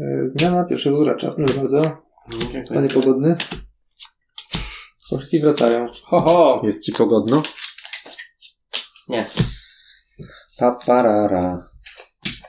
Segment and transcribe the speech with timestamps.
[0.00, 1.82] E, Zmiana pierwszego gracza, proszę bardzo.
[2.74, 3.36] Panie pogodny.
[5.10, 5.86] Koszki wracają.
[6.04, 6.60] Ho, ho!
[6.64, 7.42] Jest ci pogodno?
[9.08, 9.30] Nie.
[10.58, 11.70] Paparara.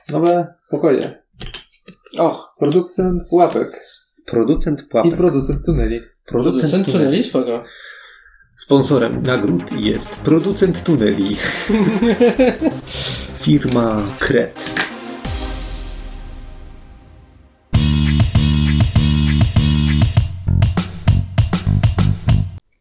[0.08, 1.22] Nowe pokoje.
[2.18, 3.86] Och, Producent pułapek
[4.26, 5.16] Producent i pułapek.
[5.16, 6.00] producent tuneli.
[6.26, 6.92] producent tuneli.
[6.92, 7.64] tuneli, spoko.
[8.58, 11.36] Sponsorem nagród jest producent tuneli.
[13.44, 14.70] Firma Kret.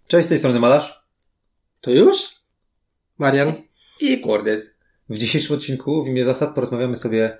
[0.09, 1.03] Cześć, z tej strony Malarz.
[1.81, 2.17] To już?
[3.17, 3.53] Marian?
[4.01, 4.77] I Cordes.
[5.09, 7.37] W dzisiejszym odcinku w imię zasad porozmawiamy sobie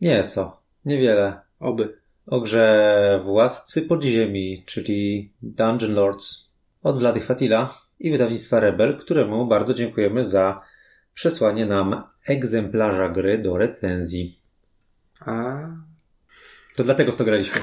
[0.00, 1.98] nieco, niewiele Oby.
[2.26, 6.50] o grze Władcy Podziemi, czyli Dungeon Lords
[6.82, 10.62] od Vlady Fatila i wydawnictwa Rebel, któremu bardzo dziękujemy za
[11.14, 14.40] przesłanie nam egzemplarza gry do recenzji.
[15.20, 15.58] A.
[16.76, 17.60] To dlatego w to graliśmy.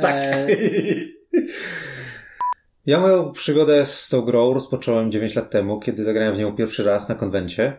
[0.00, 0.24] tak.
[2.86, 6.84] Ja moją przygodę z tą grą rozpocząłem 9 lat temu, kiedy zagrałem w nią pierwszy
[6.84, 7.76] raz na konwencie.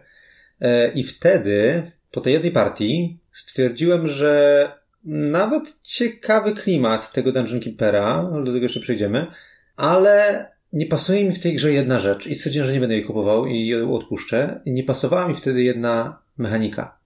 [0.61, 4.71] E, I wtedy, po tej jednej partii, stwierdziłem, że
[5.03, 9.27] nawet ciekawy klimat tego Dungeon Keepera, do tego jeszcze przejdziemy,
[9.75, 13.05] ale nie pasuje mi w tej grze jedna rzecz i stwierdziłem, że nie będę jej
[13.05, 14.61] kupował i ją odpuszczę.
[14.65, 16.97] Nie pasowała mi wtedy jedna mechanika.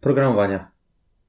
[0.00, 0.70] Programowania.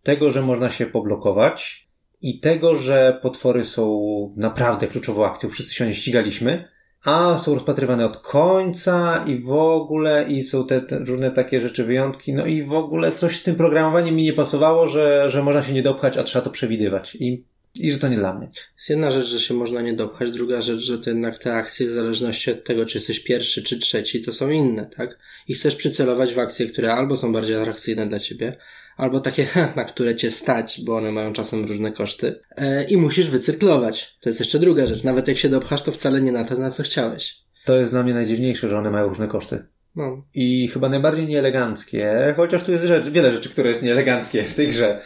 [0.04, 1.87] Tego, że można się poblokować
[2.22, 5.50] i tego, że potwory są naprawdę kluczową akcją.
[5.50, 6.68] Wszyscy się nie ścigaliśmy,
[7.06, 11.84] a są rozpatrywane od końca i w ogóle i są te, te różne takie rzeczy,
[11.84, 12.34] wyjątki.
[12.34, 15.74] No i w ogóle coś z tym programowaniem mi nie pasowało, że, że można się
[15.74, 17.16] nie dopchać, a trzeba to przewidywać.
[17.16, 17.46] I,
[17.80, 18.48] i że to nie dla mnie.
[18.76, 21.88] Jest jedna rzecz, że się można nie dopchać, druga rzecz, że to jednak te akcje,
[21.88, 25.20] w zależności od tego, czy jesteś pierwszy czy trzeci, to są inne, tak?
[25.48, 28.58] I chcesz przycelować w akcje, które albo są bardziej atrakcyjne dla ciebie,
[28.98, 32.40] albo takie, na które cię stać, bo one mają czasem różne koszty.
[32.58, 34.18] E, I musisz wycyrklować.
[34.22, 35.04] To jest jeszcze druga rzecz.
[35.04, 37.38] Nawet jak się dopchasz, to wcale nie na to, na co chciałeś.
[37.66, 39.66] To jest dla mnie najdziwniejsze, że one mają różne koszty.
[39.96, 40.24] No.
[40.34, 44.68] I chyba najbardziej nieeleganckie, chociaż tu jest rzecz, wiele rzeczy, które jest nieeleganckie w tej
[44.68, 45.02] grze.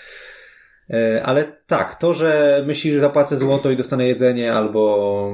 [0.89, 5.31] E, Ale tak, to, że myślisz, że zapłacę złoto i dostanę jedzenie, albo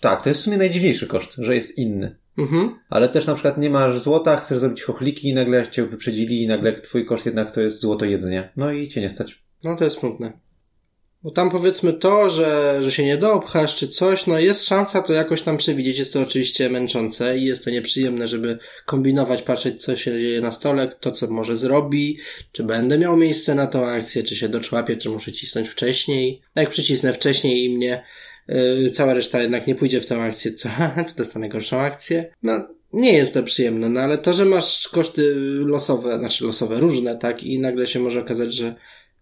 [0.00, 2.16] tak, to jest w sumie najdziwniejszy koszt, że jest inny.
[2.38, 2.78] Mhm.
[2.90, 6.46] Ale też na przykład nie masz złota, chcesz zrobić chochliki i nagle cię wyprzedzili i
[6.46, 8.52] nagle twój koszt jednak to jest złoto jedzenie.
[8.56, 9.44] No i cię nie stać.
[9.64, 10.32] No to jest smutne.
[11.26, 15.12] Bo tam powiedzmy to, że, że się nie dopchasz czy coś, no jest szansa to
[15.12, 15.98] jakoś tam przewidzieć.
[15.98, 20.50] Jest to oczywiście męczące i jest to nieprzyjemne, żeby kombinować, patrzeć co się dzieje na
[20.50, 22.18] stole, kto co może zrobi,
[22.52, 26.42] czy będę miał miejsce na tą akcję, czy się doczłapię, czy muszę cisnąć wcześniej.
[26.54, 28.04] Jak przycisnę wcześniej i mnie
[28.48, 30.68] yy, cała reszta jednak nie pójdzie w tę akcję, to,
[31.08, 32.32] to dostanę gorszą akcję.
[32.42, 37.18] No nie jest to przyjemne, no ale to, że masz koszty losowe, znaczy losowe, różne,
[37.18, 38.74] tak, i nagle się może okazać, że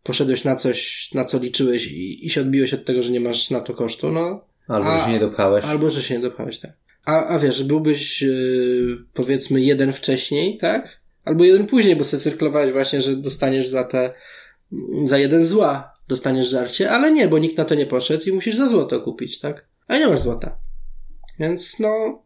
[0.05, 3.51] poszedłeś na coś, na co liczyłeś i, i się odbiłeś od tego, że nie masz
[3.51, 4.45] na to kosztu, no.
[4.69, 5.65] Albo A- że się nie dopchałeś.
[5.65, 6.73] Albo, że się nie dopchałeś, tak.
[7.05, 11.01] A, a wiesz, byłbyś yy, powiedzmy jeden wcześniej, tak?
[11.25, 14.15] Albo jeden później, bo sobie cyrklowałeś właśnie, że dostaniesz za te,
[15.05, 18.57] za jeden zła dostaniesz żarcie, ale nie, bo nikt na to nie poszedł i musisz
[18.57, 19.69] za złoto kupić, tak?
[19.89, 20.59] A nie masz złota.
[21.39, 22.23] Więc no,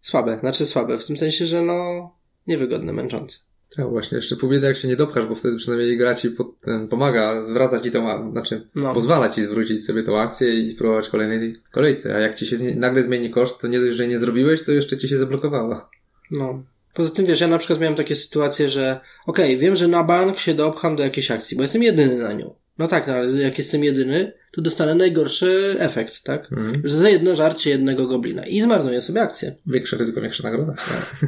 [0.00, 2.10] słabe, znaczy słabe, w tym sensie, że no,
[2.46, 3.38] niewygodne, męczące.
[3.76, 6.60] Tak, właśnie, jeszcze pół biedy jak się nie dopchasz, bo wtedy przynajmniej gra ci pod,
[6.60, 8.94] ten, pomaga, zwraca ci tą, a- znaczy No.
[8.94, 13.02] pozwala ci zwrócić sobie tą akcję i spróbować kolejnej kolejce, a jak ci się nagle
[13.02, 15.88] zmieni koszt, to nie dość, że nie zrobiłeś, to jeszcze ci się zablokowało.
[16.30, 16.62] No.
[16.94, 20.38] Poza tym, wiesz, ja na przykład miałem takie sytuacje, że okej, wiem, że na bank
[20.38, 22.54] się dopcham do jakiejś akcji, bo jestem jedyny na nią.
[22.78, 26.52] No tak, no, ale jak jestem jedyny, to dostanę najgorszy efekt, tak?
[26.52, 26.82] Mhm.
[26.84, 29.54] Że za jedno żarcie jednego goblina i zmarnuję sobie akcję.
[29.66, 30.72] Większe ryzyko, większa nagroda.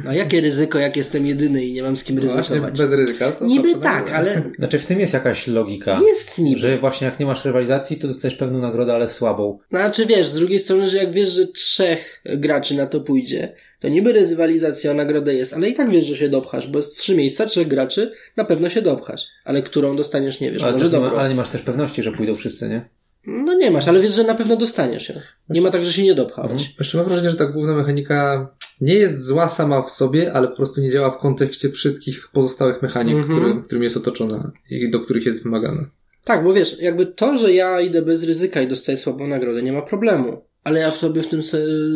[0.07, 2.77] A jakie ryzyko, jak jestem jedyny i nie mam z kim No Właśnie, ryzykować?
[2.77, 3.31] bez ryzyka.
[3.31, 4.15] To Niby tak, nagroda.
[4.15, 6.01] ale Znaczy w tym jest jakaś logika.
[6.07, 6.59] jest niby.
[6.59, 9.59] Że właśnie jak nie masz rywalizacji, to dostajesz pewną nagrodę, ale słabą.
[9.69, 13.89] Znaczy wiesz, z drugiej strony, że jak wiesz, że trzech graczy na to pójdzie, to
[13.89, 17.15] niby rywalizacja o nagrodę jest, ale i tak wiesz, że się dopchasz, bo jest trzy
[17.15, 19.21] miejsca, trzech graczy, na pewno się dopchasz.
[19.43, 22.11] Ale którą dostaniesz, nie wiesz, Ale, może nie ma, ale nie masz też pewności, że
[22.11, 22.89] pójdą wszyscy, nie?
[23.27, 25.15] No nie masz, ale wiesz, że na pewno dostaniesz ją.
[25.49, 26.75] Nie ma tak, że się nie dopchałeś.
[26.79, 28.47] Jeszcze mam wrażenie, że ta główna mechanika
[28.81, 32.81] nie jest zła sama w sobie, ale po prostu nie działa w kontekście wszystkich pozostałych
[32.81, 33.39] mechanik, Mhm.
[33.39, 35.89] który, którym jest otoczona i do których jest wymagana.
[36.23, 39.73] Tak, bo wiesz, jakby to, że ja idę bez ryzyka i dostaję słabą nagrodę, nie
[39.73, 40.41] ma problemu.
[40.65, 41.41] Ale ja sobie w ten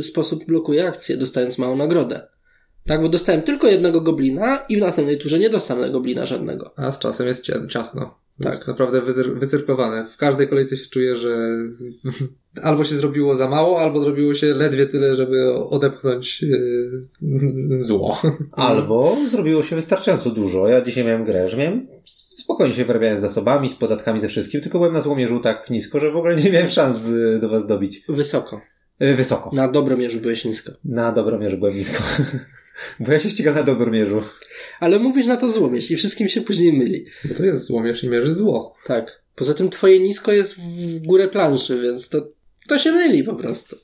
[0.02, 2.28] sposób blokuję akcję, dostając małą nagrodę.
[2.88, 6.74] Tak, bo dostałem tylko jednego goblina i w następnej turze nie dostanę goblina żadnego.
[6.76, 8.20] A z czasem jest cia- ciasno.
[8.44, 8.68] Tak.
[8.68, 9.02] naprawdę
[9.36, 10.06] wycyrklowane.
[10.06, 11.58] W każdej kolejce się czuję, że
[12.64, 18.22] albo się zrobiło za mało, albo zrobiło się ledwie tyle, żeby odepchnąć yy, zło.
[18.54, 20.68] Albo zrobiło się wystarczająco dużo.
[20.68, 24.62] Ja dzisiaj miałem grę, że miałem spokojnie się wyrabiałem z zasobami, z podatkami, ze wszystkim,
[24.62, 27.68] tylko byłem na złomierzu tak nisko, że w ogóle nie miałem szans y, do was
[27.68, 28.04] dobić.
[28.10, 28.62] Wysoko.
[29.02, 29.52] Y, Wysoko.
[29.54, 30.72] Na Dobromierzu byłeś nisko.
[30.86, 32.04] Na Dobromierzu byłem nisko.
[33.00, 34.24] Bo ja się ścigam na Dobromierzu.
[34.80, 37.06] Ale mówisz na to złomierz i wszystkim się później myli.
[37.26, 38.76] Bo to jest złomierz i mierzy zło.
[38.86, 39.22] Tak.
[39.36, 42.28] Poza tym twoje nisko jest w górę planszy, więc to,
[42.68, 43.76] to się myli po prostu.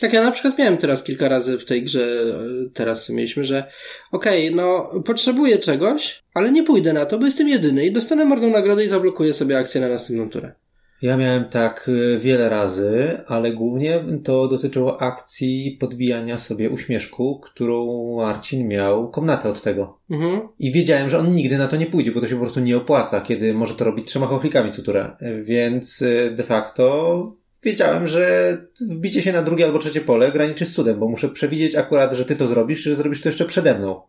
[0.00, 3.70] Tak ja na przykład miałem teraz kilka razy w tej grze, e, teraz mieliśmy, że
[4.12, 8.50] okej, no potrzebuję czegoś, ale nie pójdę na to, bo jestem jedyny i dostanę marną
[8.50, 10.52] nagrodę i zablokuję sobie akcję na następną turę.
[11.02, 17.86] Ja miałem tak y, wiele razy, ale głównie to dotyczyło akcji podbijania sobie uśmieszku, którą
[18.16, 19.98] Marcin miał komnatę od tego.
[20.10, 20.48] Mhm.
[20.58, 22.76] I wiedziałem, że on nigdy na to nie pójdzie, bo to się po prostu nie
[22.76, 25.16] opłaca, kiedy może to robić trzema chochlikami co turę.
[25.42, 30.72] Więc y, de facto wiedziałem, że wbicie się na drugie albo trzecie pole graniczy z
[30.72, 34.00] cudem, bo muszę przewidzieć akurat, że ty to zrobisz, że zrobisz to jeszcze przede mną.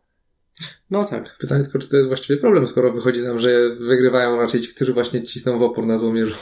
[0.92, 1.38] No tak.
[1.40, 3.50] Pytanie tylko, czy to jest właściwie problem, skoro wychodzi nam, że
[3.80, 6.36] wygrywają raczej ci, którzy właśnie cisną w opór na złomierzu.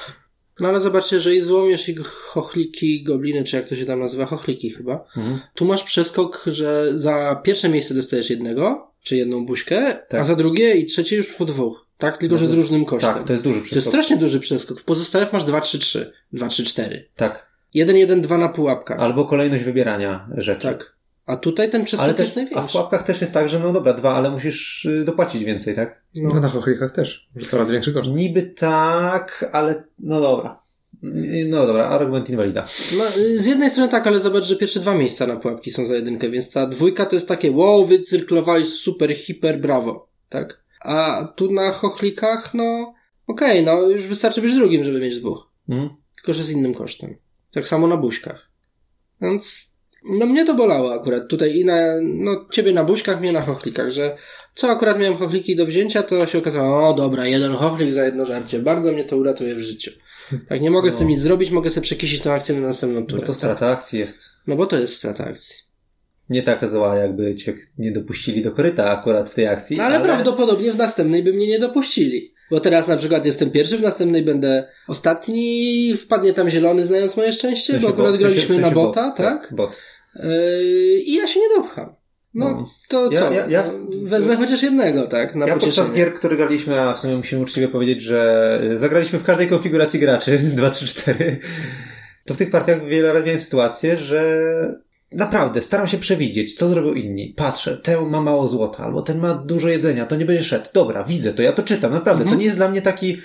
[0.59, 4.25] No ale zobaczcie, że i złomierz i chochliki, gobliny, czy jak to się tam nazywa,
[4.25, 5.05] chochliki chyba.
[5.17, 5.39] Mhm.
[5.55, 10.21] Tu masz przeskok, że za pierwsze miejsce dostajesz jednego, czy jedną buźkę, Tak.
[10.21, 11.87] a za drugie i trzecie już po dwóch.
[11.97, 12.17] Tak?
[12.17, 13.13] Tylko, No że z różnym kosztem.
[13.13, 13.91] Tak, to jest duży To jest przeskok.
[13.91, 14.79] strasznie duży przeskok.
[14.79, 16.11] W pozostałych masz 2, 3, 3.
[16.33, 17.09] 2, 3, 4.
[17.15, 17.47] Tak.
[17.73, 18.99] 1, 1, 2 na pułapkach.
[18.99, 20.61] Albo kolejność wybierania rzeczy.
[20.67, 20.95] Tak.
[21.25, 22.71] A tutaj ten przeskok Ale też, jest a w największy.
[22.71, 26.01] pułapkach też jest tak, że no dobra, dwa, ale musisz y, dopłacić więcej, tak?
[26.15, 26.39] No, No.
[26.41, 27.29] na chochlikach też.
[27.35, 28.09] Że coraz większy koszt.
[28.11, 30.59] Niby tak, ale no dobra.
[31.03, 32.67] Y, No dobra, argument inwalida.
[32.97, 35.85] No, y, z jednej strony tak, ale zobacz, że pierwsze dwa miejsca na pułapki są
[35.85, 40.07] za jedynkę, więc ta dwójka to jest takie wow, wycyrklowałeś super, hiper, brawo.
[40.29, 40.63] Tak?
[40.81, 42.93] A tu na chochlikach, no
[43.27, 45.49] okej, no już wystarczy być drugim, żeby mieć dwóch.
[45.69, 45.89] Mm?
[46.15, 47.15] tylko że z innym kosztem.
[47.53, 48.49] Tak samo na buźkach.
[49.21, 49.72] Więc,
[50.05, 53.89] no mnie to bolało akurat tutaj i na, no ciebie na buźkach, mnie na chochlikach,
[53.89, 54.17] że
[54.55, 58.25] co akurat miałem chochliki do wzięcia, to się okazało, o dobra, jeden chochlik za jedno
[58.25, 59.91] żarcie, bardzo mnie to uratuje w życiu.
[60.49, 61.11] Tak, nie mogę z tym No.
[61.11, 63.27] nic zrobić, mogę sobie przekisić tę akcję na następną Bo turę.
[63.27, 64.29] to strata akcji jest.
[64.47, 65.55] No bo to jest strata akcji.
[66.29, 69.77] Nie taka zła, jakby cię nie dopuścili do koryta akurat w tej akcji.
[69.77, 72.33] No, ale, prawdopodobnie w następnej by mnie nie dopuścili.
[72.51, 77.31] Bo teraz na przykład jestem pierwszy, w następnej będę ostatni, wpadnie tam zielony, znając moje
[77.33, 79.53] szczęście, W sensie bo akurat bot, w sensie- graliśmy w na sensie bota, bot, tak?
[79.55, 79.81] Bot.
[80.15, 81.95] Yy, I ja się nie dopcham.
[82.33, 82.69] No, No.
[82.89, 83.33] to Ja- co?
[83.33, 85.35] ja- ja- No, Wezmę chociaż jednego, tak?
[85.35, 89.19] Na ja podczas gier, które graliśmy, a w sumie musimy uczciwie powiedzieć, że y, zagraliśmy
[89.19, 91.39] w każdej konfiguracji graczy 2, 3, 4,
[92.25, 94.23] to w tych partiach wiele razy miałem sytuację, że
[95.11, 97.33] naprawdę staram się przewidzieć, co zrobią inni.
[97.37, 100.69] Patrzę, ten ma mało złota, albo ten ma dużo jedzenia, to nie będzie szedł.
[100.73, 102.21] Dobra, widzę to, ja to czytam, naprawdę.
[102.23, 102.29] Mhm.
[102.29, 103.17] To nie jest dla mnie taki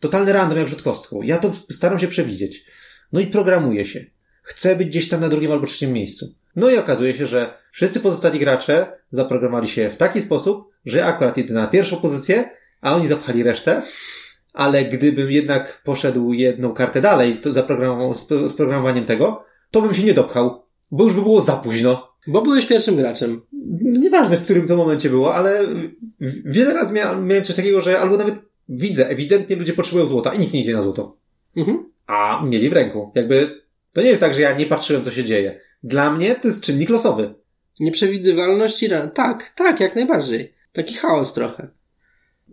[0.00, 1.22] totalny random jak rzut kostką.
[1.22, 2.64] Ja to staram się przewidzieć.
[3.12, 4.04] No i programuję się.
[4.42, 6.34] Chcę być gdzieś tam na drugim albo trzecim miejscu.
[6.56, 11.38] No i okazuje się, że wszyscy pozostali gracze zaprogramowali się w taki sposób, że akurat
[11.38, 12.50] idę na pierwszą pozycję,
[12.80, 13.82] a oni zapchali resztę.
[14.52, 20.02] Ale gdybym jednak poszedł jedną kartę dalej to zaprogramował z, programowaniem tego, to bym się
[20.02, 22.10] nie dopchał, bo już by było za późno.
[22.26, 23.42] Bo byłeś pierwszym graczem.
[23.82, 25.60] Nieważne, w którym to momencie było, ale
[26.44, 28.34] wiele razy mia- miałem coś takiego, że albo nawet
[28.68, 31.16] widzę, ewidentnie ludzie potrzebują złota i nikt nie idzie na złoto.
[31.56, 31.90] Mhm.
[32.06, 33.12] A mieli w ręku.
[33.14, 35.60] Jakby to nie jest tak, że ja nie patrzyłem, co się dzieje.
[35.82, 37.34] Dla mnie to jest czynnik losowy.
[37.80, 40.54] Nieprzewidywalność i ra- Tak, tak, jak najbardziej.
[40.72, 41.68] Taki chaos trochę.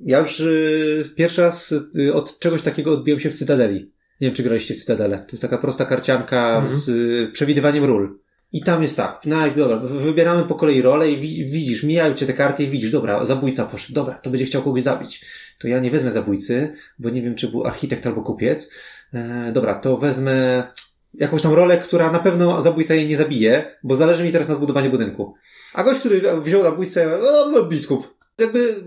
[0.05, 3.91] Ja już y, pierwszy raz y, od czegoś takiego odbiłem się w Cytadeli.
[4.21, 5.17] Nie wiem, czy graliście w Cytadelę.
[5.17, 6.79] To jest taka prosta karcianka Mhm.
[6.79, 8.19] z y, przewidywaniem ról.
[8.51, 12.13] I tam jest tak, no dobra, wy- wybieramy po kolei rolę i wi- widzisz, mijają
[12.13, 15.25] cię te karty i widzisz, dobra, zabójca poszedł, dobra, to będzie chciał kogoś zabić.
[15.59, 18.69] To ja nie wezmę zabójcy, bo nie wiem, czy był architekt albo kupiec.
[19.13, 20.67] E, dobra, to wezmę
[21.13, 24.55] jakąś tam rolę, która na pewno zabójca jej nie zabije, bo zależy mi teraz na
[24.55, 25.33] zbudowaniu budynku.
[25.73, 28.17] A gość, który wziął zabójcę, o, no, biskup.
[28.37, 28.83] Jakby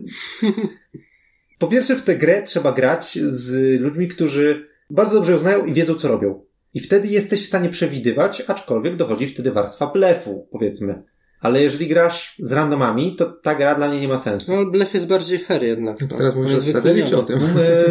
[1.59, 5.73] po pierwsze, w tę grę trzeba grać z ludźmi, którzy bardzo dobrze ją znają i
[5.73, 6.45] wiedzą, co robią.
[6.75, 11.03] I wtedy jesteś w stanie przewidywać, aczkolwiek dochodzi wtedy warstwa blefu, powiedzmy.
[11.41, 14.53] Ale jeżeli grasz z randomami, to ta gra dla mnie nie ma sensu.
[14.53, 15.99] No, ale blef jest bardziej fair jednak.
[15.99, 16.17] To no.
[16.17, 17.39] teraz mówisz o Cytadeli czy o tym?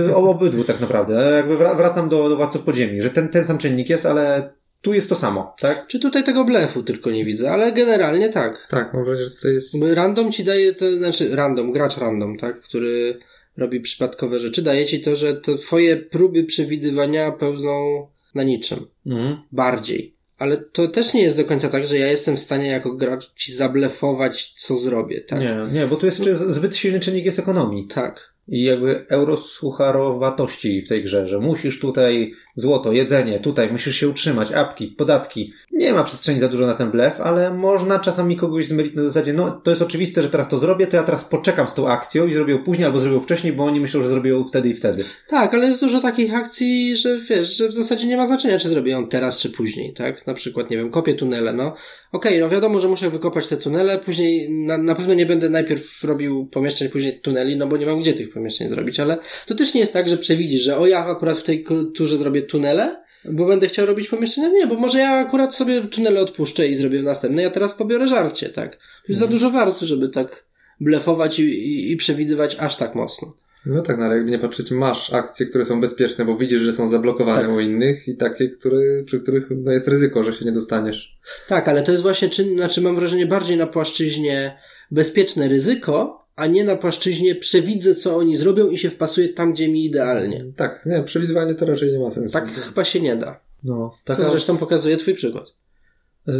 [0.07, 1.31] E, o obydwu tak naprawdę.
[1.35, 4.93] Jakby wra- wracam do, do Władców Podziemi, że ten, ten sam czynnik jest, ale tu
[4.93, 5.87] jest to samo, tak?
[5.87, 8.67] Czy tutaj tego blefu tylko nie widzę, ale generalnie tak.
[8.69, 9.73] Tak, mam wrażenie, że to jest...
[9.73, 13.19] Jakby Random ci daje to, znaczy random, gracz random, tak, który
[13.57, 18.85] robi przypadkowe rzeczy, daje ci to, że to twoje próby przewidywania pełzą na niczym.
[19.05, 19.37] Mhm.
[19.51, 20.18] Bardziej.
[20.39, 23.33] Ale to też nie jest do końca tak, że ja jestem w stanie jako gracz
[23.35, 25.39] ci zablefować, co zrobię, tak?
[25.39, 27.87] Nie, nie, bo tu jest zbyt silny czynnik jest ekonomii.
[27.87, 28.33] Tak.
[28.47, 34.51] i jakby eurosucharowatości w tej grze, że musisz tutaj złoto, jedzenie, tutaj musisz się utrzymać,
[34.51, 35.53] apki, podatki.
[35.71, 39.33] Nie ma przestrzeni za dużo na ten blef, ale można czasami kogoś zmylić na zasadzie,
[39.33, 42.27] no to jest oczywiste, że teraz to zrobię, to ja teraz poczekam z tą akcją
[42.27, 44.69] i zrobię ją później albo zrobię ją wcześniej, bo oni myślą, że zrobię ją wtedy
[44.69, 45.03] i wtedy.
[45.27, 48.69] Tak, ale jest dużo takich akcji, że wiesz, że w zasadzie nie ma znaczenia, czy
[48.69, 50.27] zrobię ją teraz, czy później, tak?
[50.27, 51.75] Na przykład, nie wiem, kopię tunele, no.
[52.11, 55.49] Okej, okay, no wiadomo, że muszę wykopać te tunele, później na, na pewno nie będę
[55.49, 59.55] najpierw robił pomieszczeń, później tuneli, no bo nie mam gdzie tych pomieszczeń zrobić, ale to
[59.55, 63.03] też nie jest tak, że przewidzisz, że o ja akurat w tej kulturze zrobię tunele,
[63.25, 64.49] bo będę chciał robić pomieszczenia.
[64.49, 67.41] Nie, bo może ja akurat sobie tunele odpuszczę i zrobię następne.
[67.41, 68.75] Ja teraz pobiorę żarcie, tak?
[68.75, 69.27] To jest mhm.
[69.27, 70.45] za dużo warstw, żeby tak
[70.79, 73.33] blefować i, i, i przewidywać aż tak mocno.
[73.65, 76.73] No tak, no ale jakby nie patrzeć, masz akcje, które są bezpieczne, bo widzisz, że
[76.73, 77.51] są zablokowane tak.
[77.51, 81.19] u innych i takie, które, przy których no, jest ryzyko, że się nie dostaniesz.
[81.47, 84.57] Tak, ale to jest właśnie, czy, znaczy mam wrażenie, bardziej na płaszczyźnie
[84.91, 89.67] bezpieczne ryzyko, a nie na płaszczyźnie przewidzę, co oni zrobią i się wpasuje tam, gdzie
[89.67, 90.45] mi idealnie.
[90.55, 92.33] Tak, nie, przewidywanie to raczej nie ma sensu.
[92.33, 93.39] Tak chyba się nie da.
[93.63, 94.23] No, taka...
[94.23, 95.45] Co zresztą pokazuje twój przykład.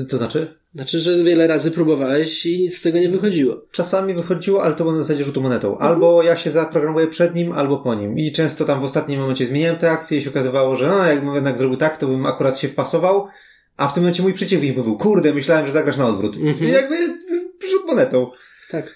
[0.09, 0.59] To znaczy?
[0.75, 3.61] Znaczy, że wiele razy próbowałeś i nic z tego nie wychodziło.
[3.71, 5.77] Czasami wychodziło, ale to było na zasadzie rzutu monetą.
[5.77, 8.17] Albo ja się zaprogramuję przed nim, albo po nim.
[8.17, 11.35] I często tam w ostatnim momencie zmieniałem te akcje i się okazywało, że no, jakbym
[11.35, 13.27] jednak zrobił tak, to bym akurat się wpasował,
[13.77, 16.37] a w tym momencie mój przeciwnik mówił, kurde, myślałem, że zagrasz na odwrót.
[16.37, 16.69] Mhm.
[16.69, 16.95] I jakby
[17.71, 18.25] rzut monetą.
[18.71, 18.95] Tak.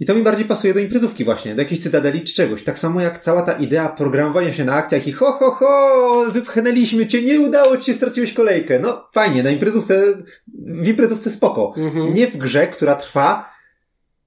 [0.00, 2.64] I to mi bardziej pasuje do imprezówki właśnie, do jakiejś cytadeli czy czegoś.
[2.64, 7.06] Tak samo jak cała ta idea programowania się na akcjach i ho, ho, ho, wypchnęliśmy
[7.06, 8.78] cię, nie udało ci się, straciłeś kolejkę.
[8.78, 10.22] No fajnie, na imprezówce,
[10.56, 11.74] w imprezówce spoko.
[11.76, 12.12] Mhm.
[12.12, 13.50] Nie w grze, która trwa,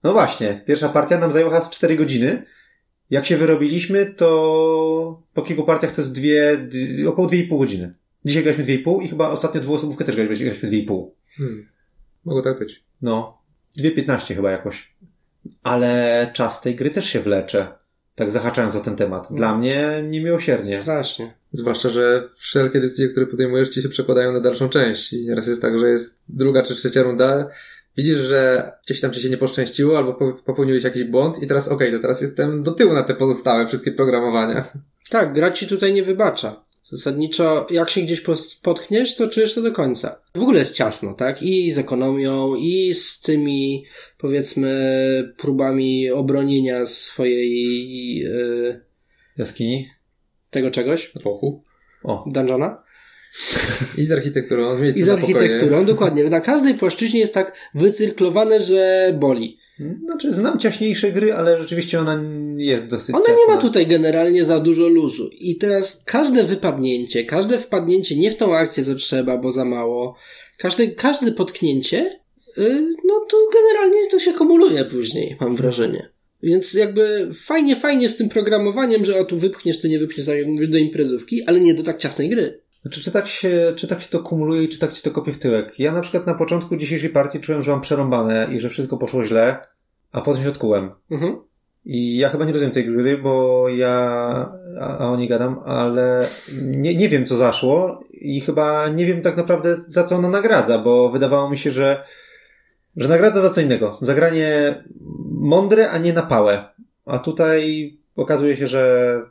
[0.03, 2.45] no właśnie, pierwsza partia nam zajęła z 4 godziny.
[3.09, 6.67] Jak się wyrobiliśmy, to po kilku partiach to jest dwie,
[7.07, 7.93] około 2,5 godziny.
[8.25, 11.07] Dzisiaj graliśmy 2,5 i chyba ostatnio dwuosobówkę też graliśmy 2,5.
[11.37, 11.67] Hmm.
[12.25, 12.83] Mogło tak być.
[13.01, 13.41] No.
[13.79, 14.90] 2,15 chyba jakoś
[15.63, 17.67] ale czas tej gry też się wlecze.
[18.15, 19.27] Tak zahaczając o ten temat.
[19.31, 19.57] Dla no.
[19.57, 20.81] mnie niemiłosiernie.
[20.81, 21.33] Strasznie.
[21.51, 25.13] Zwłaszcza, że wszelkie decyzje, które podejmujesz, ci się przekładają na dalszą część.
[25.13, 27.47] I nieraz jest tak, że jest druga czy trzecia runda,
[27.97, 30.13] widzisz, że gdzieś tam ci się nie poszczęściło, albo
[30.45, 33.67] popełniłeś jakiś błąd i teraz okej, okay, to teraz jestem do tyłu na te pozostałe
[33.67, 34.71] wszystkie programowania.
[35.09, 36.63] Tak, gra ci tutaj nie wybacza.
[36.91, 38.23] Zasadniczo, jak się gdzieś
[38.61, 40.21] potkniesz, to czujesz to do końca.
[40.35, 41.43] W ogóle jest ciasno, tak?
[41.43, 43.85] I z ekonomią, i z tymi,
[44.17, 48.15] powiedzmy, próbami obronienia swojej...
[48.15, 48.81] Yy,
[49.37, 49.89] Jaskini?
[50.49, 51.11] Tego czegoś.
[51.25, 51.63] Rochu.
[52.03, 52.25] O.
[52.27, 52.83] Dungeona.
[53.97, 56.23] I z architekturą, z miejscem I z architekturą, dokładnie.
[56.23, 59.57] Na każdej płaszczyźnie jest tak wycyrklowane, że boli.
[60.05, 62.23] Znaczy, znam ciaśniejsze gry, ale rzeczywiście ona
[62.57, 65.29] jest dosyć Ona nie ma tutaj generalnie za dużo luzu.
[65.33, 70.15] I teraz każde wypadnięcie, każde wpadnięcie nie w tą akcję, co trzeba, bo za mało,
[70.57, 72.19] każde, każde potknięcie,
[72.57, 76.09] yy, no to generalnie to się kumuluje później, mam wrażenie.
[76.43, 80.37] Więc jakby fajnie, fajnie z tym programowaniem, że o tu wypchniesz, tu nie wypchniesz, tak
[80.37, 82.61] jak mówisz, do imprezówki, ale nie do tak ciasnej gry.
[82.81, 85.33] Znaczy, czy tak, się, czy tak się to kumuluje i czy tak ci to kopie
[85.33, 85.79] w tyłek?
[85.79, 89.23] Ja na przykład na początku dzisiejszej partii czułem, że mam przerąbane i że wszystko poszło
[89.23, 89.67] źle,
[90.11, 90.91] a potem się odkułem.
[91.11, 91.37] Mhm.
[91.85, 93.91] I ja chyba nie rozumiem tej gry, bo ja,
[94.79, 96.27] a, a o niej gadam, ale
[96.65, 100.77] nie, nie wiem co zaszło i chyba nie wiem tak naprawdę za co ona nagradza,
[100.77, 102.03] bo wydawało mi się, że,
[102.95, 103.97] że nagradza za co innego.
[104.01, 104.83] Zagranie
[105.31, 106.65] mądre, a nie na pałę.
[107.05, 109.21] A tutaj okazuje się, że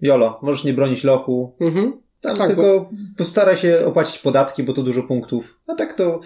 [0.00, 1.56] Jolo, możesz nie bronić lochu.
[1.60, 2.07] Mhm.
[2.20, 2.90] Tam tak, tylko bo...
[3.16, 5.60] postaraj się opłacić podatki, bo to dużo punktów.
[5.66, 6.20] A tak to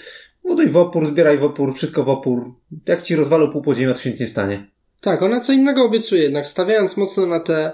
[0.44, 2.54] buduj w opór, zbieraj w opór, wszystko w opór.
[2.88, 4.66] Jak ci rozwalą pół podziemia, to się nic nie stanie.
[5.00, 7.72] Tak, ona co innego obiecuje, jednak stawiając mocno na te,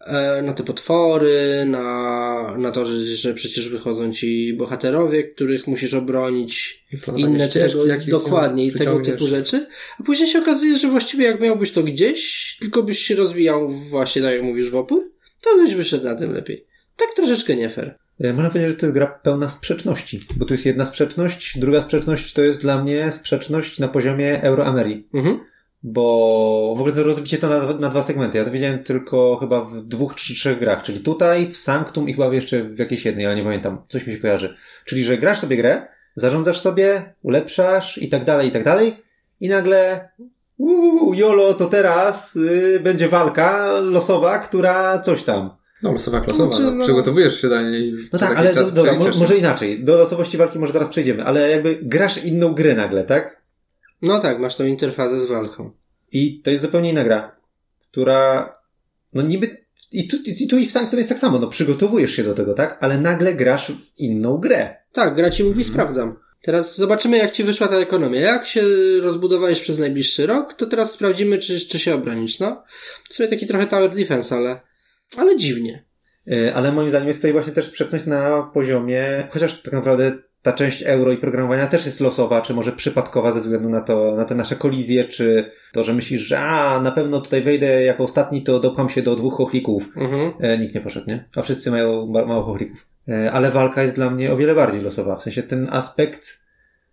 [0.00, 5.94] e, na te potwory, na, na to, że, że przecież wychodzą ci bohaterowie, których musisz
[5.94, 6.84] obronić,
[7.16, 9.66] inne tego, dokładnie i tego typu rzeczy.
[10.00, 14.22] A później się okazuje, że właściwie jak miałbyś to gdzieś, tylko byś się rozwijał właśnie
[14.22, 16.66] tak jak mówisz w opór, to byś wyszedł na tym lepiej.
[16.98, 17.98] Tak troszeczkę nie fair.
[18.20, 21.82] E, można powiedzieć, że to jest gra pełna sprzeczności, bo tu jest jedna sprzeczność, druga
[21.82, 25.08] sprzeczność to jest dla mnie sprzeczność na poziomie Euroamerii.
[25.14, 25.40] Mhm.
[25.82, 28.38] Bo w ogóle to rozbicie to na, na, dwa segmenty.
[28.38, 32.12] Ja to widziałem tylko chyba w dwóch czy trzech grach, czyli tutaj, w Sanctum i
[32.12, 33.82] chyba jeszcze w jakiejś jednej, ale nie pamiętam.
[33.88, 34.56] Coś mi się kojarzy.
[34.84, 35.86] Czyli, że grasz sobie grę,
[36.16, 38.96] zarządzasz sobie, ulepszasz i tak dalej, i tak dalej
[39.40, 40.08] i nagle
[40.56, 45.50] uuu, jolo, to teraz yy, będzie walka losowa, która coś tam.
[45.82, 47.94] No, losowa klasowa, znaczy, no, przygotowujesz się do niej.
[48.12, 49.84] No tak, ale do, dobra, może inaczej.
[49.84, 53.42] Do losowości walki może zaraz przejdziemy, ale jakby grasz inną grę nagle, tak?
[54.02, 55.70] No tak, masz tą interfazę z walką.
[56.12, 57.36] I to jest zupełnie inna gra,
[57.90, 58.54] która,
[59.14, 59.56] no niby,
[59.92, 62.54] i tu, i tu i w Sanctum jest tak samo, no przygotowujesz się do tego,
[62.54, 62.78] tak?
[62.80, 64.76] Ale nagle grasz w inną grę.
[64.92, 65.72] Tak, gra ci mówi, hmm.
[65.72, 66.16] sprawdzam.
[66.42, 68.20] Teraz zobaczymy, jak ci wyszła ta ekonomia.
[68.20, 68.62] Jak się
[69.00, 72.40] rozbudowałeś przez najbliższy rok, to teraz sprawdzimy, czy, czy się obronisz.
[72.40, 72.64] No,
[73.08, 74.60] to sobie taki trochę tower defense, ale,
[75.16, 75.84] ale dziwnie.
[76.32, 80.12] E, Ale moim zdaniem jest tutaj właśnie też sprzeczność na poziomie, chociaż tak naprawdę
[80.42, 84.14] ta część euro i programowania też jest losowa, czy może przypadkowa ze względu na to,
[84.16, 88.04] na te nasze kolizje, czy to, że myślisz, że a, na pewno tutaj wejdę jako
[88.04, 89.88] ostatni, to dopcham się do dwóch chochlików.
[89.96, 90.32] Mhm.
[90.40, 91.24] E, nikt nie poszedł, nie?
[91.36, 92.86] A wszyscy mają mało chochlików.
[93.08, 95.16] E, ale walka jest dla mnie o wiele bardziej losowa.
[95.16, 96.38] W sensie ten aspekt,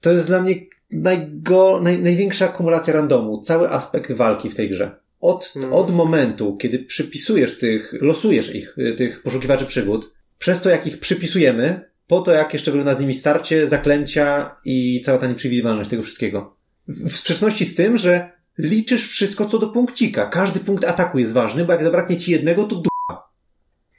[0.01, 0.55] to jest dla mnie
[0.91, 3.41] najgo, naj, największa akumulacja randomu.
[3.41, 5.04] Cały aspekt walki w tej grze.
[5.25, 5.73] Od, Mhm.
[5.73, 10.99] od momentu, kiedy przypisujesz tych, losujesz ich, y, tych poszukiwaczy przygód, przez to jak ich
[10.99, 16.03] przypisujemy, po to jak jeszcze wygląda z nimi starcie, zaklęcia i cała ta nieprzewidywalność tego
[16.03, 16.55] wszystkiego.
[16.87, 20.25] W sprzeczności z tym, że liczysz wszystko co do punkcika.
[20.25, 22.89] Każdy punkt ataku jest ważny, bo jak zabraknie ci jednego, to du...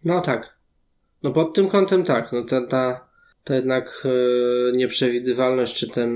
[0.04, 0.59] No tak.
[1.23, 2.33] No pod tym kątem tak.
[2.33, 3.06] No ta, ta,
[3.47, 6.11] ta jednak e, nieprzewidywalność, czy ten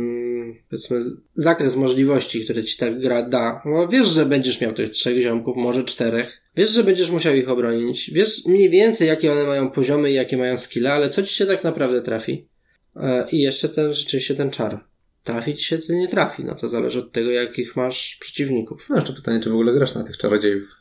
[0.71, 1.01] powiedzmy
[1.35, 3.63] zakres możliwości, które ci ta gra da.
[3.65, 6.43] No wiesz, że będziesz miał tych trzech ziomków, może czterech.
[6.57, 8.11] Wiesz, że będziesz musiał ich obronić.
[8.11, 11.47] Wiesz mniej więcej, jakie one mają poziomy i jakie mają skille, ale co ci się
[11.47, 12.49] tak naprawdę trafi?
[12.97, 14.85] E, I jeszcze ten, rzeczywiście ten czar.
[15.25, 16.45] Trafi ci się, to nie trafi.
[16.45, 18.87] No to zależy od tego, jakich masz przeciwników.
[18.91, 20.77] No jeszcze pytanie, czy w ogóle grasz na tych czarodziejów?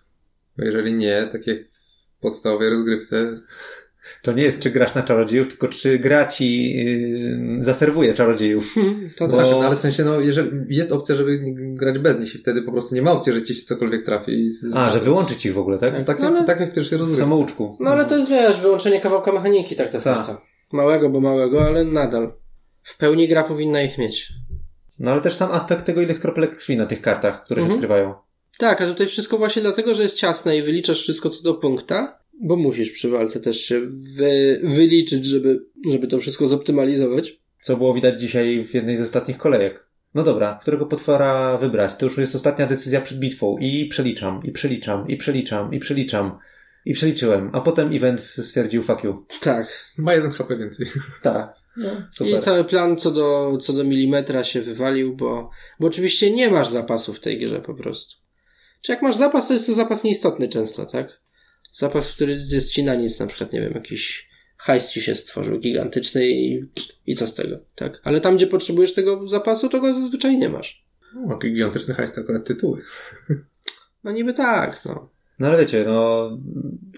[0.57, 3.35] Bo jeżeli nie, tak jak w podstawowej rozgrywce,
[4.21, 8.75] To nie jest, czy grasz na czarodziejów, tylko czy gra ci yy, zaserwuje czarodziejów.
[9.17, 9.45] To no tak.
[9.45, 12.61] tak, no ale w sensie, no, jeżeli jest opcja, żeby grać bez nich i wtedy
[12.61, 14.49] po prostu nie ma opcji, że ci się cokolwiek trafi.
[14.49, 15.93] Z- A, że wyłączyć ich w ogóle, tak?
[15.93, 17.23] No, tak, No, jak, ale- tak jak w pierwszej rozgrywce.
[17.23, 17.77] samouczku.
[17.79, 20.37] No ale to jest, wiesz, wyłączenie kawałka mechaniki tak de Tak.
[20.71, 22.33] Małego, bo małego, ale nadal.
[22.83, 24.33] W pełni gra powinna ich mieć.
[24.99, 27.65] No ale też sam aspekt tego, ile jest kropelek krwi na tych kartach, które się
[27.65, 27.75] Mhm.
[27.79, 28.13] odkrywają.
[28.57, 32.18] Tak, a tutaj wszystko właśnie dlatego, że jest ciasne i wyliczasz wszystko co do punkta,
[32.39, 33.81] bo musisz przy walce też się
[34.17, 37.39] wy, wyliczyć, żeby, żeby to wszystko zoptymalizować.
[37.61, 39.89] Co było widać dzisiaj w jednej z ostatnich kolejek.
[40.15, 41.95] No dobra, którego potwora wybrać?
[41.97, 43.57] To już jest ostatnia decyzja przed bitwą.
[43.57, 46.39] I przeliczam, i przeliczam, i przeliczam, i przeliczam.
[46.85, 47.49] I przeliczyłem.
[47.53, 49.25] A potem event stwierdził fuck you.
[49.41, 49.85] Tak.
[49.97, 50.87] Ma jeden HP więcej.
[51.21, 51.53] Tak.
[51.77, 52.39] No, super.
[52.39, 56.67] I cały plan co do, co do milimetra się wywalił, bo, bo oczywiście nie masz
[56.67, 58.15] zapasu w tej grze po prostu.
[58.81, 61.21] Czy jak masz zapas, to jest to zapas nieistotny często, tak?
[61.73, 65.59] Zapas, który jest ci na nic, na przykład, nie wiem, jakiś hajs ci się stworzył
[65.59, 66.65] gigantyczny i,
[67.05, 68.01] i co z tego, tak?
[68.03, 70.85] Ale tam, gdzie potrzebujesz tego zapasu, to go zazwyczaj nie masz.
[71.13, 72.81] No, gigantyczny hajs, to akurat tytuły.
[74.03, 75.09] No niby tak, no.
[75.39, 76.29] No ale wiecie, no.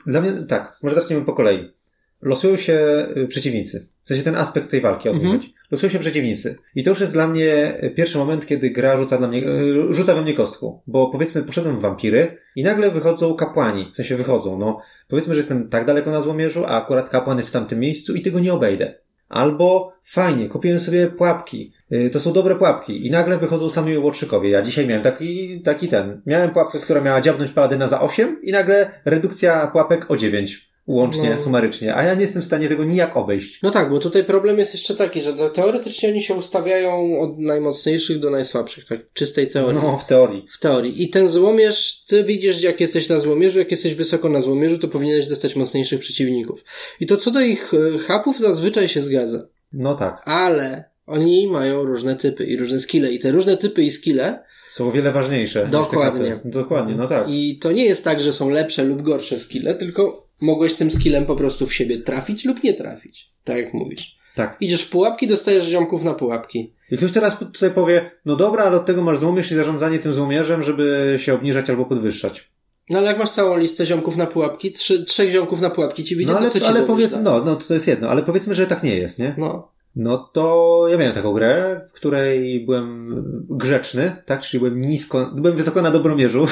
[0.05, 1.73] Dla mnie tak, może zaczniemy po kolei.
[2.21, 3.87] Losują się y, przeciwnicy.
[4.03, 5.39] W sensie ten aspekt tej walki, o tym Mhm.
[5.71, 6.55] Losują się przeciwnicy.
[6.75, 10.15] I to już jest dla mnie pierwszy moment, kiedy gra rzuca, dla mnie, y, rzuca
[10.15, 10.81] we mnie kostką.
[10.87, 13.89] Bo powiedzmy, poszedłem w wampiry i nagle wychodzą kapłani.
[13.93, 14.79] W sensie wychodzą, no.
[15.07, 18.21] Powiedzmy, że jestem tak daleko na złomierzu, a akurat kapłan jest w tamtym miejscu i
[18.21, 18.93] tego nie obejdę.
[19.29, 21.73] Albo fajnie, kupiłem sobie pułapki.
[21.91, 23.07] Y, To są dobre pułapki.
[23.07, 24.49] I nagle wychodzą sami łotrzykowie.
[24.49, 26.21] Ja dzisiaj miałem taki, taki ten.
[26.25, 30.70] Miałem pułapkę, która miała dziabnąć paladyna za 8 i nagle redukcja pułapek o 9.
[30.87, 31.41] Łącznie, No.
[31.41, 31.95] sumarycznie.
[31.95, 33.59] A ja nie jestem w stanie tego nijak obejść.
[33.63, 38.19] No tak, bo tutaj problem jest jeszcze taki, że teoretycznie oni się ustawiają od najmocniejszych
[38.19, 39.07] do najsłabszych, tak?
[39.09, 39.79] W czystej teorii.
[39.83, 40.45] No, w teorii.
[40.51, 41.03] W teorii.
[41.03, 44.87] I ten złomierz, ty widzisz, jak jesteś na złomierzu, jak jesteś wysoko na złomierzu, to
[44.87, 46.63] powinieneś dostać mocniejszych przeciwników.
[46.99, 49.47] I to co do ich e, hapów zazwyczaj się zgadza.
[49.73, 50.21] No tak.
[50.25, 53.11] Ale oni mają różne typy i różne skille.
[53.11, 55.67] I te różne typy i skille, Są o wiele ważniejsze.
[55.71, 56.39] Dokładnie.
[56.45, 57.25] Dokładnie, no tak.
[57.29, 61.25] i to nie jest tak, że są lepsze lub gorsze skille, tylko mogłeś tym skillem
[61.25, 63.31] po prostu w siebie trafić lub nie trafić.
[63.43, 64.17] Tak jak mówisz.
[64.35, 64.57] Tak.
[64.61, 66.73] Idziesz w pułapki, dostajesz ziomków na pułapki.
[66.91, 70.13] I ktoś teraz tutaj powie, no dobra, ale od tego masz złomierz i zarządzanie tym
[70.13, 72.51] złomierzem, żeby się obniżać albo podwyższać.
[72.89, 76.15] No ale jak masz całą listę ziomków na pułapki, trzy, trzech ziomków na pułapki ci
[76.15, 77.31] wyjdzie, No ale, to co ci ale powiedzmy, da?
[77.31, 79.35] no, no to jest jedno, ale powiedzmy, że tak nie jest, nie?
[79.37, 79.71] No.
[79.95, 83.15] No to ja miałem taką grę, w której byłem
[83.49, 84.41] grzeczny, tak?
[84.41, 86.45] Czyli byłem nisko, byłem wysoko na dobromierzu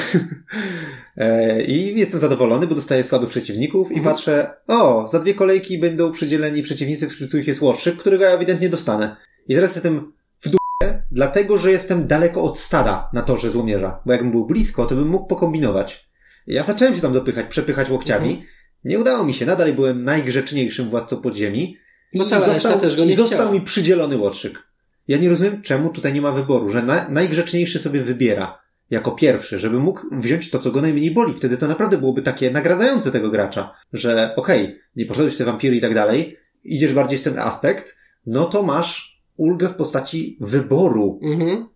[1.16, 4.14] E, i jestem zadowolony, bo dostaję słabych przeciwników i Mhm.
[4.14, 8.68] patrzę, o, za dwie kolejki będą przydzieleni przeciwnicy, wśród których jest łotrzyk, którego ja ewidentnie
[8.68, 9.16] dostanę.
[9.48, 14.12] I teraz jestem w dupie, dlatego, że jestem daleko od stada na torze złomierza, bo
[14.12, 16.08] jakbym był blisko, to bym mógł pokombinować.
[16.46, 18.46] Ja zacząłem się tam dopychać, przepychać łokciami, Mhm.
[18.84, 21.76] nie udało mi się, nadal byłem najgrzeczniejszym władcą podziemi
[22.12, 23.52] i Bo cała został, też go nie i został chciała.
[23.52, 24.58] mi przydzielony łotrzyk.
[25.08, 29.58] Ja nie rozumiem, czemu tutaj nie ma wyboru, że na, najgrzeczniejszy sobie wybiera jako pierwszy,
[29.58, 31.34] żeby mógł wziąć to, co go najmniej boli.
[31.34, 35.76] Wtedy to naprawdę byłoby takie nagradzające tego gracza, że okej, nie poszedłeś w te wampiry
[35.76, 37.96] i tak dalej, idziesz bardziej w ten aspekt,
[38.26, 41.20] no to masz ulgę w postaci wyboru.
[41.22, 41.68] Mhm.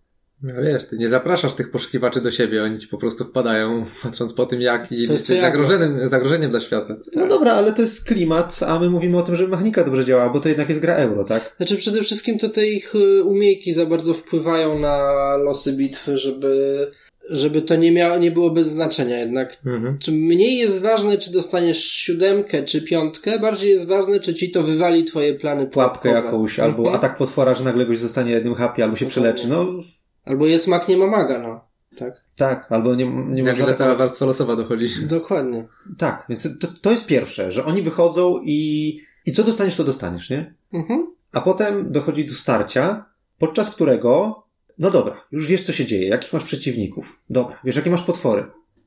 [0.55, 4.33] No wiesz, ty nie zapraszasz tych poszukiwaczy do siebie, oni ci po prostu wpadają, patrząc
[4.33, 6.95] po tym, jak i jesteś zagrożeniem, zagrożeniem dla świata.
[7.15, 10.29] No dobra, ale to jest klimat, a my mówimy o tym, żeby mechanika dobrze działała,
[10.33, 11.53] bo to jednak jest gra euro, tak?
[11.57, 14.97] Znaczy przede wszystkim to te ich y, umiejki za bardzo wpływają na
[15.37, 16.91] losy bitwy, żeby,
[17.29, 19.57] żeby to nie miało, nie było bez znaczenia jednak.
[19.65, 19.97] Mhm.
[19.99, 24.63] Czy mniej jest ważne, czy dostaniesz siódemkę, czy piątkę, bardziej jest ważne, czy ci to
[24.63, 26.25] wywali twoje plany Pułapkę pułapkowe.
[26.35, 26.95] jakąś, albo Mhm.
[26.95, 29.33] atak potwora, że nagle goś zostanie jednym happy, albo się Dokładnie.
[29.33, 29.47] przeleczy.
[29.49, 29.83] No
[30.25, 31.61] Albo jest mak, nie ma maga, no.
[31.97, 33.65] Tak, tak, albo nie, nie Jak można...
[33.65, 34.87] ile cała warstwa losowa dochodzi.
[35.07, 35.67] dokładnie.
[35.97, 40.29] Tak, więc to, to jest pierwsze, że oni wychodzą i, i co dostaniesz, to dostaniesz,
[40.29, 40.53] nie?
[40.73, 41.15] Mhm.
[41.33, 43.05] A potem dochodzi do starcia,
[43.37, 44.43] podczas którego,
[44.77, 47.19] no dobra, już wiesz co się dzieje, jakich masz przeciwników.
[47.29, 48.45] Dobra, wiesz jakie masz potwory.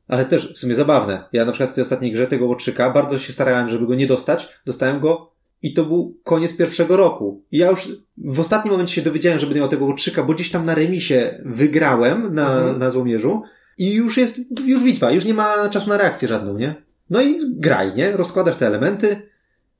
[0.08, 1.28] Ale też w sumie zabawne.
[1.32, 4.06] Ja na przykład w tej ostatniej grze tego łotrzyka bardzo się starałem, żeby go nie
[4.06, 4.48] dostać.
[4.66, 7.44] Dostałem go i to był koniec pierwszego roku.
[7.52, 10.50] I ja już w ostatnim momencie się dowiedziałem, że będę miał tego łotrzyka, bo gdzieś
[10.50, 12.78] tam na remisie wygrałem na, Mhm.
[12.78, 13.42] na złomierzu
[13.78, 16.74] i już jest, już bitwa, już nie ma czasu na reakcję żadną, nie?
[17.10, 18.12] No i graj, nie?
[18.12, 19.22] Rozkładasz te elementy.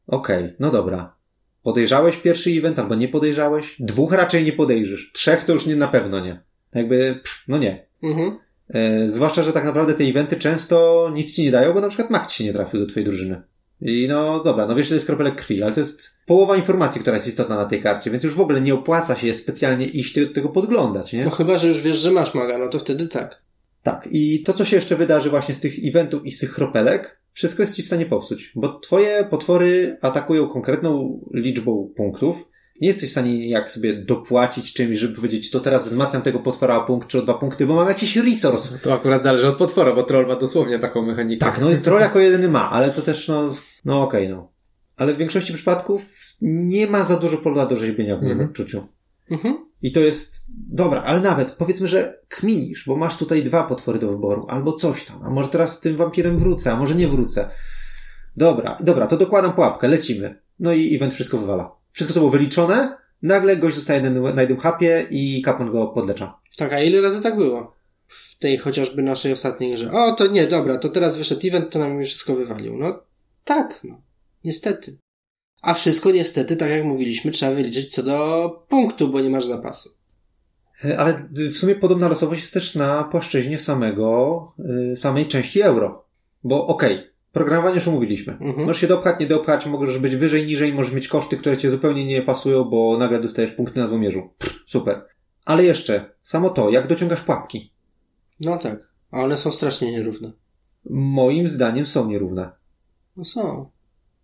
[0.07, 1.17] Okej, no dobra.
[1.63, 3.77] Podejrzałeś pierwszy event albo nie podejrzałeś?
[3.81, 5.11] Dwóch raczej nie podejrzysz.
[5.13, 6.43] Trzech to już nie na pewno nie.
[6.75, 7.87] Jakby, pff, no nie.
[8.03, 8.39] Mhm.
[8.69, 12.27] E, zwłaszcza, że tak naprawdę te eventy często nic ci nie dają, bo na przykład
[12.31, 13.43] ci się nie trafił do twojej drużyny.
[13.81, 17.17] I no dobra, no wiesz, ile jest kropelek krwi, ale to jest połowa informacji, która
[17.17, 20.27] jest istotna na tej karcie, więc już w ogóle nie opłaca się specjalnie iść te,
[20.27, 21.25] tego podglądać, nie?
[21.25, 23.43] No chyba, że już wiesz, że masz maga, no to wtedy tak.
[23.83, 27.21] Tak, i to, co się jeszcze wydarzy właśnie z tych eventów i z tych kropelek,
[27.33, 32.49] wszystko jest ci w stanie popsuć, bo twoje potwory atakują konkretną liczbą punktów.
[32.81, 36.77] Nie jesteś w stanie jak sobie dopłacić czymś, żeby powiedzieć, to teraz wzmacniam tego potwora
[36.77, 38.79] o punkt czy o dwa punkty, bo mam jakiś resource.
[38.79, 41.47] To akurat zależy od potwora, bo troll ma dosłownie taką mechanikę.
[41.47, 44.53] Tak, no i troll jako jedyny ma, ale to też, no, no okej, no.
[44.97, 46.03] Ale w większości przypadków
[46.41, 48.49] nie ma za dużo pola do rzeźbienia w moim Mhm.
[48.51, 48.87] odczuciu.
[49.31, 49.69] Mhm.
[49.83, 54.09] I to jest dobra, ale nawet powiedzmy, że kminisz, bo masz tutaj dwa potwory do
[54.09, 57.51] wyboru, albo coś tam, a może teraz z tym wampirem wrócę, a może nie wrócę.
[58.37, 60.41] Dobra, dobra, to dokładam pułapkę, lecimy.
[60.59, 61.78] No i event wszystko wywala.
[61.99, 66.39] Wszystko to było wyliczone, nagle gość zostaje na, jednym hapie i kapłan go podlecza.
[66.57, 67.77] Tak, a ile razy tak było?
[68.09, 69.93] W tej chociażby naszej ostatniej grze.
[69.93, 72.77] O, to nie, dobra, to teraz wyszedł event, to nam już wszystko wywalił.
[72.77, 73.03] No
[73.45, 74.01] tak, no.
[74.45, 74.99] Niestety.
[75.63, 79.91] A wszystko niestety, tak jak mówiliśmy, trzeba wyliczyć co do punktu, bo nie masz zapasu.
[80.85, 84.53] E, Ale w sumie podobna losowość jest też na płaszczyźnie samego,
[84.93, 86.05] y, samej części euro.
[86.45, 88.33] Bo okej, programowanie już omówiliśmy.
[88.33, 88.67] Mhm.
[88.67, 92.07] Możesz się dopchać, nie dopchać, możesz być wyżej, niżej, możesz mieć koszty, które cię zupełnie
[92.07, 94.31] nie pasują, bo nagle dostajesz punkty na złomierzu.
[94.39, 95.07] Pff, super.
[95.45, 97.73] Ale jeszcze, samo to, jak dociągasz pułapki.
[98.41, 98.93] No tak.
[99.11, 100.33] A one są strasznie nierówne.
[100.91, 102.51] Moim zdaniem są nierówne.
[103.17, 103.71] No są.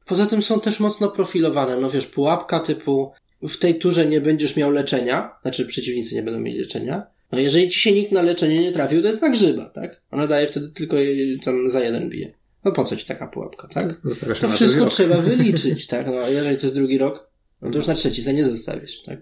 [0.06, 1.76] Poza tym są też mocno profilowane.
[1.76, 3.12] No wiesz, pułapka typu
[3.42, 7.06] w tej turze nie będziesz miał leczenia, znaczy przeciwnicy nie będą mieli leczenia.
[7.32, 10.02] No jeżeli ci się nikt na leczenie nie trafił, to jest na grzyba, tak?
[10.10, 10.96] Ona daje wtedy tylko
[11.44, 12.34] tam za jeden bije.
[12.64, 13.92] No po co ci taka pułapka, tak?
[13.92, 14.92] Zostawiasz To wszystko drugi rok.
[14.92, 16.06] trzeba wyliczyć, tak?
[16.06, 17.30] No, a jeżeli to jest drugi rok,
[17.62, 19.18] no to już na trzeci za nie zostawisz, tak?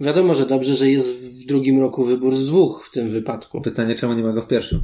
[0.00, 3.94] Wiadomo, że dobrze, że jest w drugim roku wybór z dwóch w tym wypadku, Pytanie,
[3.94, 4.80] czemu nie ma go w pierwszym?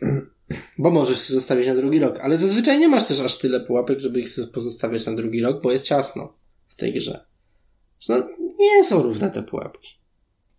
[0.78, 4.20] bo możesz zostawić na drugi rok, ale zazwyczaj nie masz też aż tyle pułapek, żeby
[4.20, 6.32] ich pozostawiać na drugi rok, bo jest ciasno
[6.68, 7.24] w tej grze.
[8.08, 8.28] No,
[8.58, 9.90] nie są równe te pułapki.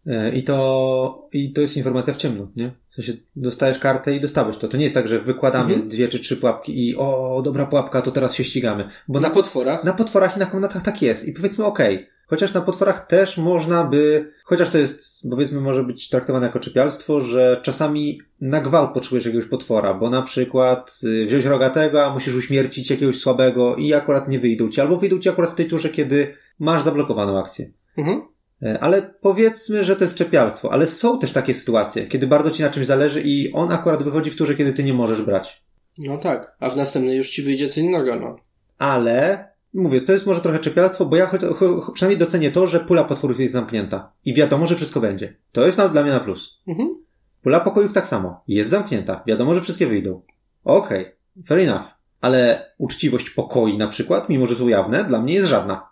[0.08, 2.72] E, I to, I to jest informacja w ciemno, nie?
[2.92, 4.68] W sensie dostajesz kartę i dostałeś to.
[4.68, 5.90] To nie jest tak, że wykładamy Mhm.
[5.90, 8.88] dwie czy trzy pułapki i o, dobra pułapka, to teraz się ścigamy.
[9.08, 9.84] Bo Na na, potworach?
[9.84, 11.28] na potworach i na komnatach tak jest.
[11.28, 12.08] I powiedzmy okej.
[12.28, 17.22] Chociaż na potworach też można by, chociaż to jest, powiedzmy, może być traktowane jako czepialstwo,
[17.22, 22.36] że czasami na gwałt potrzebujesz jakiegoś potwora, bo na przykład y, wziąć rogatego, a musisz
[22.36, 25.90] uśmiercić jakiegoś słabego i akurat nie wyjdą ci, albo wyjdą ci akurat w tej turze,
[25.90, 27.72] kiedy masz zablokowaną akcję.
[27.98, 28.22] Mhm.
[28.66, 32.64] E, Ale powiedzmy, że to jest czepialstwo, ale są też takie sytuacje, kiedy bardzo ci
[32.64, 35.64] na czymś zależy i on akurat wychodzi w turze, kiedy ty nie możesz brać.
[35.98, 38.36] No tak, a w następnej już ci wyjdzie co innego, no.
[38.78, 42.80] Ale, mówię, to jest może trochę czepialstwo, bo ja cho, cho, przynajmniej docenię to, że
[42.80, 44.12] pula potworów jest zamknięta.
[44.26, 45.38] I wiadomo, że wszystko będzie.
[45.52, 46.60] To jest na, dla mnie na plus.
[46.68, 46.96] Mhm.
[47.42, 48.44] Pula pokojów tak samo.
[48.48, 49.24] Jest zamknięta.
[49.28, 50.22] Wiadomo, że wszystkie wyjdą.
[50.64, 51.06] Okej,
[51.46, 51.84] fair enough.
[52.22, 55.90] Ale uczciwość pokoi na przykład, mimo że są jawne, dla mnie jest żadna.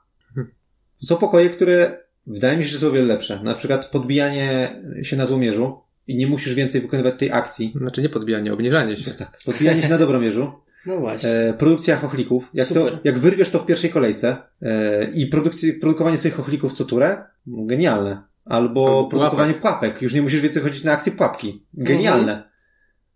[1.01, 3.39] Są pokoje, które wydaje mi się, że są o wiele lepsze.
[3.43, 7.73] Na przykład podbijanie się na złomierzu i nie musisz więcej wykonywać tej akcji.
[7.75, 9.11] Znaczy nie podbijanie, obniżanie się.
[9.11, 9.37] Tak.
[9.45, 10.51] Podbijanie się na dobromierzu.
[10.85, 11.29] No właśnie.
[11.29, 12.49] E, produkcja chochlików.
[12.53, 16.85] Jak, to, jak wyrwiesz to w pierwszej kolejce e, i produkcji, produkowanie swoich chochlików co
[16.85, 18.21] turę, genialne.
[18.45, 20.01] Albo, Albo produkowanie pułapek.
[20.01, 21.65] Już nie musisz więcej chodzić na akcję pułapki.
[21.73, 22.43] Genialne.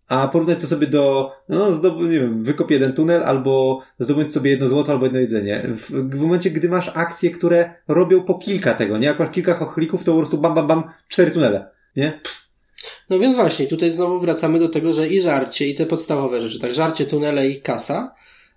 [0.08, 4.50] A porównaj to sobie do, no, zdob, nie wiem, wykop jeden tunel, albo zdobądź sobie
[4.50, 5.62] jedno złoto, albo jedno jedzenie.
[5.74, 9.06] W, w momencie, gdy masz akcje, które robią po kilka tego, nie?
[9.06, 12.20] Jak masz kilka chochlików, to po prostu bam, bam, bam, cztery tunele, nie?
[12.22, 12.48] Pff,
[13.10, 16.60] No więc właśnie, tutaj znowu wracamy do tego, że i żarcie, i te podstawowe rzeczy,
[16.60, 18.14] tak, żarcie, tunele i kasa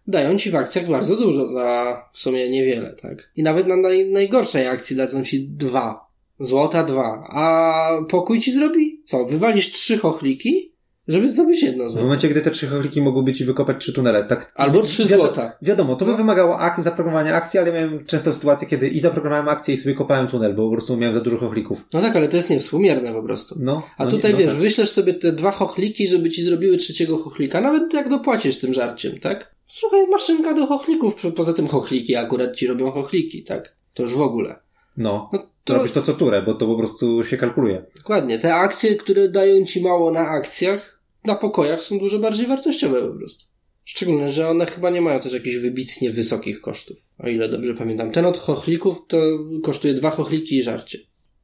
[0.07, 3.31] dają ci w akcjach bardzo dużo za w sumie niewiele, tak.
[3.35, 6.11] I nawet na naj, najgorszej akcji dadzą ci dwa.
[6.39, 7.27] Złota dwa.
[7.29, 9.01] A pokój ci zrobi?
[9.05, 9.25] Co?
[9.25, 10.70] Wywalisz trzy chochliki,
[11.07, 12.03] żeby zdobyć jedno W złoto.
[12.03, 14.51] momencie, gdy te trzy chochliki mogłyby ci wykopać trzy tunele, tak.
[14.55, 15.57] Albo trzy wiado- złota.
[15.61, 16.17] Wiadomo, to by No.
[16.17, 20.27] wymagało ak- zaprogramowania akcji, ale miałem często sytuację, kiedy i zaprogramowałem akcję i sobie kopałem
[20.27, 21.85] tunel, bo po prostu miałem za dużo chochlików.
[21.93, 23.55] No tak, ale to jest niewspółmierne po prostu.
[23.59, 23.83] No.
[23.97, 24.61] A no, tutaj nie, wiesz, no tak.
[24.61, 29.19] wyślesz sobie te dwa chochliki, żeby ci zrobiły trzeciego chochlika, nawet jak dopłacisz tym żarciem,
[29.19, 29.55] tak?
[29.67, 33.75] Słuchaj, maszynka do chochlików, po- poza tym chochliki akurat ci robią chochliki, tak?
[33.93, 34.55] To już w ogóle.
[35.01, 35.29] No.
[35.33, 37.85] No To robisz to co turę, bo to po prostu się kalkuluje.
[37.97, 38.39] dokładnie.
[38.39, 43.17] Te akcje, które dają ci mało na akcjach, na pokojach są dużo bardziej wartościowe po
[43.19, 43.45] prostu.
[43.83, 46.97] Szczególnie, że one chyba nie mają też jakichś wybitnie wysokich kosztów.
[47.19, 48.11] O ile dobrze pamiętam.
[48.11, 49.17] Ten od chochlików to
[49.63, 50.99] kosztuje dwa chochliki i żarcie.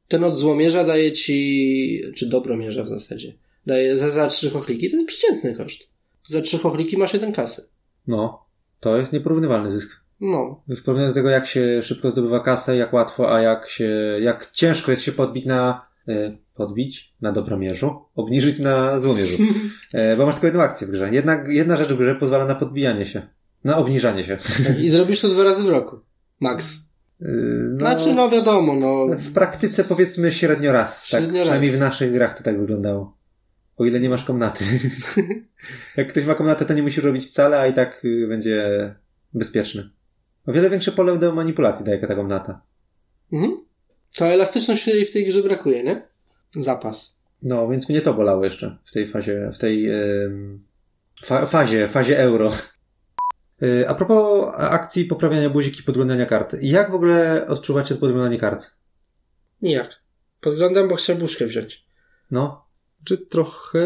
[0.08, 3.34] Ten od złomierza daje ci, czy dobromierza w zasadzie,
[3.66, 4.90] daje za, za trzy chochliki.
[4.90, 5.88] To jest przeciętny koszt.
[6.28, 7.68] Za trzy chochliki masz jeden kasy.
[8.06, 8.44] No.
[8.80, 9.90] To jest nieporównywalny zysk.
[10.20, 10.62] No.
[10.68, 13.88] W porównaniu do tego, jak się szybko zdobywa kasę, jak łatwo, a jak się,
[14.20, 19.42] jak ciężko jest się podbić na, e, podbić na dobromierzu, obniżyć na złomierzu.
[19.92, 21.08] E, bo masz tylko jedną akcję w grze.
[21.12, 23.28] Jedna, jedna rzecz w grze pozwala na podbijanie się.
[23.64, 24.38] Na obniżanie się.
[24.80, 26.00] I zrobisz to dwa razy w roku.
[26.40, 26.76] Max.
[27.22, 27.26] E,
[27.70, 29.06] no, Znaczy, no wiadomo, no.
[29.18, 31.00] w praktyce powiedzmy średnio raz.
[31.00, 31.78] Tak, Średnio przynajmniej raz.
[31.78, 33.16] w naszych grach to tak wyglądało.
[33.76, 34.64] O ile nie masz komnaty.
[35.96, 38.94] jak ktoś ma komnatę, to nie musi robić wcale, a i tak y, będzie
[39.34, 39.90] bezpieczny.
[40.48, 42.60] O wiele większe pole do manipulacji daje ta komnata.
[43.32, 43.64] Mhm.
[44.16, 46.08] To elastyczność, w tej grze brakuje, nie?
[46.56, 47.18] Zapas.
[47.42, 50.64] No, więc mnie to bolało jeszcze w tej fazie, w tej em,
[51.24, 52.52] fa fazie, fazie euro.
[53.62, 56.56] Y, A propos akcji poprawiania buzik i podglądania kart.
[56.62, 58.70] Jak w ogóle odczuwacie podglądanie kart?
[59.62, 59.90] Nijak.
[60.40, 61.84] Podglądam, bo chcę buszkę wziąć.
[62.30, 62.66] No,
[63.04, 63.80] Czy trochę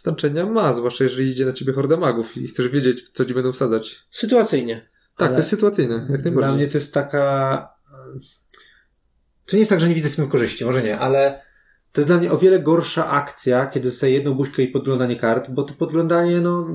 [0.00, 3.34] znaczenia ma, zwłaszcza jeżeli idzie na ciebie horda magów i chcesz wiedzieć, w co ci
[3.34, 4.06] będą wsadzać.
[4.10, 4.90] Sytuacyjnie.
[5.16, 6.56] Tak, Ale to jest sytuacyjne, jak dla najbardziej.
[6.56, 7.68] mnie to jest taka...
[9.46, 11.42] To nie jest tak, że nie widzę w tym korzyści, może nie, ale
[11.92, 15.50] to jest dla mnie o wiele gorsza akcja, kiedy dostaję jedną buźkę i podglądanie kart,
[15.50, 16.66] bo to podglądanie, no,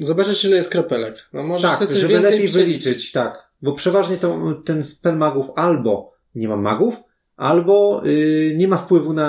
[0.00, 1.16] Zobaczysz, ile jest kropelek.
[1.32, 2.54] No możesz Tak, coś żeby lepiej przeliczyć.
[2.84, 3.50] wyliczyć, tak.
[3.62, 6.94] Bo przeważnie to, ten spell magów albo nie ma magów,
[7.36, 9.28] albo y, nie ma wpływu na,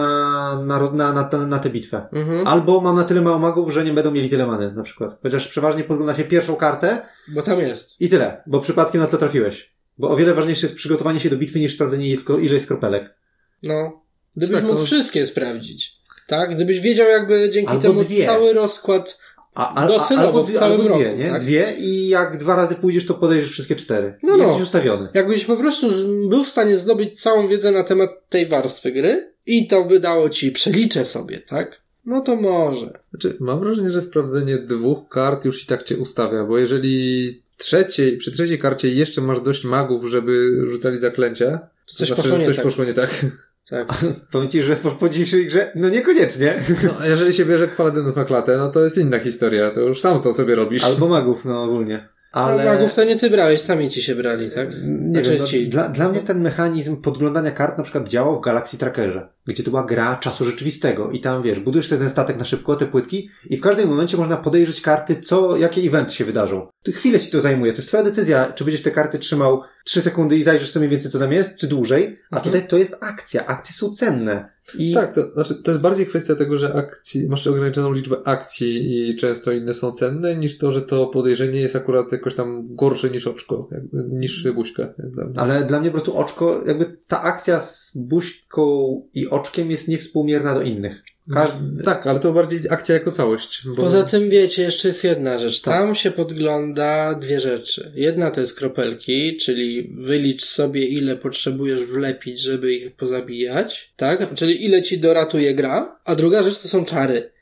[0.65, 2.07] na, na, na, na, tę bitwę.
[2.13, 2.47] Mhm.
[2.47, 5.17] Albo mam na tyle mało magów, że nie będą mieli tyle many, na przykład.
[5.23, 8.01] Chociaż przeważnie podgląda się pierwszą kartę Bo tam jest.
[8.01, 9.75] i tyle, bo przypadkiem na to trafiłeś.
[9.97, 12.07] Bo o wiele ważniejsze jest przygotowanie się do bitwy niż sprawdzenie
[12.41, 13.15] ile jest- kropelek.
[13.63, 14.01] No.
[14.37, 15.99] Gdybyś Tak, to- mógł wszystkie sprawdzić.
[16.27, 16.55] Tak?
[16.55, 18.25] Gdybyś wiedział jakby dzięki Albo temu dwie.
[18.25, 19.19] cały rozkład.
[19.55, 21.29] A, a, Docelowo albo, dwie- albo dwie, roku, nie?
[21.29, 21.41] tak?
[21.41, 24.17] Dwie i jak dwa razy pójdziesz, to podejrzysz wszystkie cztery.
[24.23, 24.43] No, no.
[24.43, 25.07] Jesteś ustawiony.
[25.13, 25.87] Jakbyś po prostu
[26.29, 30.29] był w stanie zdobyć całą wiedzę na temat tej warstwy gry i to by dało
[30.29, 31.81] ci, przeliczę sobie, tak?
[32.05, 32.99] No to może.
[33.09, 38.17] Znaczy, mam wrażenie, że sprawdzenie dwóch kart już i tak cię ustawia, bo jeżeli trzeciej,
[38.17, 42.55] przy trzeciej karcie jeszcze masz dość magów, żeby rzucali zaklęcia, To coś znaczy, że coś
[42.55, 42.65] tak.
[42.65, 43.25] poszło nie tak.
[43.69, 43.88] Tak.
[44.32, 46.54] Powiem ci, że po, po dzisiejszej grze, no niekoniecznie.
[46.84, 50.21] No, jeżeli się bierze paladynów na klatę, no to jest inna historia, to już sam
[50.21, 50.84] to sobie robisz.
[50.84, 52.10] Albo magów, no ogólnie.
[52.32, 52.54] Ale...
[52.54, 52.65] Ale...
[52.65, 54.69] magów to nie ty brałeś, sami ci się brali, tak?
[54.84, 55.67] Nie Znaczy wiem, no, ci.
[55.69, 59.69] dla, dla mnie ten mechanizm podglądania kart na przykład działał w Galaxy Trackerze, gdzie to
[59.69, 63.29] była gra czasu rzeczywistego i tam wiesz, budujesz sobie ten statek na szybko, te płytki
[63.49, 66.67] i w każdym momencie można podejrzeć karty, co, jakie eventy się wydarzą.
[66.93, 70.38] Chwilę ci to zajmuje, to jest twoja decyzja, czy będziesz te karty trzymał 3 sekundy
[70.38, 72.53] i zajrzysz sobie mniej więcej co tam jest, czy dłużej, a Mhm.
[72.53, 74.55] tutaj to jest akcja, akcje są cenne.
[74.77, 78.99] I Tak, to, znaczy, to jest bardziej kwestia tego, że akcji, masz ograniczoną liczbę akcji
[79.10, 83.10] i często inne są cenne, niż to, że to podejrzenie jest akurat jakoś tam gorsze
[83.10, 84.93] niż oczko, jakby, niż buźka.
[84.97, 85.43] Dla.
[85.43, 90.53] Ale dla mnie po prostu oczko, jakby ta akcja z buźką i oczkiem jest niewspółmierna
[90.53, 91.03] do innych.
[91.33, 91.83] Każdy...
[91.83, 93.61] Tak, ale to bardziej akcja jako całość.
[93.67, 93.75] Bo...
[93.75, 95.61] Poza tym, wiecie, jeszcze jest jedna rzecz.
[95.61, 95.73] Tak.
[95.73, 97.91] Tam się podgląda dwie rzeczy.
[97.95, 104.33] Jedna to jest kropelki, czyli wylicz sobie, ile potrzebujesz wlepić, żeby ich pozabijać, tak?
[104.33, 105.99] Czyli ile ci doratuje gra.
[106.05, 107.34] A druga rzecz to są czary.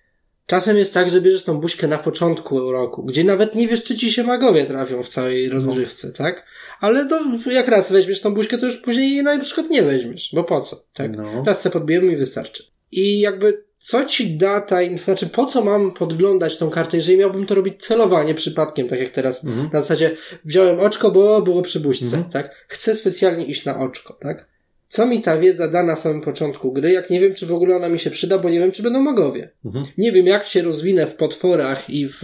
[0.53, 3.97] Czasem jest tak, że bierzesz tą buźkę na początku roku, gdzie nawet nie wiesz, czy
[3.97, 6.45] ci się magowie trafią w całej rozgrywce, tak?
[6.79, 7.19] Ale to,
[7.51, 10.61] jak raz weźmiesz tą buźkę, to już później jej na przykład nie weźmiesz, bo po
[10.61, 11.17] co, tak?
[11.17, 11.43] No.
[11.47, 12.63] Raz se podbijemy i wystarczy.
[12.91, 17.45] I jakby, co ci da ta informacja, po co mam podglądać tą kartę, jeżeli miałbym
[17.45, 19.69] to robić celowanie przypadkiem, tak jak teraz Mhm.
[19.73, 22.23] na zasadzie wziąłem oczko, bo było przy buźce, Mhm.
[22.23, 22.65] tak?
[22.67, 24.52] Chcę specjalnie iść na oczko, tak?
[24.93, 27.75] Co mi ta wiedza da na samym początku gry, jak nie wiem, czy w ogóle
[27.75, 29.51] ona mi się przyda, bo nie wiem, czy będą magowie.
[29.65, 29.85] Mhm.
[29.97, 32.21] Nie wiem, jak się rozwinę w potworach i w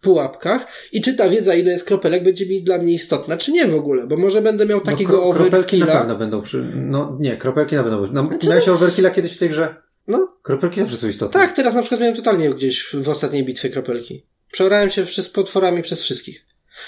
[0.00, 3.66] pułapkach i czy ta wiedza, ile jest kropelek, będzie mi dla mnie istotna, czy nie
[3.66, 6.66] w ogóle, bo może będę miał takiego no, kro, kropelki na pewno będą przy...
[6.74, 8.22] No nie, kropelki na pewno będą.
[8.22, 9.74] No, Znaczy, miałeś no- overkilla kiedyś w tej grze?
[10.08, 11.40] No, Kropelki zawsze są istotne.
[11.40, 14.26] tak, teraz na przykład miałem totalnie gdzieś w ostatniej bitwie kropelki.
[14.52, 16.46] Przeorałem się przez potworami przez wszystkich.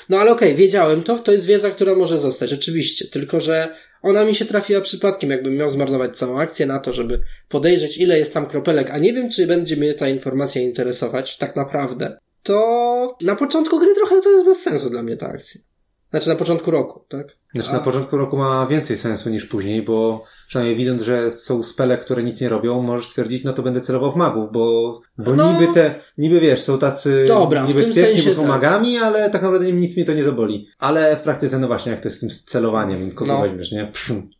[0.09, 3.09] No ale okej, wiedziałem to, to jest wiedza, która może zostać, oczywiście.
[3.09, 3.77] Tylko, że
[4.07, 8.19] ona mi się trafiła przypadkiem, jakbym miał zmarnować całą akcję na to, żeby podejrzeć, ile
[8.19, 12.19] jest tam kropelek, a nie wiem, czy będzie mnie ta informacja interesować, tak naprawdę.
[12.43, 15.61] To na początku gry trochę to jest bez sensu dla mnie ta akcja.
[16.17, 17.37] Znaczy na początku roku, tak?
[17.55, 21.63] Znaczy A- na początku roku ma więcej sensu niż później, bo przynajmniej widząc, że są
[21.63, 25.35] spele, które nic nie robią, możesz stwierdzić, no to będę celował w magów, bo, bo
[25.37, 25.53] No.
[25.53, 28.49] niby te, niby wiesz, są tacy Dobra, niebezpieczni, bo są tak.
[28.49, 30.69] magami, ale tak naprawdę nic mnie to nie zaboli.
[30.79, 33.41] Ale w praktyce, no właśnie, jak to jest z tym celowaniem, kogo No.
[33.43, 33.93] weźmiesz, nie?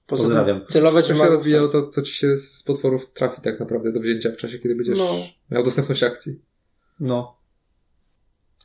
[0.07, 0.61] Poza pozdrawiam.
[0.69, 4.31] Celować się mag- rozwijało to, co ci się z potworów trafi tak naprawdę do wzięcia
[4.31, 5.15] w czasie, kiedy będziesz No.
[5.51, 6.41] miał dostępność akcji.
[7.01, 7.37] No.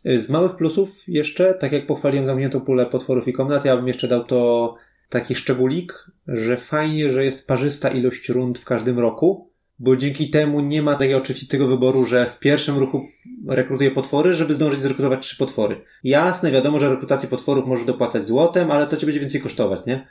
[0.06, 3.88] Y, Z małych plusów jeszcze, tak jak pochwaliłem zamkniętą pulę potworów i komnat, ja bym
[3.88, 4.76] jeszcze dał to
[5.10, 10.60] taki szczególik, że fajnie, że jest parzysta ilość rund w każdym roku, bo dzięki temu
[10.60, 13.06] nie ma takiego oczywistego wyboru, że w pierwszym ruchu
[13.48, 15.82] rekrutuję potwory, żeby zdążyć zrekrutować trzy potwory.
[16.04, 20.08] Jasne, wiadomo, że rekrutację potworów możesz dopłacać złotem, ale to cię będzie więcej kosztować, nie?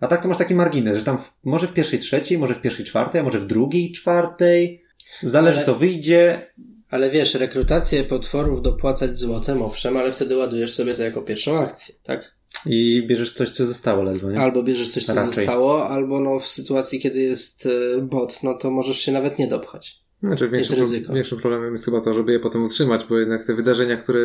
[0.00, 2.60] A tak to masz taki margines, że tam w, może w pierwszej trzeciej, może w
[2.60, 4.84] pierwszej czwartej, a może w drugiej czwartej.
[5.22, 6.46] Zależy Ale- co wyjdzie,
[6.94, 11.94] Ale wiesz, rekrutację potworów dopłacać złotem, owszem, ale wtedy ładujesz sobie to jako pierwszą akcję,
[12.02, 12.36] tak?
[12.66, 14.40] I bierzesz coś, co zostało ledwo, nie?
[14.40, 15.32] Albo bierzesz coś, co Raczej.
[15.34, 19.48] zostało, albo no w sytuacji, kiedy jest e, bot, no to możesz się nawet nie
[19.48, 20.04] dopchać.
[20.22, 21.12] Znaczy, większym, Jest pro- ryzyko.
[21.12, 24.20] większym problemem jest chyba to, żeby je potem utrzymać, bo jednak te wydarzenia, które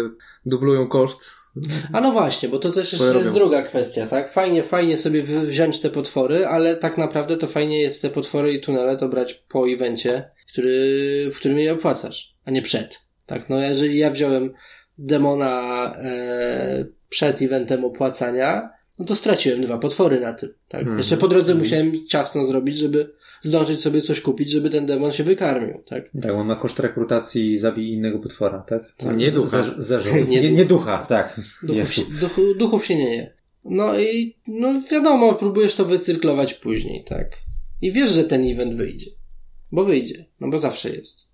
[0.46, 1.22] dublują koszt,
[1.94, 4.32] A no właśnie, bo to też jeszcze jest druga kwestia, tak?
[4.32, 8.62] Fajnie, fajnie sobie wziąć te potwory, ale tak naprawdę to fajnie jest te potwory i
[8.62, 13.00] tunele to brać po evencie, który, w którym je opłacasz, a nie przed.
[13.26, 14.54] Tak, no jeżeli ja wziąłem
[14.98, 20.82] demona e, przed eventem opłacania, no to straciłem dwa potwory na tym, tak?
[20.82, 20.98] Mhm.
[20.98, 25.24] Jeszcze po drodze musiałem ciasno zrobić, żeby zdążyć sobie coś kupić, żeby ten demon się
[25.24, 26.04] wykarmił, tak?
[26.22, 28.82] Tak, on ma koszt rekrutacji zabij innego potwora, tak?
[29.16, 29.64] Nie ducha.
[29.78, 30.16] Zerzął.
[30.28, 31.42] Nie Nie, nie ducha, tak.
[31.64, 33.34] Duchów się, duchu, duchów się nie je.
[33.66, 37.38] No i no wiadomo, próbujesz to wycyrklować później, tak?
[37.82, 39.12] I wiesz, że ten event wyjdzie.
[39.72, 40.26] Bo wyjdzie.
[40.40, 41.29] No bo zawsze jest.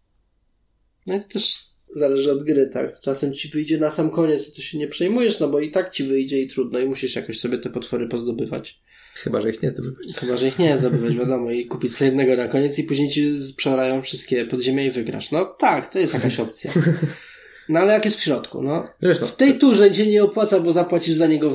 [1.05, 1.57] No i to też
[1.95, 3.01] zależy od gry, tak?
[3.01, 5.91] Czasem ci wyjdzie na sam koniec i to się nie przejmujesz, no bo i tak
[5.91, 8.79] ci wyjdzie i trudno i musisz jakoś sobie te potwory pozdobywać.
[9.15, 10.07] chyba, że ich nie zdobywać.
[10.15, 13.35] Chyba, że ich nie zdobywać, wiadomo, i kupić sobie jednego na koniec i później ci
[13.57, 15.31] przeorają wszystkie podziemia i wygrasz.
[15.31, 16.71] No tak, to jest jakaś opcja.
[17.69, 18.87] No ale jak jest w środku, no.
[19.01, 21.51] Wiesz, no, W tej turze cię nie opłaca, bo zapłacisz za niego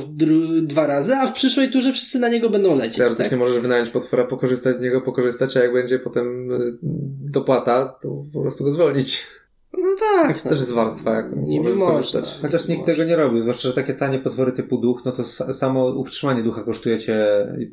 [0.61, 3.39] dwa razy, a w przyszłej turze wszyscy na niego będą lecieć, teoretycznie tak?
[3.39, 6.77] możesz wynająć potwora, pokorzystać z niego, pokorzystać, a jak będzie potem y,
[7.31, 9.27] dopłata, to po prostu go zwolnić.
[9.77, 10.41] No tak.
[10.41, 11.95] To też jest warstwa, jaką Niby można.
[11.95, 12.39] korzystać.
[12.41, 15.53] Chociaż nikt tego nie robił, zwłaszcza, że takie tanie potwory typu duch, no to sa-
[15.53, 17.17] samo utrzymanie ducha kosztuje cię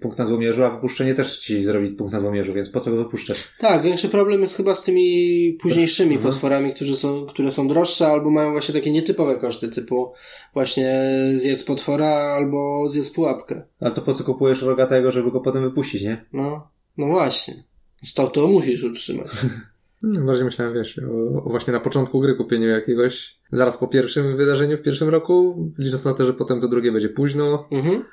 [0.01, 2.97] punkt na złomierzu, a wypuszczenie też ci zrobi punkt na złomierzu, więc po co go
[2.97, 3.37] wypuszczać?
[3.59, 6.33] Tak, większy problem jest chyba z tymi późniejszymi Mhm.
[6.33, 10.13] potworami, którzy są, które są droższe albo mają właśnie takie nietypowe koszty, typu
[10.55, 11.03] właśnie
[11.37, 13.63] zjedz potwora albo zjedz pułapkę.
[13.81, 16.25] Ale to po co kupujesz rogatego, żeby go potem wypuścić, nie?
[16.33, 17.55] No, no właśnie.
[18.15, 19.29] To, to musisz utrzymać.
[20.03, 24.37] Hmm, Bardziej myślałem, wiesz, o, o właśnie na początku gry kupieniu jakiegoś, zaraz po pierwszym
[24.37, 27.69] wydarzeniu w pierwszym roku, licząc na to, że potem to drugie będzie późno.
[27.73, 28.05] Mhm.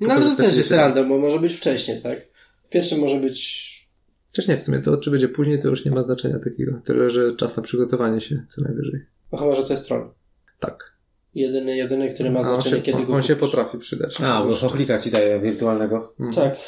[0.00, 2.18] No ale to też jest się- random, bo może być wcześniej, tak?
[2.62, 3.72] W pierwszym może być
[4.32, 6.80] Wcześniej w sumie to, czy będzie później, to już nie ma znaczenia takiego.
[6.84, 9.00] Tyle, że czas na przygotowanie się co najwyżej.
[9.32, 10.10] No chyba, że to jest troll.
[10.58, 10.92] Tak.
[11.34, 13.50] Jedyny, jedyny, który ma on znaczenie, się, kiedy go on się kupisz.
[13.50, 14.20] potrafi przydać.
[14.20, 16.14] A, bo choplika ci daje wirtualnego.
[16.20, 16.34] Mhm.
[16.50, 16.58] Tak.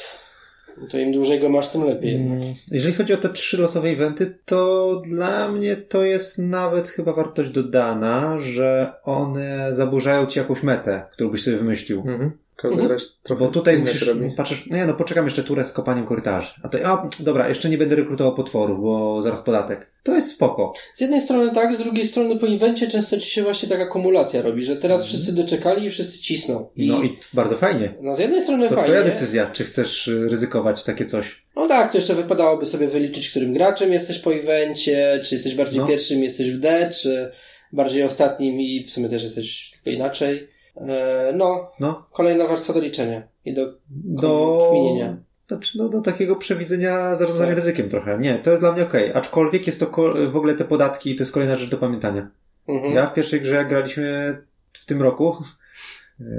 [0.90, 2.12] To im dłużej go masz, tym lepiej.
[2.12, 2.38] jednak.
[2.42, 7.12] Mm, Jeżeli chodzi o te trzy losowe eventy, to dla mnie to jest nawet chyba
[7.12, 12.00] wartość dodana, że one zaburzają ci jakąś metę, którą byś sobie wymyślił.
[12.00, 12.30] Mhm.
[12.68, 12.88] Każda Mhm.
[12.98, 14.30] gra trochę Bo tutaj musisz, robi.
[14.36, 16.52] patrzysz, no ja no poczekam jeszcze turę z kopaniem korytarzy.
[16.62, 19.90] A to, a dobra, jeszcze nie będę rekrutował potworów, bo zaraz podatek.
[20.02, 20.72] To jest spoko.
[20.94, 24.42] Z jednej strony tak, z drugiej strony po inwencie często ci się właśnie taka kumulacja
[24.42, 26.68] robi, że teraz wszyscy doczekali i wszyscy cisną.
[26.76, 27.94] I, No i bardzo fajnie.
[28.00, 28.84] no z jednej strony To fajnie.
[28.94, 31.44] twoja decyzja, czy chcesz y, ryzykować takie coś.
[31.56, 35.80] No tak, to jeszcze wypadałoby sobie wyliczyć, którym graczem jesteś po evencie, czy jesteś bardziej
[35.80, 35.86] No.
[35.86, 37.32] pierwszym, jesteś w D, czy
[37.72, 40.53] bardziej ostatnim i w sumie też jesteś tylko inaczej.
[40.76, 44.66] E, no, No, kolejna warstwa do liczenia i do do...
[44.70, 45.16] kminienia.
[45.46, 47.56] Znaczy, no, do takiego przewidzenia zarządzania Tak.
[47.58, 48.18] ryzykiem trochę.
[48.18, 49.12] Nie, to jest dla mnie okej.
[49.12, 49.86] Aczkolwiek jest to
[50.28, 52.30] w ogóle te podatki, to jest kolejna rzecz do pamiętania.
[52.68, 52.92] Mhm.
[52.94, 54.38] Ja w pierwszej grze, jak graliśmy
[54.72, 55.36] w tym roku,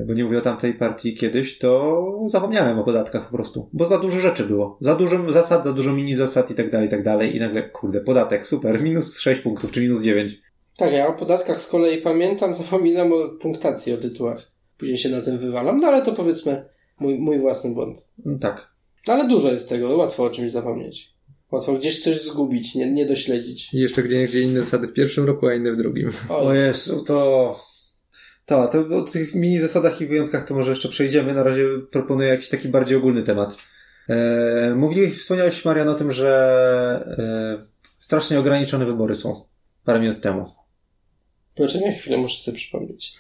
[0.07, 3.69] bo nie mówię o tamtej partii kiedyś, to zapomniałem o podatkach po prostu.
[3.73, 4.77] Bo za dużo rzeczy było.
[4.79, 7.35] Za dużo zasad, za dużo mini zasad i tak dalej, i tak dalej.
[7.35, 10.41] I nagle, kurde, podatek, super, minus 6 punktów, czy minus 9.
[10.77, 14.51] Tak, ja o podatkach z kolei pamiętam, zapominam o punktacji, o tytułach.
[14.77, 16.65] Później się na tym wywalam, no ale to powiedzmy
[16.99, 18.09] mój, mój własny błąd.
[18.25, 18.67] No, tak.
[19.07, 21.15] No ale dużo jest tego, łatwo o czymś zapomnieć.
[21.51, 23.73] Łatwo gdzieś coś zgubić, nie, nie dośledzić.
[23.73, 26.09] I jeszcze gdzie gdzie inne zasady w pierwszym roku, a inne w drugim.
[26.29, 27.59] O Jezu, to...
[28.45, 31.33] To, to o tych mini zasadach i wyjątkach to może jeszcze przejdziemy.
[31.33, 33.57] Na razie proponuję jakiś taki bardziej ogólny temat.
[34.09, 36.29] E, mówiłeś, wspomniałeś Marian o tym, że
[37.17, 37.67] e,
[37.97, 39.45] strasznie ograniczone wybory są
[39.85, 40.64] parę minut temu.
[41.55, 43.13] Poczekaj chwilę, muszę sobie przypomnieć.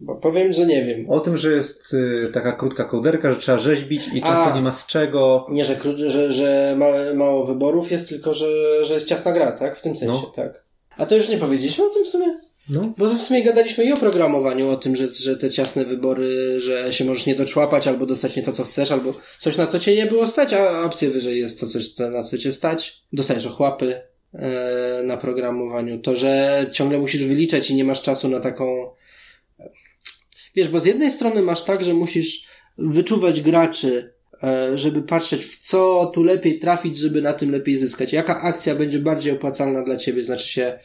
[0.00, 1.10] Bo powiem, że nie wiem.
[1.10, 4.56] O tym, że jest y, taka krótka kołderka, że trzeba rzeźbić i często A.
[4.56, 5.46] nie ma z czego.
[5.50, 8.46] Nie, że, że, że małe, mało wyborów jest, tylko że,
[8.84, 9.76] że jest ciasna gra, tak?
[9.76, 10.32] W tym sensie, No.
[10.36, 10.64] tak.
[10.96, 12.26] A to już nie powiedzieliśmy o tym w sumie?
[12.70, 12.92] No.
[12.98, 16.92] Bo w sumie gadaliśmy i o programowaniu, o tym, że, że te ciasne wybory, że
[16.92, 19.96] się możesz nie doczłapać, albo dostać nie to, co chcesz, albo coś, na co cię
[19.96, 23.02] nie było stać, a opcję wyżej jest to coś, na co cię stać.
[23.12, 24.00] Dostajesz ochłapy
[25.04, 25.98] na programowaniu.
[25.98, 28.90] To, że ciągle musisz wyliczać i nie masz czasu na taką...
[30.54, 32.46] Wiesz, bo z jednej strony masz tak, że musisz
[32.78, 34.12] wyczuwać graczy,
[34.42, 38.12] e, żeby patrzeć w co tu lepiej trafić, żeby na tym lepiej zyskać.
[38.12, 40.78] Jaka akcja będzie bardziej opłacalna dla ciebie, znaczy się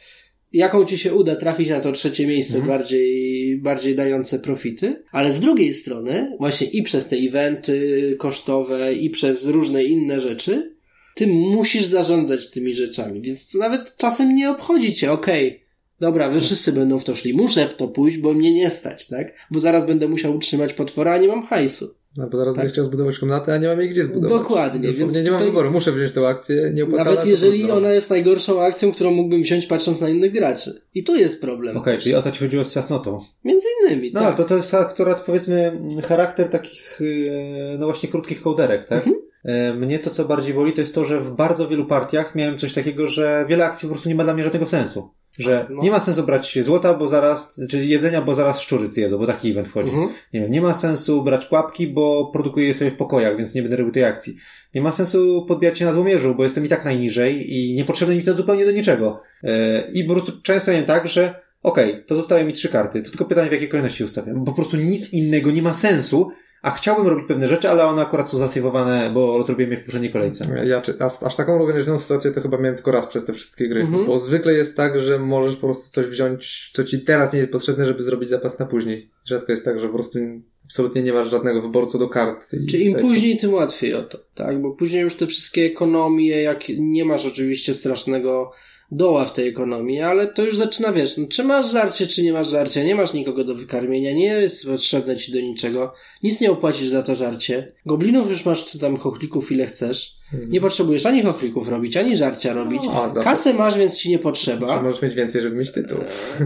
[0.52, 2.78] jaką ci się uda trafić na to trzecie miejsce Mhm.
[2.78, 9.10] bardziej, bardziej dające profity, ale z drugiej strony, właśnie i przez te eventy kosztowe, i
[9.10, 10.74] przez różne inne rzeczy,
[11.14, 15.64] ty musisz zarządzać tymi rzeczami, więc to nawet czasem nie obchodzi cię, okej,
[16.00, 19.06] dobra, wy wszyscy będą w to szli, muszę w to pójść, bo mnie nie stać,
[19.06, 19.32] tak?
[19.50, 21.94] Bo zaraz będę musiał utrzymać potwora, a nie mam hajsu.
[22.16, 22.56] No bo zaraz Tak.
[22.62, 24.42] będę chciał zbudować komnatę, a nie mam jej gdzie zbudować.
[24.42, 27.92] Dokładnie, więc nie, nie mam wyboru, muszę wziąć tą akcję, nie opłacalna, Nawet jeżeli ona
[27.92, 30.82] jest najgorszą akcją, którą mógłbym wziąć patrząc na innych graczy.
[30.94, 31.76] I tu jest problem.
[31.76, 32.02] Okej, też.
[32.02, 33.20] czyli o to ci chodziło z ciasnotą.
[33.44, 34.36] Między innymi, No, tak.
[34.36, 39.06] to to jest akurat powiedzmy charakter takich, e, no właśnie krótkich kołderek, tak?
[39.06, 39.16] Mhm.
[39.44, 42.58] E, Mnie to, co bardziej boli, to jest to, że w bardzo wielu partiach miałem
[42.58, 45.10] coś takiego, że wiele akcji po prostu nie ma dla mnie żadnego sensu.
[45.38, 45.82] Że No.
[45.82, 49.50] nie ma sensu brać złota, bo zaraz, czy jedzenia, bo zaraz szczury zjedzą, bo taki
[49.50, 49.90] event wchodzi.
[49.90, 50.08] Mhm.
[50.32, 53.62] Nie wiem, nie ma sensu brać pułapki, bo produkuję je sobie w pokojach, więc nie
[53.62, 54.36] będę robił tej akcji.
[54.74, 58.22] Nie ma sensu podbijać się na złomierzu, bo jestem i tak najniżej i niepotrzebne mi
[58.22, 59.20] to zupełnie do niczego.
[59.44, 63.10] E, I po prostu często wiem tak, że okej, to zostały mi trzy karty, to
[63.10, 64.44] tylko pytanie w jakiej kolejności ustawiam.
[64.44, 66.28] Bo po prostu nic innego nie ma sensu,
[66.62, 70.12] a chciałbym robić pewne rzeczy, ale one akurat są zasejwowane, bo zrobiłem je w poprzedniej
[70.12, 70.64] kolejce.
[70.64, 73.68] Ja czy, aż, aż taką ograniczoną sytuację to chyba miałem tylko raz przez te wszystkie
[73.68, 73.80] gry.
[73.80, 74.06] Mhm.
[74.06, 77.52] Bo zwykle jest tak, że możesz po prostu coś wziąć, co ci teraz nie jest
[77.52, 79.10] potrzebne, żeby zrobić zapas na później.
[79.24, 80.18] Rzadko jest tak, że po prostu
[80.64, 82.50] absolutnie nie masz żadnego wyboru co do kart.
[82.70, 84.62] Czy im tak- później, tym łatwiej o to, tak?
[84.62, 88.52] Bo później już te wszystkie ekonomie, jak nie masz oczywiście strasznego
[88.94, 92.32] doła w tej ekonomii, ale to już zaczyna, wiesz, no, czy masz żarcie, czy nie
[92.32, 96.50] masz żarcia, nie masz nikogo do wykarmienia, nie jest potrzebne ci do niczego, nic nie
[96.50, 97.72] opłacisz za to żarcie.
[97.86, 100.22] Goblinów już masz, czy tam chochlików ile chcesz.
[100.32, 100.52] Mhm.
[100.52, 102.82] Nie potrzebujesz ani chochlików robić, ani żarcia robić.
[102.84, 104.82] No, zawsze- Kasę masz, więc ci nie potrzeba.
[104.82, 105.98] możesz mieć więcej, żeby mieć tytuł.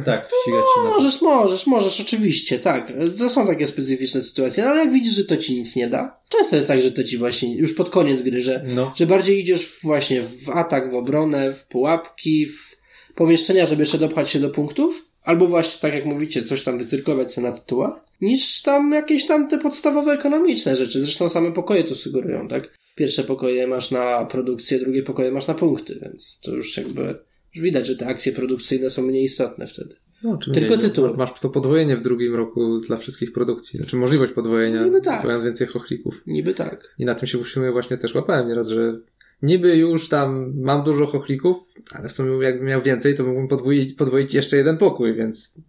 [0.04, 0.94] Tak, się na to.
[0.94, 2.92] Możesz, możesz, możesz, oczywiście, tak.
[3.18, 6.18] To są takie specyficzne sytuacje, no ale jak widzisz, że to ci nic nie da,
[6.28, 8.92] często jest tak, że to ci właśnie już pod koniec gry, że, No.
[8.96, 12.76] że bardziej idziesz właśnie w atak, w obronę, w pułapki, w
[13.14, 17.32] pomieszczenia, żeby jeszcze dopchać się do punktów, albo właśnie, tak jak mówicie, coś tam wycyrklować
[17.32, 21.00] sobie na tytułach, niż tam jakieś tam te podstawowe ekonomiczne rzeczy.
[21.00, 22.74] Zresztą same pokoje to sugerują, tak?
[22.94, 27.18] Pierwsze pokoje masz na produkcję, drugie pokoje masz na punkty, więc to już jakby,
[27.54, 29.96] już widać, że te akcje produkcyjne są mniej istotne wtedy.
[30.22, 31.16] No, Tylko tytuły.
[31.16, 33.76] Masz to podwojenie w drugim roku dla wszystkich produkcji.
[33.76, 35.42] Znaczy możliwość podwojenia, Niby tak.
[35.42, 36.22] więcej chochlików.
[36.26, 36.94] Niby tak.
[36.98, 38.98] I na tym się w sumie właśnie też łapałem nieraz, że
[39.42, 41.56] niby już tam mam dużo chochlików,
[41.92, 45.60] ale w sumie jakbym miał więcej, to mógłbym podwoić, podwoić jeszcze jeden pokój, więc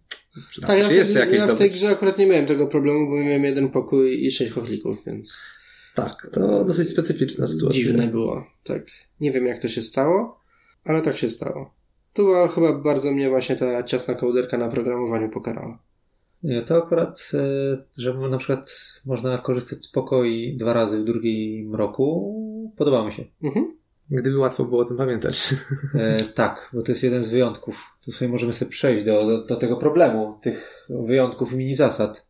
[0.60, 3.44] Tak, ja, jeszcze jakieś ja w tej grze akurat nie miałem tego problemu, bo miałem
[3.44, 5.36] jeden pokój i sześć chochlików, więc
[5.94, 7.80] Tak, to dosyć specyficzna sytuacja.
[7.80, 8.46] dziwne było.
[8.64, 8.86] Tak.
[9.20, 10.40] Nie wiem jak to się stało,
[10.84, 11.74] ale tak się stało.
[12.12, 15.78] Tu była chyba bardzo mnie właśnie ta ciasna kołderka na programowaniu pokarała.
[16.42, 17.38] Nie, To akurat, e,
[17.96, 18.70] że na przykład
[19.06, 22.34] można korzystać z pokoi dwa razy w drugim roku,
[22.76, 23.24] podoba mi się.
[23.42, 23.78] Mhm.
[24.10, 25.54] Gdyby łatwo było o tym pamiętać.
[25.94, 27.84] E, tak, bo to jest jeden z wyjątków.
[28.04, 32.26] Tu sobie możemy sobie przejść do, do, do tego problemu, tych wyjątków i mini zasad.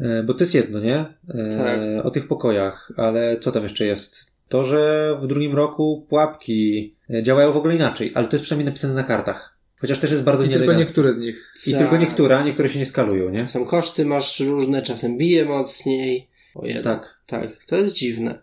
[0.00, 0.98] E, bo to jest jedno, nie?
[1.28, 1.80] E, Tak.
[2.06, 4.26] O tych pokojach, ale co tam jeszcze jest?
[4.48, 8.66] To, że w drugim roku pułapki e, działają w ogóle inaczej, ale to jest przynajmniej
[8.66, 9.57] napisane na kartach.
[9.80, 11.52] Chociaż też jest bardzo I tylko niektóre z nich.
[11.66, 11.80] I Tak.
[11.80, 13.40] tylko niektóre, a niektóre się nie skalują, nie?
[13.40, 16.28] Czasem koszty masz różne, czasem bije mocniej.
[16.54, 16.82] O jeden.
[16.82, 17.18] Tak.
[17.26, 18.42] Tak, to jest dziwne.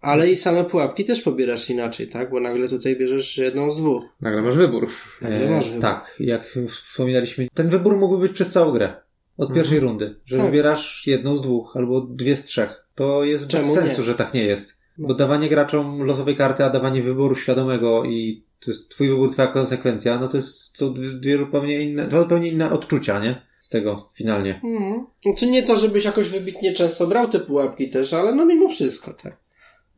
[0.00, 2.30] Ale i same pułapki też pobierasz inaczej, tak?
[2.30, 4.04] Bo nagle tutaj bierzesz jedną z dwóch.
[4.20, 4.88] Nagle masz wybór.
[5.22, 5.80] Nagle masz wybór.
[5.82, 8.96] Tak, jak wspominaliśmy, ten wybór mógłby być przez całą grę.
[9.36, 9.54] Od Mhm.
[9.54, 10.16] pierwszej rundy.
[10.26, 10.46] Że Tak.
[10.46, 12.84] wybierasz jedną z dwóch, albo dwie z trzech.
[12.94, 14.04] To jest Czemu bez sensu, nie?
[14.04, 14.78] że tak nie jest.
[14.98, 15.08] No.
[15.08, 19.48] Bo dawanie graczom losowej karty, a dawanie wyboru świadomego i to jest twój wybór, twoja
[19.48, 23.42] konsekwencja, no to jest to dwie, zupełnie inne, dwa zupełnie inne odczucia, nie?
[23.60, 24.60] Z tego finalnie.
[24.64, 25.06] Mhm.
[25.22, 29.12] Znaczy nie to, żebyś jakoś wybitnie często brał te pułapki też, ale no mimo wszystko,
[29.12, 29.36] tak.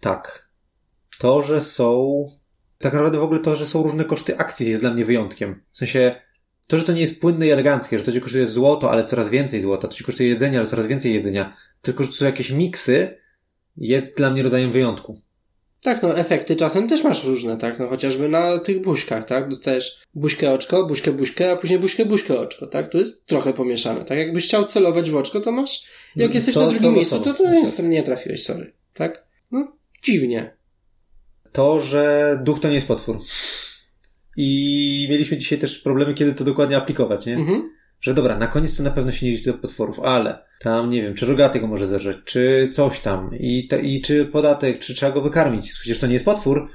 [0.01, 0.49] Tak.
[1.19, 2.25] To, że są
[2.79, 5.63] Tak naprawdę w ogóle to, że są różne koszty akcji jest dla mnie wyjątkiem.
[5.71, 6.21] W sensie,
[6.67, 9.29] to, że to nie jest płynne i eleganckie, że to ci kosztuje złoto, ale coraz
[9.29, 12.51] więcej złota, to ci kosztuje jedzenie, ale coraz więcej jedzenia, tylko, że to są jakieś
[12.51, 13.19] miksy,
[13.77, 15.21] jest dla mnie rodzajem wyjątku.
[15.83, 17.79] Tak, no efekty czasem też masz różne, tak?
[17.79, 19.49] No chociażby na tych buźkach, tak?
[19.49, 22.93] Dostajesz buźkę oczko, buźkę buźkę, a później buźkę buźkę oczko, tak?
[22.93, 24.19] To jest trochę pomieszane, tak?
[24.19, 25.85] Jakbyś chciał celować w oczko, to masz,
[26.17, 27.39] jak jesteś To- na to drugim miejscu, losowo.
[27.39, 29.25] to, to jest, nie trafiłeś, sorry, tak?
[29.51, 29.73] No,
[30.03, 30.57] dziwnie.
[31.53, 33.19] To, że duch to nie jest potwór.
[34.37, 37.35] I mieliśmy dzisiaj też problemy, kiedy to dokładnie aplikować, nie?
[37.35, 37.71] Mhm.
[38.01, 41.03] Że dobra, na koniec to na pewno się nie liczy do potworów, ale tam nie
[41.03, 44.95] wiem, czy rogaty go może zerzeć, czy coś tam, i, te, i czy podatek, czy
[44.95, 45.73] trzeba go wykarmić.
[45.73, 46.71] Przecież to nie jest potwór,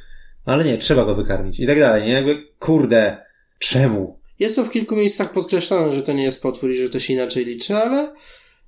[0.45, 2.11] ale nie, trzeba go wykarmić i tak dalej, nie?
[2.11, 3.17] Jakby, kurde,
[3.59, 4.19] czemu?
[4.39, 7.13] Jest to w kilku miejscach podkreślone, że to nie jest potwór i że to się
[7.13, 8.13] inaczej liczy, ale,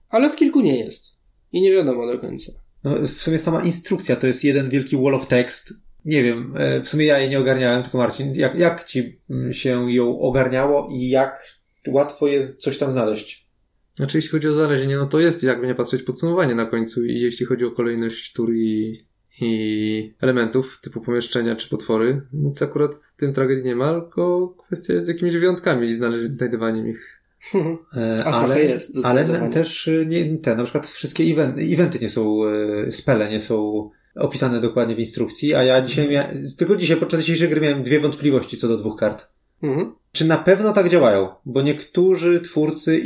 [0.10, 1.06] ale w kilku nie jest.
[1.52, 2.52] I nie wiadomo do końca.
[2.84, 5.74] No, w sumie sama instrukcja to jest jeden wielki wall of text.
[6.06, 9.54] Nie wiem, e, w sumie ja jej nie ogarniałem, tylko Marcin, jak, jak ci mm,
[9.54, 11.57] się ją ogarniało i jak
[11.88, 13.48] łatwo jest coś tam znaleźć?
[13.94, 17.06] Znaczy, jeśli chodzi o znalezienie, no to jest, jakby nie patrzeć, podsumowanie na końcu.
[17.06, 18.98] I jeśli chodzi o kolejność tur i,
[19.42, 24.94] i elementów typu pomieszczenia czy potwory, więc akurat z tym tragedii nie ma, tylko kwestia
[24.94, 27.22] jest z jakimiś wyjątkami i znaleźć, znajdywaniem ich.
[27.98, 32.10] E, A trochę jest ale też e, nie, te, na przykład wszystkie eventy, eventy nie
[32.10, 36.98] są, e, spele nie są opisane dokładnie w instrukcji, a ja dzisiaj miałem, tylko dzisiaj
[36.98, 39.28] podczas dzisiejszej gry miałem dwie wątpliwości co do dwóch kart.
[39.64, 39.96] Mhm.
[40.12, 41.30] Czy na pewno tak działają?
[41.46, 43.04] Bo niektórzy twórcy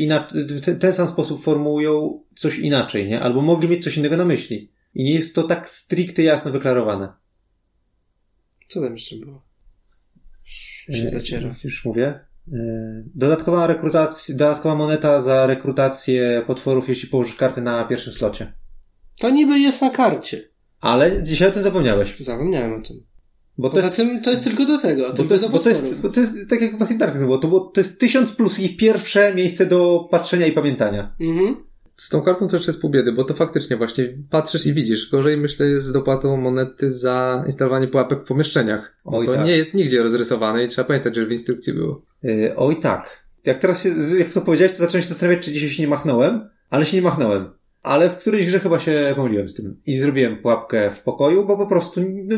[0.49, 3.19] w ten, ten sam sposób formułują coś inaczej, nie?
[3.21, 4.71] Albo mogli mieć coś innego na myśli.
[4.93, 7.13] I nie jest to tak stricte jasno wyklarowane.
[8.67, 9.41] Co tam jeszcze było?
[10.87, 11.55] Już się E, zaciera.
[11.63, 12.05] Już mówię.
[12.53, 12.59] E,
[13.15, 18.53] Dodatkowa rekrutacja, dodatkowa moneta za rekrutację potworów, jeśli położysz kartę na pierwszym slocie.
[19.19, 20.49] To niby jest na karcie.
[20.79, 22.19] Ale dzisiaj o tym zapomniałeś.
[22.19, 23.03] Zapomniałem o tym.
[23.57, 25.09] Bo to Poza jest, tym to jest tylko do tego.
[25.09, 26.99] bo tylko to jest, do bo to jest, bo to jest tak jak w Massive
[26.99, 31.15] Darkness było, to, było, to jest tysiąc plus ich pierwsze miejsce do patrzenia i pamiętania.
[31.19, 31.55] Mhm.
[31.95, 35.09] Z tą kartą to jeszcze jest pół biedy, bo to faktycznie właśnie patrzysz i widzisz.
[35.09, 38.97] Gorzej myślę jest z dopłatą monety za instalowanie pułapek w pomieszczeniach.
[39.05, 39.45] Bo Oj, to tak.
[39.45, 42.01] nie jest nigdzie rozrysowane i trzeba pamiętać, że w instrukcji było.
[42.23, 43.27] Yy, oj tak.
[43.45, 46.49] Jak teraz się, jak to powiedziałeś, to zacząłem się zastanawiać, czy dzisiaj się nie machnąłem,
[46.69, 47.49] ale się nie machnąłem.
[47.83, 49.81] Ale w którejś grze chyba się pomyliłem z tym.
[49.85, 52.37] I zrobiłem pułapkę w pokoju, bo po prostu no,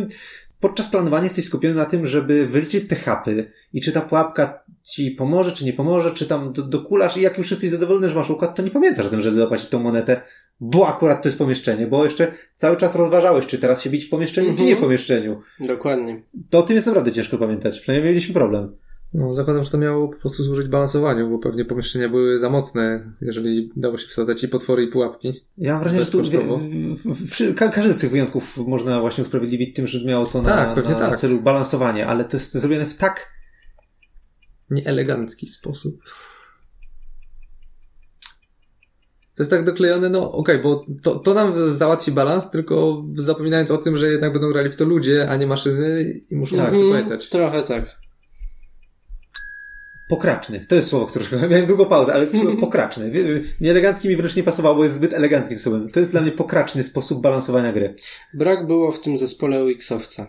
[0.63, 5.11] podczas planowania jesteś skupiony na tym, żeby wyliczyć te hapy i czy ta pułapka ci
[5.11, 8.29] pomoże, czy nie pomoże, czy tam do, dokulasz i jak już jesteś zadowolony, że masz
[8.29, 10.21] układ, to nie pamiętasz o tym, żeby zapłacić tą monetę,
[10.59, 14.09] bo akurat to jest pomieszczenie, bo jeszcze cały czas rozważałeś, czy teraz się bić w
[14.09, 14.69] pomieszczeniu, czy Mhm.
[14.69, 15.41] nie w pomieszczeniu.
[15.59, 16.21] Dokładnie.
[16.49, 17.79] To o tym jest naprawdę ciężko pamiętać.
[17.79, 18.75] Przynajmniej mieliśmy problem.
[19.13, 23.13] No, zakładam, że to miało po prostu służyć balansowaniu, bo pewnie pomieszczenia były za mocne,
[23.21, 25.33] jeżeli dało się wsadzać i potwory, i pułapki.
[25.57, 26.57] Ja mam wrażenie, że tu Bezkosztowo.
[26.57, 26.63] w,
[27.05, 30.49] w, w, ka- każdy z tych wyjątków można właśnie usprawiedliwić tym, że miało to na,
[30.75, 31.19] Tak, na tak.
[31.19, 33.33] celu balansowanie, ale to jest zrobione w tak
[34.69, 36.03] Nieelegancki sposób.
[39.35, 43.77] To jest tak doklejone, no okej, bo to, to nam załatwi balans, tylko zapominając o
[43.77, 46.65] tym, że jednak będą grali w to ludzie, a nie maszyny i muszą tak.
[46.65, 47.29] to pamiętać.
[47.29, 48.02] Trochę tak.
[50.09, 50.65] Pokraczny.
[50.67, 51.49] To jest słowo, które szukałem.
[51.49, 52.27] Miałem długą pauzę, ale
[52.61, 53.11] pokraczny.
[53.61, 55.89] Nieelegancki mi wręcz nie pasowało, bo jest zbyt eleganckim słowem.
[55.91, 57.95] To jest dla mnie pokraczny sposób balansowania gry.
[58.33, 60.25] Brak było w tym zespole UX-owca.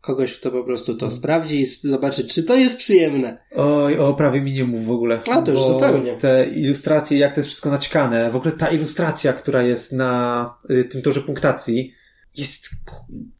[0.00, 3.38] Kogoś, kto po prostu to sprawdzi i zobaczy, czy to jest przyjemne.
[3.56, 5.20] Oj, o prawie mi nie mów w ogóle.
[5.30, 6.16] A, to już zupełnie.
[6.16, 8.30] Te ilustracje, jak to jest wszystko naćkane.
[8.30, 11.94] W ogóle ta ilustracja, która jest na y, tym torze punktacji,
[12.36, 12.70] jest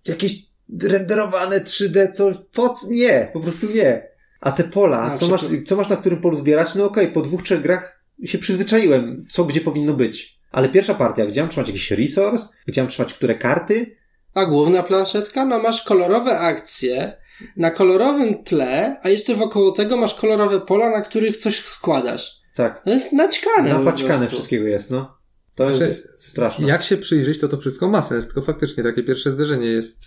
[0.09, 0.37] jakieś
[0.83, 2.87] renderowane 3D, co, po co?
[2.91, 4.11] Nie, po prostu nie.
[4.43, 6.74] A te pola, A, co masz, co masz na którym polu zbierać?
[6.74, 10.38] No okej, po dwóch, trzech grach się przyzwyczaiłem, co gdzie powinno być.
[10.53, 13.97] Ale pierwsza partia, gdzie mam trzymać jakiś resource, gdzie mam trzymać które karty,
[14.34, 15.45] A główna planszetka?
[15.45, 17.16] No masz kolorowe akcje
[17.57, 22.40] na kolorowym tle, a jeszcze wokoło tego masz kolorowe pola, na których coś składasz.
[22.57, 25.21] tak, To jest naćkane napaćkane wszystkiego jest, no.
[25.57, 26.66] To Znaczy, jest straszne.
[26.68, 30.05] Jak się przyjrzeć, to to wszystko ma sens, tylko faktycznie takie pierwsze zderzenie jest.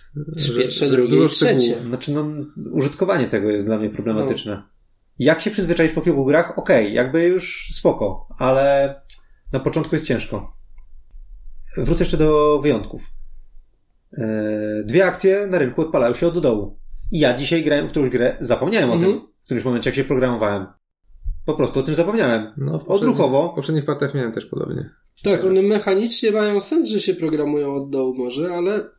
[0.58, 1.60] Pierwsze, drugie dużo trzecie.
[1.60, 1.84] szczegółów.
[1.86, 2.26] Znaczy, no,
[2.72, 4.52] użytkowanie tego jest dla mnie problematyczne.
[4.56, 4.64] No.
[5.20, 6.58] Jak się przyzwyczaić po kilku grach?
[6.60, 8.96] Okej, jakby już spoko, ale
[9.54, 10.58] na początku jest ciężko.
[11.78, 13.02] Wrócę jeszcze do wyjątków.
[14.18, 16.80] Eee, Dwie akcje na rynku odpalają się od dołu.
[17.12, 19.12] I ja dzisiaj grałem w którąś grę, zapomniałem o Mhm.
[19.14, 20.66] tym w którymś momencie, jak się programowałem.
[21.46, 22.54] Po prostu o tym zapomniałem.
[22.58, 23.38] No, w Odruchowo.
[23.40, 24.90] poprzednich- W poprzednich partiach miałem też podobnie.
[25.24, 25.58] Tak, Teraz.
[25.58, 28.90] one mechanicznie mają sens, że się programują od dołu może, ale,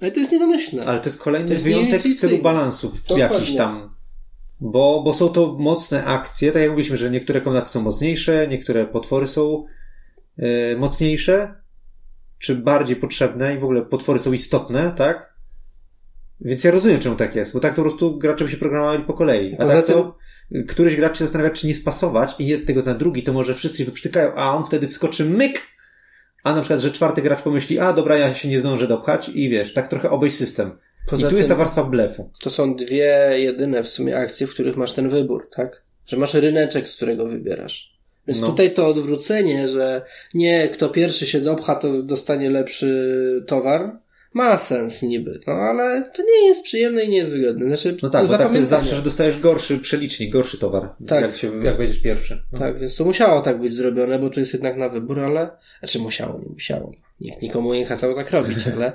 [0.00, 0.84] ale to jest niedomyślne.
[0.86, 3.36] Ale to jest kolejny To jest wyjątek w celu balansu Dokładnie.
[3.36, 3.96] jakiś tam.
[4.60, 8.86] Bo, bo są to mocne akcje, tak jak mówiliśmy, że niektóre komnaty są mocniejsze, niektóre
[8.86, 9.64] potwory są
[10.38, 11.54] e, mocniejsze,
[12.38, 15.35] czy bardziej potrzebne i w ogóle potwory są istotne, tak?
[16.40, 19.04] Więc ja rozumiem, czemu tak jest, bo tak to po prostu gracze by się programowali
[19.04, 19.54] po kolei.
[19.54, 20.16] A Poza tak to
[20.68, 23.78] któryś gracz się zastanawia, czy nie spasować i nie tego na drugi, to może wszyscy
[23.78, 25.62] się wyprztykają, a on wtedy wskoczy myk,
[26.44, 29.50] a na przykład, że czwarty gracz pomyśli, a dobra, ja się nie zdążę dopchać i
[29.50, 30.78] wiesz, tak trochę obejść system.
[31.10, 32.30] Poza I tu jest ta tym- warstwa blefu.
[32.40, 35.82] To są dwie jedyne w sumie akcje, w których masz ten wybór, tak?
[36.06, 37.96] Że masz ryneczek, z którego wybierasz.
[38.26, 38.46] Więc No.
[38.46, 40.02] tutaj to odwrócenie, że
[40.34, 43.98] nie, kto pierwszy się dopcha, to dostanie lepszy towar,
[44.36, 45.40] ma sens niby.
[45.46, 47.66] No ale to nie jest przyjemne i nie jest wygodne.
[47.66, 51.22] Znaczy, No tak, bo tak to jest zawsze, że dostajesz gorszy przelicznik, gorszy towar, Tak.
[51.22, 52.42] jak, się, jak będziesz pierwszy.
[52.52, 52.58] No.
[52.58, 55.50] Tak, więc to musiało tak być zrobione, bo to jest jednak na wybór, ale.
[55.78, 56.92] Znaczy musiało, nie musiało.
[57.20, 58.92] Nikt nikomu nie kazał tak robić, ale.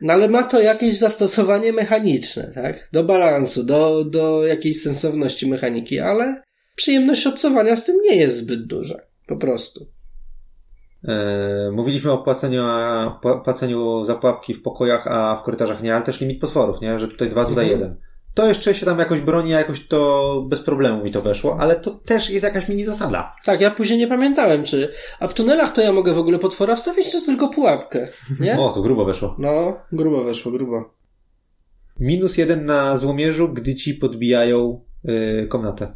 [0.00, 2.88] No ale ma to jakieś zastosowanie mechaniczne, tak?
[2.92, 6.42] Do balansu, do, do jakiejś sensowności mechaniki, ale
[6.76, 8.96] przyjemność obcowania z tym nie jest zbyt duża.
[9.26, 9.86] Po prostu.
[11.08, 15.94] E, mówiliśmy o płaceniu, a, pła- płaceniu za pułapki w pokojach, a w korytarzach nie,
[15.94, 16.98] ale też limit potworów, nie?
[16.98, 17.80] Że tutaj dwa, tutaj Mhm.
[17.80, 17.96] jeden.
[18.34, 21.90] To jeszcze się tam jakoś broni, jakoś to bez problemu mi to weszło, ale to
[21.90, 23.34] też jest jakaś mini zasada.
[23.44, 24.92] Tak, ja później nie pamiętałem, czy.
[25.20, 28.08] A w tunelach to ja mogę w ogóle potwora wstawić, czy tylko pułapkę?
[28.40, 28.58] Nie?
[28.60, 29.36] O, to grubo weszło.
[29.38, 30.94] No, grubo weszło, grubo.
[32.00, 35.94] Minus jeden na złomierzu, gdy ci podbijają y, komnatę.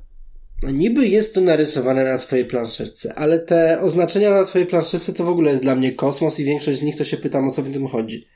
[0.62, 5.24] No niby jest to narysowane na twojej planszetce, ale te oznaczenia na twojej planszetce to
[5.24, 7.62] w ogóle jest dla mnie kosmos i większość z nich to się pytam o co
[7.62, 8.26] w tym chodzi.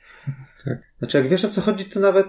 [0.99, 2.27] Znaczy, jak wiesz o co chodzi, to nawet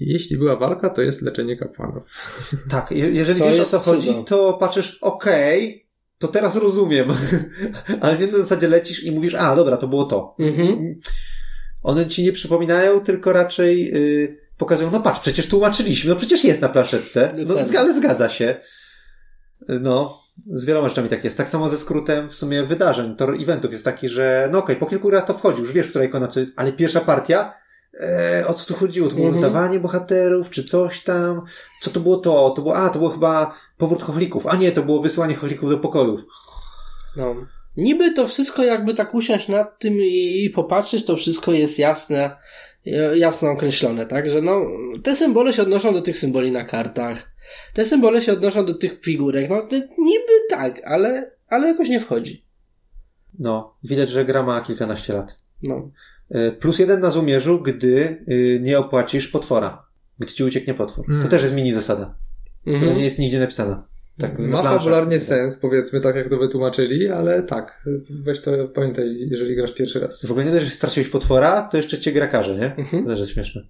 [0.00, 2.32] Jeśli była walka, to jest leczenie kapłanów.
[2.70, 4.22] tak, je, jeżeli To wiesz o co chodzi, cudo.
[4.22, 7.08] to patrzysz, okej, to teraz rozumiem.
[8.00, 10.36] ale nie na zasadzie lecisz i mówisz, a dobra, to było to.
[10.38, 11.00] Mhm.
[11.82, 16.60] One ci nie przypominają, tylko raczej y, pokazują, no patrz, przecież tłumaczyliśmy, no przecież jest
[16.60, 18.60] na planszetce, no, ale zgadza się.
[19.68, 21.36] No, z wieloma rzeczami tak jest.
[21.36, 24.86] Tak samo ze skrótem w sumie wydarzeń, tor eventów jest taki, że no okej, po
[24.86, 27.54] kilku grach to wchodzi, już wiesz, która ikona, co, ale pierwsza partia,
[28.00, 29.08] e, o co tu chodziło?
[29.08, 29.44] To było Mhm.
[29.44, 31.40] rozdawanie bohaterów, czy coś tam?
[31.80, 32.50] Co to było to?
[32.50, 35.78] To było, a, to było chyba powrót chochlików, a nie, to było wysłanie chochlików do
[35.78, 36.20] pokojów.
[37.16, 37.34] No.
[37.76, 42.36] Niby to wszystko jakby tak usiąść nad tym i, i popatrzeć, to wszystko jest jasne,
[42.86, 44.30] e, jasno określone, tak?
[44.30, 44.60] Że no,
[45.02, 47.35] te symbole się odnoszą do tych symboli na kartach,
[47.74, 52.00] te symbole się odnoszą do tych figurek, no to niby tak, ale, ale jakoś nie
[52.00, 52.44] wchodzi.
[53.38, 55.38] No, widać, że gra ma kilkanaście lat.
[55.62, 55.90] No.
[56.30, 59.86] E, Plus jeden na złomierzu, gdy y, nie opłacisz potwora.
[60.18, 61.06] Gdy ci ucieknie potwór.
[61.06, 61.28] To Mm.
[61.28, 62.14] też jest mini zasada,
[62.60, 62.96] która Mhm.
[62.96, 63.86] nie jest nigdzie napisana.
[64.18, 64.78] Tak, na Ma planszach.
[64.78, 70.00] fabularnie sens, powiedzmy, tak jak to wytłumaczyli, ale tak, weź to pamiętaj, jeżeli grasz pierwszy
[70.00, 70.26] raz.
[70.26, 72.74] W ogóle nie dość, że straciłeś potwora, to jeszcze cię gra karze, nie?
[72.76, 73.02] Mhm.
[73.04, 73.62] To też jest śmieszne.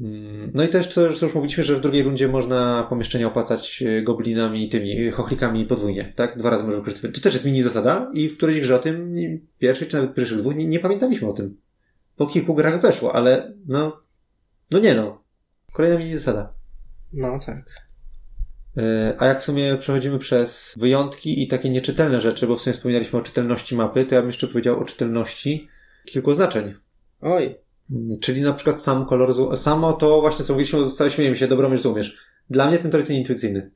[0.00, 3.82] Mm, No i też, co co już mówiliśmy, że w drugiej rundzie można pomieszczenia opłacać
[3.82, 6.38] e, goblinami i tymi, e, chochlikami podwójnie, tak?
[6.38, 7.16] Dwa razy możesz wykorzystywać.
[7.16, 9.14] To też jest mini zasada i w którejś grze o tym,
[9.58, 11.56] pierwszej czy nawet pierwszych dwóch, nie, nie pamiętaliśmy o tym.
[12.16, 14.00] Po kilku grach weszło, ale no,
[14.70, 15.22] no nie no.
[15.72, 16.52] Kolejna mini zasada.
[17.12, 17.64] No tak.
[18.76, 22.74] E, A jak w sumie przechodzimy przez wyjątki i takie nieczytelne rzeczy, bo w sumie
[22.74, 25.68] wspominaliśmy o czytelności mapy, to ja bym jeszcze powiedział o czytelności
[26.04, 26.74] kilku oznaczeń.
[27.20, 27.54] Oj.
[27.90, 31.82] Mm, Czyli na przykład sam kolor, samo to właśnie co mówiliśmy, zostale śmiejemy się, dobromierz,
[31.82, 32.16] złomierz.
[32.50, 33.70] Dla mnie ten tor jest nieintuicyjny.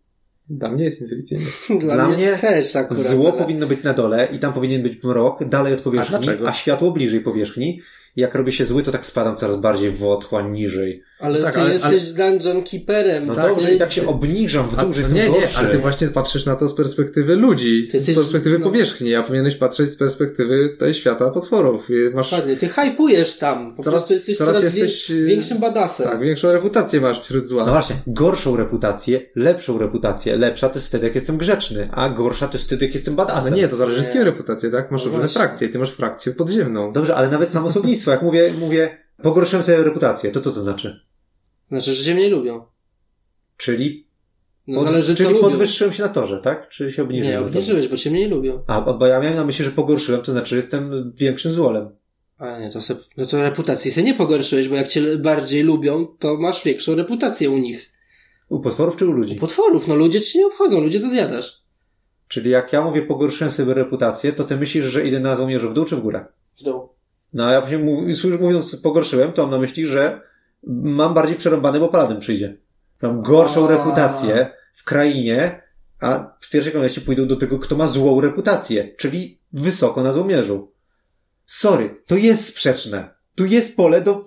[0.51, 1.45] Dla mnie jest intuicyjny.
[1.81, 3.03] Dla, Dla mnie, też akurat.
[3.03, 6.49] Zło ale- powinno być na dole i tam powinien być mrok dalej od powierzchni, A
[6.49, 7.81] a światło bliżej powierzchni.
[8.17, 11.03] Jak robię się zły, to tak spadam coraz bardziej w otchłań niżej.
[11.19, 13.27] Ale Tak, ty ale- jesteś dungeon keeperem.
[13.27, 13.49] No tak?
[13.49, 16.47] dobrze, i tak się obniżam w dół, że jestem nie, nie, ale ty właśnie patrzysz
[16.47, 18.67] na to z perspektywy ludzi, z Ty jesteś- perspektywy no.
[18.67, 21.89] powierzchni, a powinieneś patrzeć z perspektywy tej świata potworów.
[22.15, 23.77] Masz Dokładnie, ty hypujesz tam.
[23.77, 26.09] Po Coraz- prostu jesteś coraz coraz, jesteś, większym badasem.
[26.09, 27.67] tak, większą reputację masz wśród zła.
[27.67, 30.37] No właśnie, gorszą reputację, lepszą reputację.
[30.37, 33.27] Lepsza to jest wtedy, jak jestem grzeczny, a gorsza to jest wtedy, jak jestem Ale
[33.27, 33.55] badasem.
[33.55, 34.91] nie, to zależy z kim reputację, tak?
[34.91, 35.41] Masz No różne właśnie.
[35.41, 36.93] frakcje, ty masz frakcję podziemną.
[36.93, 41.01] Dobrze, ale nawet samo słownictwo, jak mówię, mówię, pogorszyłem sobie reputację, to co to znaczy?
[41.69, 42.65] Znaczy, że cię mniej lubią.
[43.57, 44.07] Czyli,
[44.67, 45.49] No pod, zależy czyli co lubią.
[45.51, 46.69] podwyższyłem się na torze, tak?
[46.69, 47.41] Czy się obniżyłem?
[47.41, 48.65] Nie, obniżyłeś, bo cię mniej lubią.
[48.67, 51.91] A, bo- bo ja miałem na myśli, że pogorszyłem, to znaczy, że jestem większym złolem.
[52.39, 56.07] A nie, to se, no to reputację sobie nie pogorszyłeś, bo jak cię bardziej lubią,
[56.19, 57.93] to masz większą reputację u nich.
[58.49, 59.35] U potworów czy u U ludzi?
[59.37, 61.63] potworów, no ludzie ci nie obchodzą, ludzie to zjadasz.
[62.29, 65.75] Czyli jak ja mówię pogorszyłem sobie reputację, to ty myślisz, że idę na złomierzu w
[65.75, 66.25] dół czy w górę?
[66.61, 66.89] W dół.
[67.37, 68.05] No a ja właśnie mów,
[68.41, 70.21] mówiąc pogorszyłem, to mam na myśli, że
[70.67, 72.57] mam bardziej przerąbane, bo paladyn przyjdzie.
[73.03, 73.71] Mam gorszą A.
[73.71, 75.63] reputację w krainie,
[76.01, 80.73] a w pierwszej kolejności pójdą do tego, kto ma złą reputację, czyli wysoko na złomierzu.
[81.47, 83.09] Sorry, to jest sprzeczne.
[83.35, 84.25] Tu jest pole do...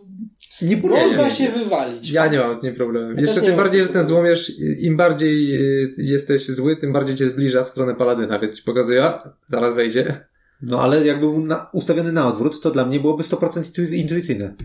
[0.61, 2.11] Nie Można się wywalić.
[2.11, 3.11] Ja nie mam z nim problemu.
[3.11, 7.27] Ja Jeszcze tym bardziej, że ten złomierz, im bardziej y, jesteś zły, tym bardziej cię
[7.27, 10.25] zbliża w stronę paladyna, więc ci pokazuje, a, zaraz wejdzie.
[10.61, 14.55] No ale jakby był na, ustawiony na odwrót, to dla mnie byłoby 100% intu- intuicyjne.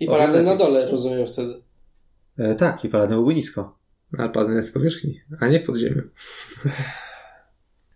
[0.00, 1.62] I paladyn na dole, rozumiem wtedy.
[2.38, 3.78] E, tak, i paladyn byłby nisko.
[4.18, 6.02] Ale padnie z powierzchni, a nie w podziemiu.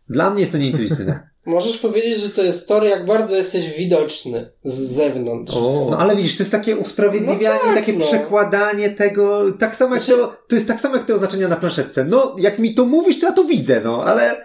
[0.08, 1.28] Dla mnie jest to nieintuicyjne.
[1.46, 5.54] Możesz powiedzieć, że to jest tor, jak bardzo jesteś widoczny z zewnątrz.
[5.56, 8.04] O, No ale widzisz, to jest takie usprawiedliwianie, No tak, takie no.
[8.04, 11.56] przekładanie tego, tak samo jak Znaczy- to, to jest tak samo jak te oznaczenia na
[11.56, 12.04] planszetce.
[12.04, 14.36] No, jak mi to mówisz, to ja to widzę, no, ale,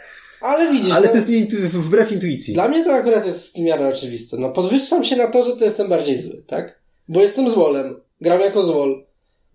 [0.44, 2.54] Ale widzisz, ale no, to jest nie, wbrew intuicji.
[2.54, 4.38] dla mnie to akurat jest w miarę oczywiste.
[4.38, 6.80] No, podwyższam się na to, że to jestem bardziej zły, tak?
[7.08, 7.96] Bo jestem złolem.
[8.22, 9.06] Gram jako złol.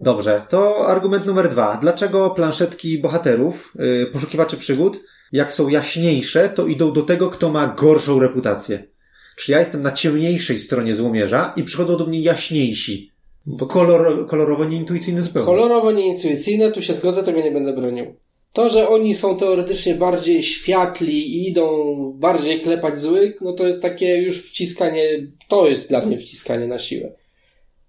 [0.01, 1.78] Dobrze, to argument numer dwa.
[1.80, 5.01] Dlaczego planszetki bohaterów, yy, poszukiwaczy przygód,
[5.32, 8.84] jak są jaśniejsze, to idą do tego, kto ma gorszą reputację?
[9.36, 13.12] Czy ja jestem na ciemniejszej stronie złomierza i przychodzą do mnie jaśniejsi?
[13.49, 15.47] bo Kolor, kolorowo nieintuicyjny zupełnie.
[15.47, 18.14] Kolorowo nieintuicyjne, tu się zgodzę, tego nie będę bronił.
[18.59, 23.82] To, że oni są teoretycznie bardziej światli i idą bardziej klepać złych, no to jest
[23.82, 27.12] takie już wciskanie, to jest dla mnie wciskanie na siłę.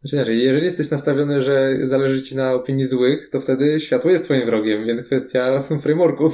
[0.04, 4.46] Znaczy, jeżeli jesteś nastawiony, że zależy ci na opinii złych, to wtedy światło jest twoim
[4.46, 6.32] wrogiem, więc kwestia frameworku.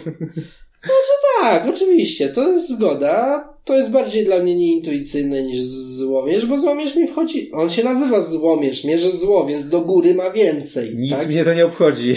[1.41, 3.49] Tak, oczywiście, to jest zgoda.
[3.65, 7.51] To jest bardziej dla mnie nieintuicyjne niż złomierz, bo złomierz mi wchodzi.
[7.51, 10.95] On się nazywa złomierz, mierzy zło, więc do góry ma więcej.
[10.95, 11.27] Nic tak?
[11.27, 12.15] mnie to nie obchodzi.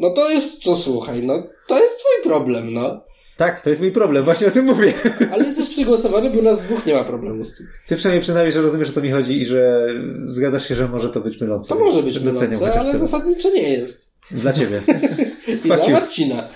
[0.00, 3.04] No to jest, to słuchaj, no to jest twój problem, no.
[3.36, 4.92] Tak, to jest mój problem, właśnie o tym mówię.
[5.32, 7.66] Ale jesteś przygłosowany, bo u nas dwóch nie ma problemu z tym.
[7.86, 9.88] Ty przynajmniej przynajmniej, że rozumiesz o co mi chodzi i że
[10.24, 11.68] zgadzasz się, że może to być mylące.
[11.68, 14.10] To może być Doceniam mylące, ale zasadniczo nie jest.
[14.30, 14.82] Dla ciebie.
[15.46, 15.88] I dla.
[15.88, 16.48] Marcina.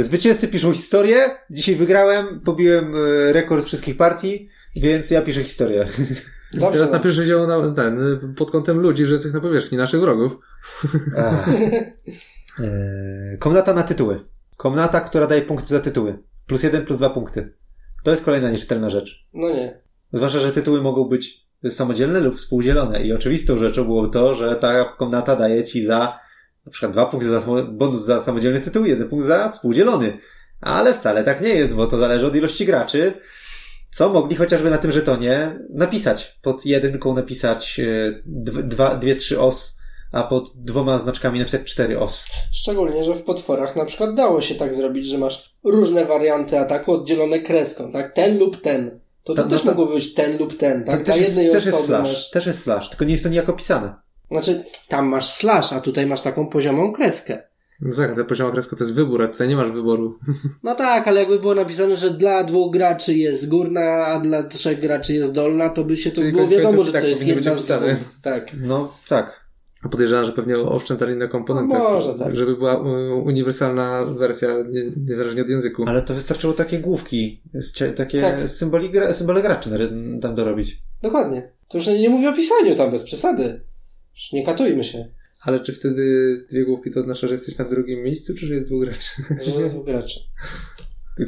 [0.00, 1.30] Zwycięzcy piszą historię.
[1.50, 5.86] Dzisiaj wygrałem, pobiłem y, rekord wszystkich partii, więc ja piszę historię.
[6.54, 7.98] Dobrze, Teraz napiszesz ją na, ten,
[8.36, 10.38] pod kątem ludzi żyjących na powierzchni, naszych wrogów.
[11.18, 11.48] Ach.
[12.60, 14.20] E, Komnata na tytuły.
[14.56, 16.18] Komnata, która daje punkty za tytuły.
[16.46, 17.52] Plus jeden, plus dwa punkty.
[18.04, 19.26] To jest kolejna nieczytelna rzecz.
[19.34, 19.80] No nie.
[20.12, 23.02] Zwłaszcza, że tytuły mogą być samodzielne lub współdzielone.
[23.02, 26.18] I oczywistą rzeczą było to, że ta komnata daje ci za
[26.66, 27.42] na przykład dwa punkty za
[27.72, 30.18] bonus za samodzielny tytuł, jeden punkt za współdzielony.
[30.60, 33.14] Ale wcale tak nie jest, bo to zależy od ilości graczy.
[33.94, 36.38] Co mogli chociażby na tym żetonie napisać?
[36.42, 37.84] Pod jedynką napisać e,
[38.26, 39.78] dw- dwa, dwie, trzy os,
[40.12, 42.26] a pod dwoma znaczkami napisać cztery os.
[42.52, 46.92] Szczególnie, że w potworach na przykład dało się tak zrobić, że masz różne warianty ataku
[46.92, 48.12] oddzielone kreską, tak?
[48.14, 49.00] Ten lub ten.
[49.24, 50.98] To, to Ta- też no to- mogło być ten lub ten, tak?
[50.98, 52.08] To też, jest, jednej też jest slash.
[52.08, 52.30] masz...
[52.30, 53.94] Też jest slash, tylko nie jest to nijak opisane.
[54.30, 57.42] Znaczy, tam masz slash, a tutaj masz taką poziomą kreskę.
[57.80, 60.18] No tak, ta pozioma kreska to jest wybór, a tutaj nie masz wyboru.
[60.62, 64.80] No tak, ale jakby było napisane, że dla dwóch graczy jest górna, a dla trzech
[64.80, 67.54] graczy jest dolna, to by się to Czyli było wiadomo, że tak to jest jedna
[67.54, 67.66] z.
[68.22, 68.50] Tak.
[68.60, 69.44] No tak.
[69.82, 72.36] A podejrzewam, że pewnie oszczędzali na komponentach, No może tak.
[72.36, 75.84] żeby była u- uniwersalna wersja, nie, niezależnie od języku.
[75.86, 77.40] Ale to wystarczyło takie główki,
[77.96, 78.50] takie Tak.
[78.50, 79.70] symboli, symbole graczy
[80.22, 80.78] tam dorobić.
[81.02, 81.50] Dokładnie.
[81.68, 83.60] To już nie, nie mówię o pisaniu tam, bez przesady.
[84.14, 85.08] Już nie katujmy się,
[85.44, 88.66] Ale czy wtedy dwie główki to oznacza, że jesteś na drugim miejscu, czy że jest
[88.66, 89.22] dwóch graczy?
[89.40, 90.20] że jest dwóch graczy.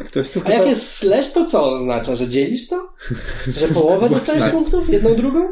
[0.06, 0.54] Ktoś tu A chyba...
[0.54, 2.16] jak jest slash, to co oznacza?
[2.16, 2.94] Że dzielisz to?
[3.56, 4.90] Że połowę dostajesz punktów?
[4.90, 5.48] Jedną, drugą?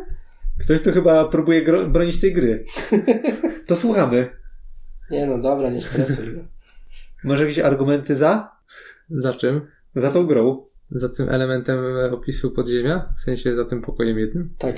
[0.60, 2.64] Ktoś tu chyba próbuje gro- bronić tej gry.
[3.66, 4.28] To słuchamy.
[5.10, 6.40] Nie no, dobra, nie stresuj go.
[7.24, 8.56] Może jakieś argumenty za?
[9.08, 9.66] Za czym?
[9.94, 10.66] Za tą grą?
[10.90, 11.78] Za tym elementem
[12.12, 13.12] opisu podziemia?
[13.16, 14.54] W sensie za tym pokojem jednym?
[14.58, 14.76] Tak.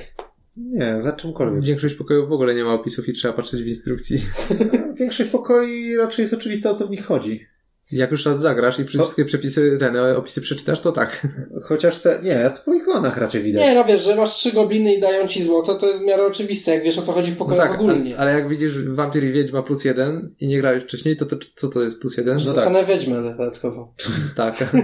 [0.56, 1.64] Nie, za czymkolwiek.
[1.64, 4.18] Większość pokojów w ogóle nie ma opisów i trzeba patrzeć w instrukcji.
[5.00, 7.46] Większość pokoi raczej jest oczywista, o co w nich chodzi.
[7.92, 11.26] Jak już raz zagrasz i wszystkie przepisy, ten, opisy przeczytasz, to tak.
[11.68, 12.20] Chociaż te...
[12.22, 13.62] Nie, to po ikonach raczej widać.
[13.62, 16.26] Nie, no wiesz, że masz trzy gobliny i dają ci złoto, to jest w miarę
[16.26, 18.18] oczywiste, jak wiesz o co chodzi w No pokoju tak, ogólnie.
[18.18, 21.36] ale, ale jak widzisz wampir i wiedźma plus jeden i nie grałeś wcześniej, to, to
[21.54, 22.36] co to jest plus jeden?
[22.36, 22.54] No tak.
[22.54, 23.94] Dostanę wiedźmę dodatkowo.
[24.36, 24.74] tak.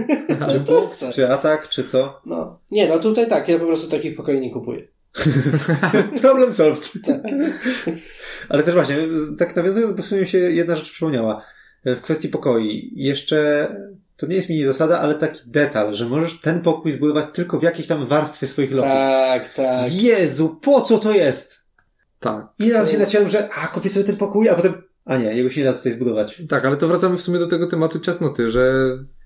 [0.41, 1.11] Ale proste.
[1.11, 2.21] Czy atak, czy co?
[2.25, 2.59] No.
[2.71, 4.92] Nie, no tutaj tak, ja po prostu takich pokoi nie kupuję.
[6.21, 6.91] Problem solved.
[7.05, 7.21] Tak.
[8.49, 8.97] Ale też właśnie,
[9.37, 11.45] tak nawiązując, bo w się jedna rzecz przypomniała.
[11.85, 12.91] W kwestii pokoi.
[12.95, 13.67] Jeszcze,
[14.17, 17.63] to nie jest mini zasada, ale taki detal, że możesz ten pokój zbudować tylko w
[17.63, 18.91] jakiejś tam warstwie swoich loków.
[18.91, 19.93] Tak, tak.
[19.93, 21.63] Jezu, po co to jest?
[22.23, 22.47] tak.
[22.59, 24.73] Ile razy się naciąłem, że a, kupię sobie ten pokój, a potem,
[25.05, 26.41] a nie, jego się nie da tutaj zbudować.
[26.49, 29.22] Tak, ale to wracamy w sumie do tego tematu ciasnoty, że i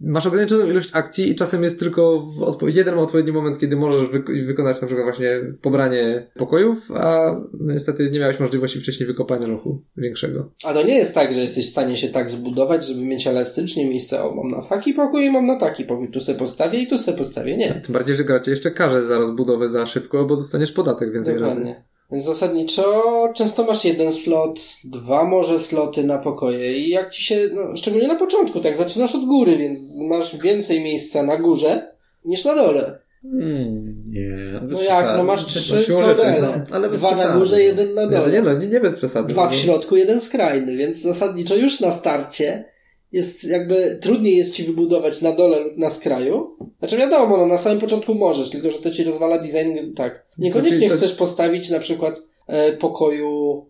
[0.00, 2.22] masz ograniczoną ilość akcji i czasem jest tylko
[2.66, 5.28] jeden odpowiedni moment, kiedy możesz wyk- wykonać na przykład właśnie
[5.62, 10.50] pobranie pokojów, a no niestety nie miałeś możliwości wcześniej wykopania lochu większego.
[10.64, 13.88] A to nie jest tak, że jesteś w stanie się tak zbudować, żeby mieć elastycznie
[13.88, 16.10] miejsce, o, mam na taki pokój i mam na taki pokój.
[16.10, 17.56] Tu se postawię i tu se postawię.
[17.56, 17.80] Nie.
[17.84, 21.38] Tym bardziej, że gra cię jeszcze karze za rozbudowę za szybko, bo dostaniesz podatek więcej
[21.38, 21.74] razy.
[22.12, 23.02] Więc zasadniczo
[23.34, 28.08] często masz jeden slot, dwa może sloty na pokoje i jak ci się, no, szczególnie
[28.08, 31.92] na początku, tak zaczynasz od góry, więc masz więcej miejsca na górze
[32.24, 32.98] niż na dole.
[33.22, 34.60] Hmm, nie.
[34.62, 36.64] bez No jak, no masz trzy siłą rzeczy, tunele.
[36.72, 37.38] ale Dwa na przesady.
[37.38, 38.32] górze, jeden na Nie, dole.
[38.32, 39.28] nie, no, nie, nie bez przesady.
[39.32, 42.64] Dwa no w środku, jeden skrajny, więc zasadniczo już na starcie
[43.12, 46.56] jest jakby trudniej jest ci wybudować na dole lub na skraju.
[46.78, 50.26] Znaczy wiadomo, no na samym początku możesz, tylko że to ci rozwala design tak.
[50.38, 53.66] Niekoniecznie Znaczy, to- chcesz postawić na przykład e, pokoju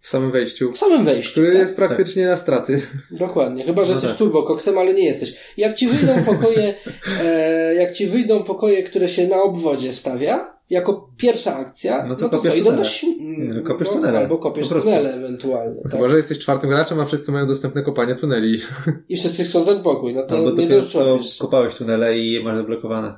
[0.00, 0.72] W samym wejściu.
[0.72, 1.30] w samym wejściu.
[1.32, 1.58] Który tak?
[1.58, 2.82] jest praktycznie na straty.
[3.10, 4.18] Dokładnie, chyba że No jesteś tak.
[4.18, 5.34] turbokoksem, ale nie jesteś.
[5.56, 6.74] Jak ci wyjdą pokoje,
[7.24, 12.14] e, jak ci wyjdą pokoje, które się na obwodzie stawia, jako pierwsza akcja, No no
[12.14, 13.54] to to, co, kopiesz na tunele.
[13.54, 14.18] No, kopiesz no, tunele.
[14.18, 15.82] Albo kopiesz tunele ewentualnie.
[15.82, 15.92] Tak?
[15.92, 18.58] Chyba, że jesteś czwartym graczem, a wszyscy mają dostępne kopanie tuneli.
[19.08, 22.42] I wszyscy chcą ten pokój, no to Albo nie dopiero co kopałeś tunele i je
[22.42, 23.14] masz zablokowane.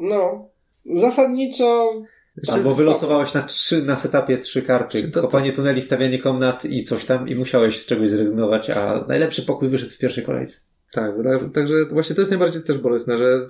[0.00, 0.48] No,
[0.94, 1.92] zasadniczo
[2.36, 5.08] Jeszcze Albo wylosowałeś na trzy, na setupie trzy karty.
[5.08, 9.42] To- Kopanie tuneli, stawianie komnat i coś tam i musiałeś z czegoś zrezygnować, a najlepszy
[9.42, 10.60] pokój wyszedł w pierwszej kolejce.
[10.92, 13.48] Tak, tak, także właśnie to jest najbardziej też bolesne, że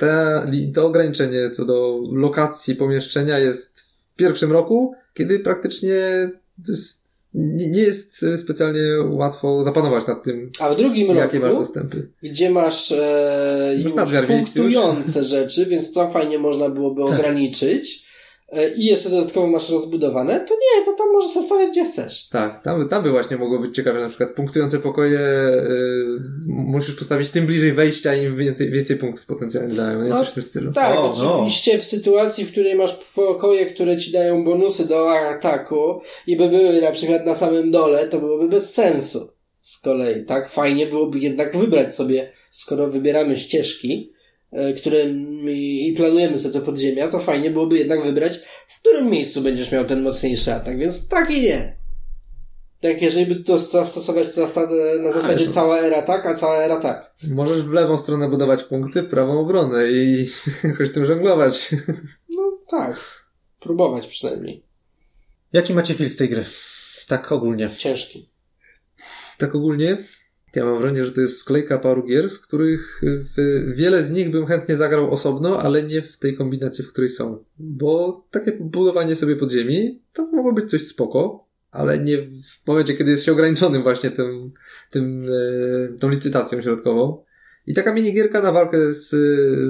[0.00, 0.42] te,
[0.74, 6.30] to ograniczenie co do lokacji pomieszczenia jest w pierwszym roku, kiedy praktycznie
[6.66, 6.72] to
[7.34, 12.08] nie, jest specjalnie łatwo zapanować nad tym, A w drugim jakie masz roku, dostępy.
[12.22, 14.74] gdzie masz e, Masz już miejsc już.
[14.74, 17.12] punktujące rzeczy, więc tam fajnie można byłoby Tak.
[17.20, 18.09] ograniczyć
[18.76, 22.28] i jeszcze dodatkowo masz rozbudowane, to nie, to tam możesz zostawiać gdzie chcesz.
[22.28, 25.60] Tak, tam, tam by właśnie mogło być ciekawe, na przykład punktujące pokoje y,
[26.46, 30.08] musisz postawić tym bliżej wejścia im więcej, więcej punktów potencjalnie dają, nie?
[30.08, 30.72] No, Coś w tym stylu.
[30.72, 31.34] Tak, O, no.
[31.34, 36.48] oczywiście w sytuacji, w której masz pokoje, które ci dają bonusy do ataku i by
[36.48, 39.18] były na przykład na samym dole, to byłoby bez sensu.
[39.62, 40.50] Z kolei, tak?
[40.50, 44.19] Fajnie byłoby jednak wybrać sobie, skoro wybieramy ścieżki, e,
[44.76, 49.72] którymi i planujemy sobie te podziemia, to fajnie byłoby jednak wybrać, w którym miejscu będziesz
[49.72, 51.80] miał ten mocniejszy atak, więc tak i nie.
[52.80, 54.26] Tak, jeżeli by to zastosować
[55.02, 57.14] na zasadzie cała era tak, a cała era tak.
[57.22, 60.26] Możesz w lewą stronę budować punkty, w prawą obronę i
[60.64, 61.74] jakoś tym żonglować.
[62.28, 62.96] No tak.
[63.60, 64.62] Próbować przynajmniej.
[65.52, 66.44] Jaki macie feel z tej gry?
[67.08, 67.70] Tak ogólnie.
[67.70, 68.28] Ciężki.
[69.38, 69.96] Tak ogólnie,
[70.54, 73.34] ja mam wrażenie, że to jest sklejka paru gier, z których w,
[73.74, 77.44] wiele z nich bym chętnie zagrał osobno, ale nie w tej kombinacji, w której są.
[77.58, 83.10] Bo takie budowanie sobie podziemi, to mogło być coś spoko, ale nie w momencie, kiedy
[83.10, 84.52] jest się ograniczonym właśnie tym,
[84.90, 85.26] tym,
[85.94, 87.24] e, tą licytacją środkową.
[87.70, 89.08] I taka minigierka na walkę z,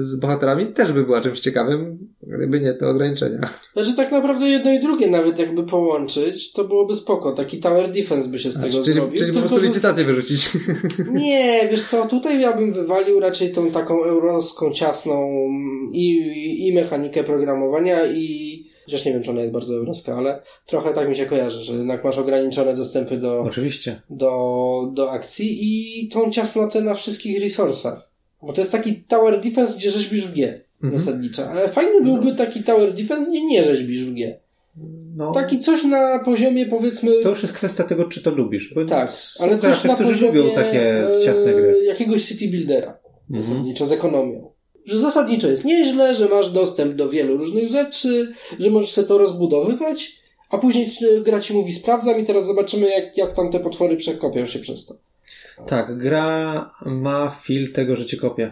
[0.01, 3.49] z bohaterami też by była czymś ciekawym, gdyby nie te ograniczenia.
[3.73, 7.31] Znaczy tak naprawdę jedno i drugie nawet jakby połączyć, to byłoby spoko.
[7.31, 9.17] Taki tower defense by się z tego czyli zrobił.
[9.17, 10.49] czyli po prostu licytację wyrzucić.
[11.13, 15.29] Nie, wiesz co, tutaj ja bym wywalił raczej tą taką euroską, ciasną
[15.91, 20.93] i, i mechanikę programowania i chociaż nie wiem, czy ona jest bardzo euroska, ale trochę
[20.93, 24.01] tak mi się kojarzy, że jednak masz ograniczone dostępy do, Oczywiście.
[24.09, 28.09] do, do akcji i tą ciasnotę na wszystkich resursach.
[28.41, 31.01] Bo to jest taki tower defense, gdzie rzeźbisz w G Mhm.
[31.01, 31.49] zasadniczo.
[31.49, 34.39] Ale fajny byłby taki tower defense, gdzie nie rzeźbisz w G.
[35.15, 37.11] No, Taki coś na poziomie powiedzmy.
[37.23, 38.73] to już jest kwestia tego, czy to lubisz.
[38.73, 41.83] Bo tak, ale coś na którzy poziomie lubią takie e, ciasne gry.
[41.83, 42.97] jakiegoś city buildera.
[43.29, 43.43] Mhm.
[43.43, 44.50] Zasadniczo z ekonomią.
[44.85, 49.17] Że zasadniczo jest nieźle, że masz dostęp do wielu różnych rzeczy, że możesz sobie to
[49.17, 53.59] rozbudowywać, a później e, gra ci mówi sprawdzam i teraz zobaczymy jak, jak tam te
[53.59, 54.95] potwory przekopią się przez to.
[55.67, 58.51] Tak, gra ma feel tego, że cię kopie.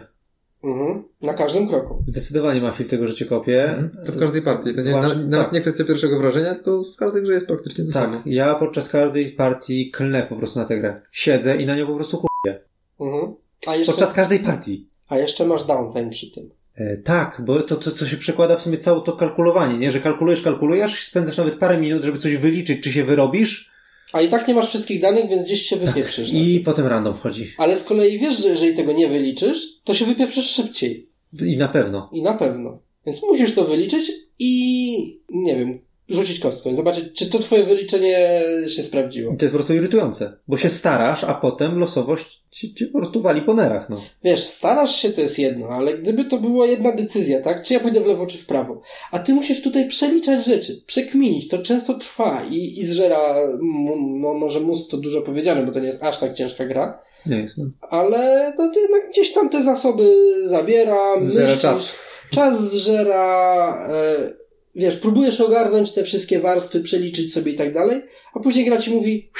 [0.64, 1.04] Mhm.
[1.22, 2.02] Na każdym kroku.
[2.06, 3.90] Zdecydowanie ma feel tego, że cię kopie.
[4.06, 4.72] To w każdej partii.
[4.74, 5.52] To nie, Zwłaszcza- na, nawet tak.
[5.52, 8.16] nie kwestia pierwszego wrażenia, tylko w każdej grze jest praktycznie to samo.
[8.16, 11.00] Tak, ja podczas każdej partii klnę po prostu na tę grę.
[11.12, 12.60] Siedzę i na nią po prostu chuję.
[13.00, 13.34] Mhm.
[13.66, 14.89] A, jeszcze, Podczas każdej partii.
[15.10, 16.50] A jeszcze masz downtime przy tym.
[16.76, 19.92] E, tak, bo to, to, to się przekłada w sumie całe to kalkulowanie, nie?
[19.92, 23.70] Że kalkulujesz, kalkulujesz, spędzasz nawet parę minut, żeby coś wyliczyć, czy się wyrobisz
[24.12, 26.30] A i tak nie masz wszystkich danych, więc gdzieś się wypieprzysz.
[26.30, 27.54] Tak, i potem random wchodzi.
[27.58, 31.08] Ale z kolei wiesz, że jeżeli tego nie wyliczysz, to się wypieprzysz szybciej.
[31.46, 32.10] I na pewno.
[32.12, 32.78] I na pewno.
[33.06, 35.78] Więc musisz to wyliczyć i nie wiem,
[36.10, 39.32] rzucić kostką i zobaczyć, czy to twoje wyliczenie się sprawdziło.
[39.32, 42.98] I to jest po prostu irytujące, bo się starasz, a potem losowość ci, ci po
[42.98, 44.00] prostu wali po nerach, no.
[44.24, 47.62] Wiesz, starasz się, to jest jedno, ale gdyby to była jedna decyzja, tak?
[47.62, 48.80] Czy ja pójdę w lewo, czy w prawo?
[49.12, 51.48] A ty musisz tutaj przeliczać rzeczy, przekminić.
[51.48, 55.80] To często trwa i, i zżera, m- no, może mózg to dużo powiedziane, bo to
[55.80, 57.64] nie jest aż tak ciężka gra, Nie jest, no.
[57.90, 61.22] ale no, to jednak gdzieś tam te zasoby zabiera.
[61.24, 62.10] Zżera czas.
[62.30, 64.32] Czas zżera, e,
[64.74, 68.02] wiesz, próbujesz ogarnąć te wszystkie warstwy, przeliczyć sobie i tak dalej,
[68.34, 69.30] a później gra ci mówi,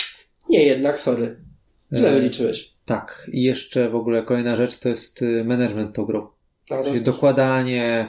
[0.49, 1.37] nie jednak, sorry,
[1.93, 2.75] źle E, wyliczyłeś.
[2.85, 6.29] Tak, i jeszcze w ogóle kolejna rzecz to jest y, management tą grą.
[6.71, 8.09] A Czyli dokładanie,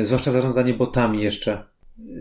[0.00, 1.64] y, zwłaszcza zarządzanie botami jeszcze.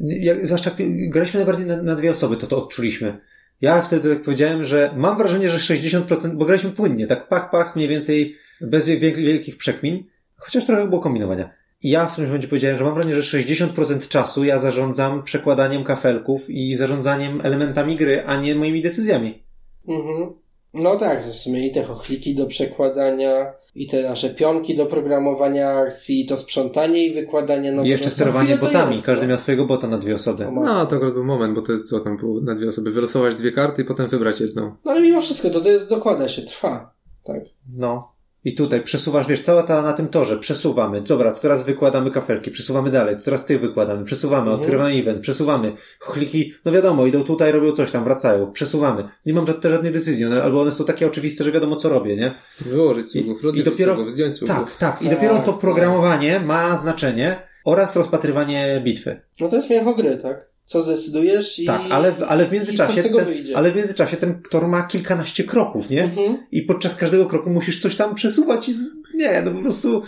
[0.01, 3.19] Jak, zwłaszcza graliśmy najbardziej na, na dwie osoby, to to odczuliśmy.
[3.61, 7.75] Ja wtedy tak powiedziałem, że mam wrażenie, że 60%, bo graliśmy płynnie, tak pach, pach,
[7.75, 10.03] mniej więcej bez wiel- wielkich przekmin,
[10.35, 11.53] chociaż trochę było kombinowania.
[11.83, 16.49] Ja w tym momencie powiedziałem, że mam wrażenie, że 60% czasu ja zarządzam przekładaniem kafelków
[16.49, 19.43] i zarządzaniem elementami gry, a nie moimi decyzjami.
[19.87, 20.33] Mhm.
[20.73, 25.69] No tak, w sumie i te chochliki do przekładania, i te nasze pionki do programowania
[25.69, 28.91] akcji, i to sprzątanie i wykładanie I jeszcze sterowanie botami.
[28.91, 29.29] Jest, Każdy no.
[29.29, 30.45] miał swojego bota na dwie osoby.
[30.45, 32.91] No, No, to akurat był moment, bo to jest co tam było na dwie osoby.
[32.91, 34.75] Wylosować dwie karty i potem wybrać jedną.
[34.85, 36.93] No ale mimo wszystko, to, to jest, dokłada się, trwa.
[37.23, 37.41] Tak.
[37.77, 38.16] No.
[38.47, 41.01] I tutaj przesuwasz, wiesz, cała ta na tym torze, przesuwamy.
[41.01, 44.59] Dobra, teraz wykładamy kafelki, przesuwamy dalej, teraz ty wykładamy, przesuwamy, Mhm.
[44.59, 45.71] odkrywamy event, przesuwamy.
[45.99, 49.03] Chliki, no wiadomo, idą tutaj, robią coś tam, wracają, przesuwamy.
[49.25, 52.15] Nie mam żadnej, żadnej decyzji, one, albo one są takie oczywiste, że wiadomo co robię,
[52.15, 52.33] nie?
[52.61, 54.55] Wyłożyć sługów, rozliczyć dopiero- sługów, zdjąć sługów.
[54.55, 55.01] Tak, tak.
[55.01, 55.61] I Tak, dopiero to tak.
[55.61, 57.35] programowanie ma znaczenie
[57.65, 59.21] oraz rozpatrywanie bitwy.
[59.39, 60.49] No to jest mięcho gry, tak?
[60.67, 61.65] Co zdecydujesz i...
[61.65, 63.57] Tak, ale, w- ale w międzyczasie, z tego ten, wyjdzie.
[63.57, 66.03] ale w międzyczasie ten tor ma kilkanaście kroków, nie?
[66.03, 66.47] Mhm.
[66.51, 68.87] I podczas każdego kroku musisz coś tam przesuwać i z...
[69.15, 70.03] nie, no po prostu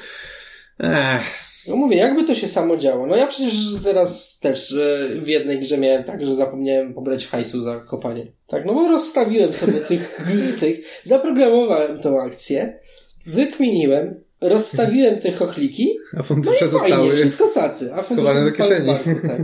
[0.80, 1.50] Ech.
[1.68, 3.08] No mówię, jakby to się samo działo.
[3.08, 3.54] No ja przecież
[3.84, 8.32] teraz też e, w jednej grze miałem tak, że zapomniałem pobrać hajsu za kopanie.
[8.48, 10.22] Tak, no bo rozstawiłem sobie tych,
[10.60, 12.80] tych, zaprogramowałem tą akcję,
[13.26, 17.16] wykminiłem, rozstawiłem te chochliki, A fundusze no i fajnie, zostały...
[17.16, 17.94] wszystko cacy.
[17.94, 18.88] A fundusze schowane do zostały kieszeni.
[18.88, 19.42] banku, tak.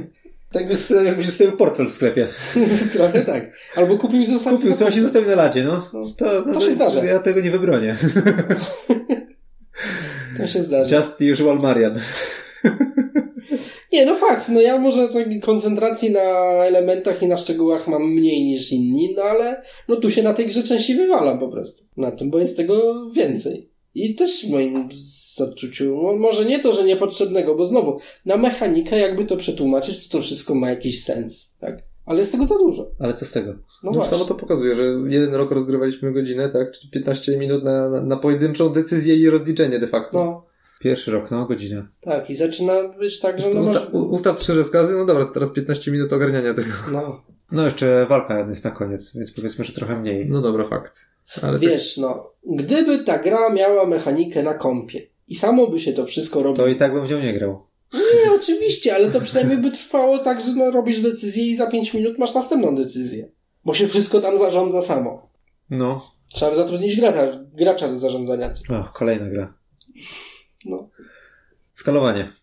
[0.55, 2.27] Tak sobie, jakbyś sobie portfel w sklepie.
[2.93, 3.51] Trochę tak.
[3.75, 4.59] Albo kupił i zostawił.
[4.59, 5.89] Kupił sobie i zostawił na ladzie, no.
[5.93, 7.03] No, To, no, to się jest- zdarza.
[7.05, 7.95] Ja tego nie wybronię.
[10.37, 10.95] To się zdarza.
[10.97, 11.99] Just usual Marian.
[13.93, 16.21] Nie, no fakt, no ja może takiej koncentracji na
[16.65, 20.45] elementach i na szczegółach mam mniej niż inni, no ale no tu się na tej
[20.45, 21.85] grze częściej wywalam po prostu.
[21.97, 23.69] Na tym, bo jest tego więcej.
[23.95, 24.89] I też w moim
[25.39, 30.17] odczuciu, no, może nie to, że niepotrzebnego, bo znowu, na mechanikę jakby to przetłumaczyć, to
[30.17, 31.83] to wszystko ma jakiś sens, tak?
[32.05, 32.91] Ale jest tego za dużo.
[32.99, 33.53] Ale co z tego?
[33.83, 36.71] No, No samo to pokazuje, że jeden rok rozgrywaliśmy godzinę, tak?
[36.71, 40.23] Czyli 15 minut na, na, na pojedynczą decyzję i rozliczenie de facto.
[40.23, 40.45] No,
[40.79, 41.87] Pierwszy rok, no, godzina.
[42.01, 45.49] tak, i zaczyna być tak, że no, usta, ustaw trzy rozkazy, no dobra, to teraz
[45.51, 46.69] 15 minut ogarniania tego.
[46.91, 47.21] no.
[47.51, 50.25] No, jeszcze walka jest na koniec, więc powiedzmy, że trochę mniej.
[50.29, 50.99] No dobra, fakt.
[51.41, 55.93] Ale tak, Wiesz, no, gdyby ta gra miała mechanikę na kompie i samo by się
[55.93, 57.67] to wszystko robiło, To i tak bym w nią nie grał.
[57.93, 61.93] Nie, oczywiście, ale to przynajmniej by trwało tak, że no, robisz decyzję i za 5
[61.93, 63.29] minut masz następną decyzję.
[63.65, 65.29] Bo się wszystko tam zarządza samo.
[65.69, 66.11] No.
[66.33, 68.53] Trzeba by zatrudnić gracza, gracza do zarządzania.
[68.69, 69.53] O, kolejna gra.
[70.65, 70.89] No.
[71.73, 72.33] Skalowanie.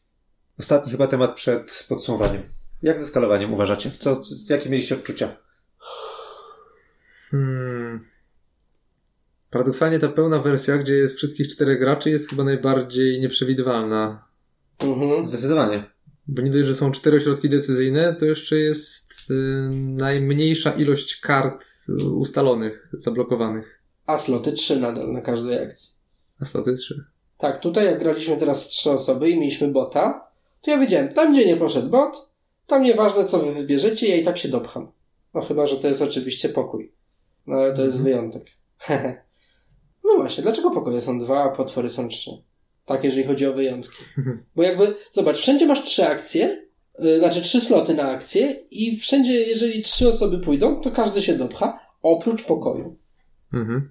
[0.58, 2.42] Ostatni chyba temat przed podsumowaniem.
[2.82, 3.90] Jak ze skalowaniem uważacie?
[3.98, 5.36] Co, co, jakie mieliście odczucia?
[7.30, 8.11] Hmm.
[9.52, 14.24] Paradoksalnie ta pełna wersja, gdzie jest wszystkich czterech graczy, jest chyba najbardziej nieprzewidywalna.
[14.80, 15.26] Mhm.
[15.26, 15.84] Zdecydowanie.
[16.28, 19.34] Bo nie dość, że są cztery ośrodki decyzyjne, to jeszcze jest y,
[19.74, 21.64] najmniejsza ilość kart
[22.14, 23.82] ustalonych, zablokowanych.
[24.06, 25.90] A sloty 3 nadal na każdej akcji.
[26.40, 27.04] A sloty trzy.
[27.38, 30.28] Tak, tutaj jak graliśmy teraz w trzy osoby i mieliśmy bota,
[30.62, 32.30] to ja wiedziałem, tam gdzie nie poszedł bot,
[32.66, 34.92] tam nieważne co wy wybierzecie, ja i tak się dopcham.
[35.34, 36.92] No chyba, że to jest oczywiście pokój.
[37.46, 38.14] No ale to jest Mhm.
[38.14, 38.46] wyjątek.
[40.12, 42.30] no właśnie, dlaczego pokoje są dwa, a potwory są trzy?
[42.86, 44.04] Tak, jeżeli chodzi o wyjątki.
[44.56, 46.66] Bo jakby, zobacz, wszędzie masz trzy akcje,
[46.98, 51.34] yy, znaczy trzy sloty na akcję i wszędzie, jeżeli trzy osoby pójdą, to każdy się
[51.34, 52.96] dopcha, oprócz pokoju.
[53.52, 53.88] Mhm.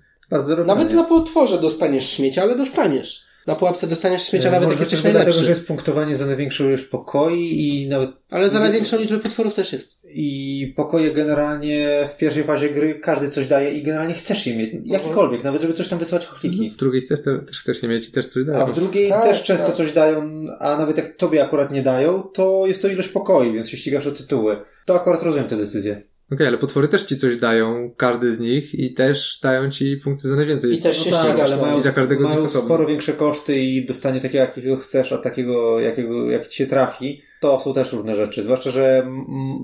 [0.65, 3.31] Nawet na potworze dostaniesz śmiecia, ale dostaniesz.
[3.47, 5.43] Na pułapce dostaniesz śmiecia, nawet jak jesteś dlatego, najlepszy.
[5.43, 9.73] że jest punktowanie za największą ilość pokoi i nawet Ale za największą liczbę potworów też
[9.73, 10.00] jest.
[10.13, 14.71] I pokoje generalnie w pierwszej fazie gry każdy coś daje i generalnie chcesz je mieć.
[14.83, 16.69] Jakikolwiek, nawet żeby coś tam wysłać chochliki.
[16.69, 18.65] W drugiej też, też chcesz nie mieć i też coś A dają.
[18.65, 19.75] w drugiej Tak, też często tak.
[19.75, 23.69] coś dają, a nawet jak tobie akurat nie dają, to jest to ilość pokoi, więc
[23.69, 24.57] się ścigasz o tytuły.
[24.85, 26.01] To akurat rozumiem te decyzje.
[26.33, 30.27] Okej, ale potwory też ci coś dają, każdy z nich, i też dają ci punkty
[30.27, 30.73] za najwięcej.
[30.73, 31.51] I też się No tak, ścigasz.
[31.51, 32.65] ale mają, I za każdego z nich mają osobno.
[32.67, 37.21] sporo większe koszty i dostanie takiego, jakiego chcesz, a takiego, jakiego, jak ci się trafi,
[37.41, 38.43] to są też różne rzeczy.
[38.43, 39.07] Zwłaszcza, że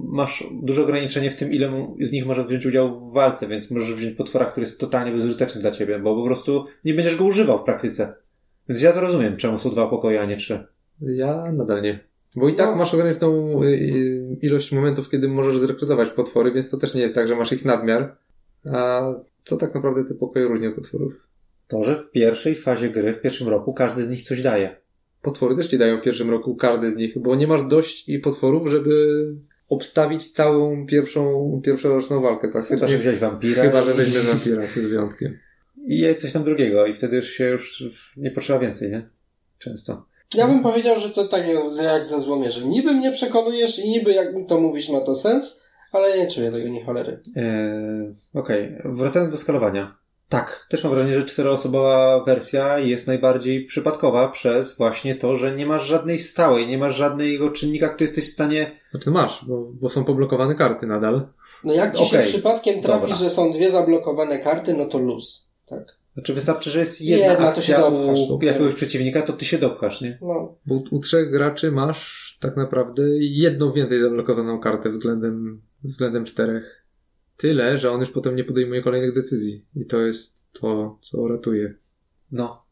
[0.04, 3.94] masz duże ograniczenie w tym, ile z nich może wziąć udział w walce, więc możesz
[3.94, 7.58] wziąć potwora, który jest totalnie bezużyteczny dla ciebie, bo po prostu nie będziesz go używał
[7.58, 8.16] w praktyce.
[8.70, 10.68] Więc ja to rozumiem, czemu są dwa pokoje, a nie trzy.
[11.02, 12.00] Ja nadal nie.
[12.36, 12.76] Bo i tak No.
[12.76, 17.16] masz ograniczoną y, y, ilość momentów, kiedy możesz zrekrutować potwory, więc to też nie jest
[17.16, 18.16] tak, że masz ich nadmiar.
[18.74, 19.02] A
[19.44, 21.14] co tak naprawdę te pokoje różni od potworów?
[21.68, 24.87] To, że w pierwszej fazie gry, w pierwszym roku, każdy z nich coś daje.
[25.28, 28.20] Potwory też ci dają w pierwszym roku, każdy z nich, bo nie masz dość i
[28.20, 29.26] potworów, żeby
[29.70, 32.98] obstawić całą pierwszą, pierwszoroczną walkę Chyba, że praktycznie.
[32.98, 33.64] wziąć wampira.
[33.64, 35.38] Chyba, że i- weźmiesz wampira, to jest wyjątkiem.
[35.88, 37.84] I jej coś tam drugiego, i wtedy już się już
[38.18, 39.10] nie potrzeba więcej, nie?
[39.58, 40.06] Często.
[40.36, 42.70] Ja bym powiedział, że to tak jak ze złomierzem.
[42.70, 45.62] Niby mnie przekonujesz i niby jak mi to mówisz ma to sens,
[45.92, 47.20] ale nie czuję tego ni cholery.
[47.36, 49.98] Eee, Okej, wracając do skalowania.
[50.30, 55.66] Tak, też mam wrażenie, że czteroosobowa wersja jest najbardziej przypadkowa przez właśnie to, że nie
[55.66, 58.72] masz żadnej stałej, nie masz żadnego czynnika, który jesteś w stanie.
[58.92, 61.28] Znaczy masz, bo, bo są poblokowane karty nadal.
[61.64, 63.16] No jak ci się Okej, przypadkiem trafi, dobra.
[63.16, 65.48] że są dwie zablokowane karty, no to luz.
[65.66, 65.98] Tak.
[66.14, 68.20] Znaczy wystarczy, że jest jedna, Jedna, to się akcja dopchasz.
[68.30, 70.18] u jakiegoś przeciwnika, to ty się dopchasz, nie?
[70.22, 70.56] No.
[70.66, 76.87] Bo u, u trzech graczy masz tak naprawdę jedną więcej zablokowaną kartę względem, względem czterech.
[77.38, 79.66] Tyle, że on już potem nie podejmuje kolejnych decyzji.
[79.76, 81.76] I to jest to, co ratuje.
[82.32, 82.66] No.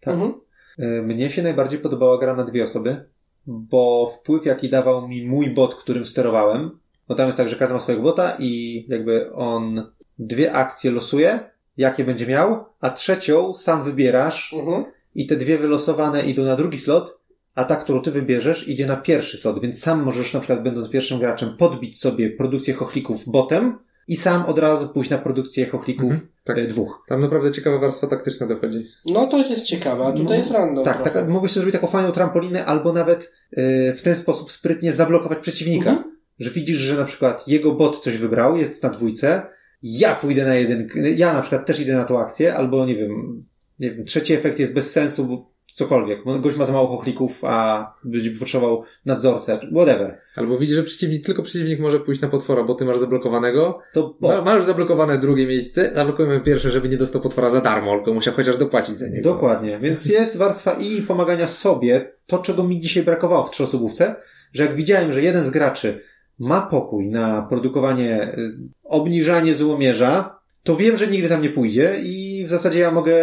[0.00, 0.14] Tak.
[0.14, 0.32] Mhm.
[0.78, 3.04] E, Mnie się najbardziej podobała gra na dwie osoby,
[3.46, 6.70] bo wpływ, jaki dawał mi mój bot, którym sterowałem,
[7.08, 11.40] no tam jest tak, że każdy ma swojego bota i jakby on dwie akcje losuje,
[11.76, 14.84] jakie będzie miał, a trzecią sam wybierasz Mhm.
[15.14, 17.18] i te dwie wylosowane idą na drugi slot,
[17.54, 20.90] a ta, którą ty wybierzesz, idzie na pierwszy slot, więc sam możesz na przykład, będąc
[20.90, 23.78] pierwszym graczem, podbić sobie produkcję chochlików botem
[24.08, 26.58] i sam od razu pójść na produkcję chochlików Mhm, tak.
[26.58, 27.04] e, dwóch.
[27.08, 28.84] Tam naprawdę ciekawa warstwa taktyczna dochodzi.
[29.06, 30.84] No to jest ciekawe, a tutaj No, jest random.
[30.84, 31.10] Tak, trochę.
[31.10, 35.38] tak, mogłeś sobie zrobić taką fajną trampolinę, albo nawet e, w ten sposób sprytnie zablokować
[35.38, 35.90] przeciwnika.
[35.90, 36.18] Mhm.
[36.38, 39.42] Że widzisz, że na przykład jego bot coś wybrał, jest na dwójce,
[39.82, 43.44] ja pójdę na jeden, ja na przykład też idę na tą akcję, albo nie wiem,
[43.78, 46.20] nie wiem, trzeci efekt jest bez sensu, bo cokolwiek.
[46.40, 50.20] Gość ma za mało chochlików, a będzie potrzebował nadzorcę, whatever.
[50.36, 53.78] Albo widzisz, że przeciwnik, tylko przeciwnik może pójść na potwora, bo ty masz zablokowanego.
[53.92, 58.14] To Ma, masz zablokowane drugie miejsce, zablokujemy pierwsze, żeby nie dostał potwora za darmo, tylko
[58.14, 59.30] musiał chociaż dopłacić za niego.
[59.30, 59.78] Dokładnie.
[59.80, 64.16] Więc jest warstwa i pomagania sobie, to czego mi dzisiaj brakowało w trzyosobówce,
[64.52, 66.00] że jak widziałem, że jeden z graczy
[66.38, 72.44] ma pokój na produkowanie, y, obniżanie złomierza, to wiem, że nigdy tam nie pójdzie i
[72.46, 73.14] w zasadzie ja mogę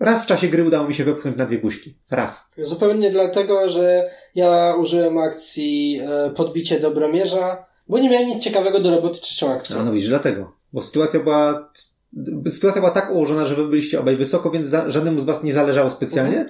[0.00, 1.94] raz w czasie gry udało mi się wepchnąć na dwie buźki.
[2.10, 2.50] Raz.
[2.58, 8.90] Zupełnie dlatego, że ja użyłem akcji e, podbicie dobromierza, bo nie miałem nic ciekawego do
[8.90, 9.78] roboty trzecią akcją.
[9.78, 10.52] A no widzisz, dlatego.
[10.72, 11.72] Bo sytuacja była,
[12.50, 15.52] sytuacja była tak ułożona, że wy byliście obaj wysoko, więc za, żadnemu z was nie
[15.52, 16.46] zależało specjalnie.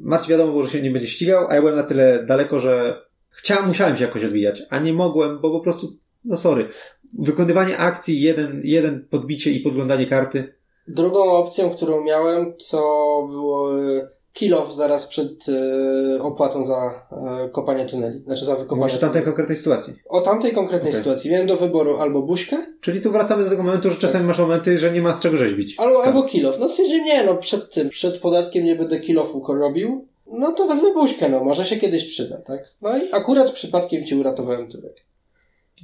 [0.00, 3.02] Marcin wiadomo było, że się nie będzie ścigał, a ja byłem na tyle daleko, że
[3.30, 6.68] chciałem, musiałem się jakoś odbijać, a nie mogłem, bo po prostu, no sorry.
[7.18, 10.54] Wykonywanie akcji, jeden, jeden podbicie i podglądanie karty.
[10.88, 12.78] Drugą opcją, którą miałem, to
[13.30, 17.06] było e, kill off zaraz przed e, opłatą za
[17.44, 18.22] e, kopanie tuneli.
[18.22, 19.94] Znaczy za wykopanie Mówisz o tamtej konkretnej sytuacji.
[20.08, 21.00] O tamtej konkretnej Okej.
[21.02, 21.30] sytuacji.
[21.30, 24.78] Miałem do wyboru albo buźkę, Czyli tu wracamy do tego momentu, że czasami masz momenty,
[24.78, 25.74] że nie ma z czego rzeźbić.
[25.78, 26.58] albo, albo kill off.
[26.58, 30.06] No stwierdziłem, nie, no przed tym, przed podatkiem nie będę kill offu robił.
[30.26, 32.60] No to wezmę buźkę, no może się kiedyś przyda, tak?
[32.82, 34.94] No i akurat przypadkiem ci uratowałem tyłek.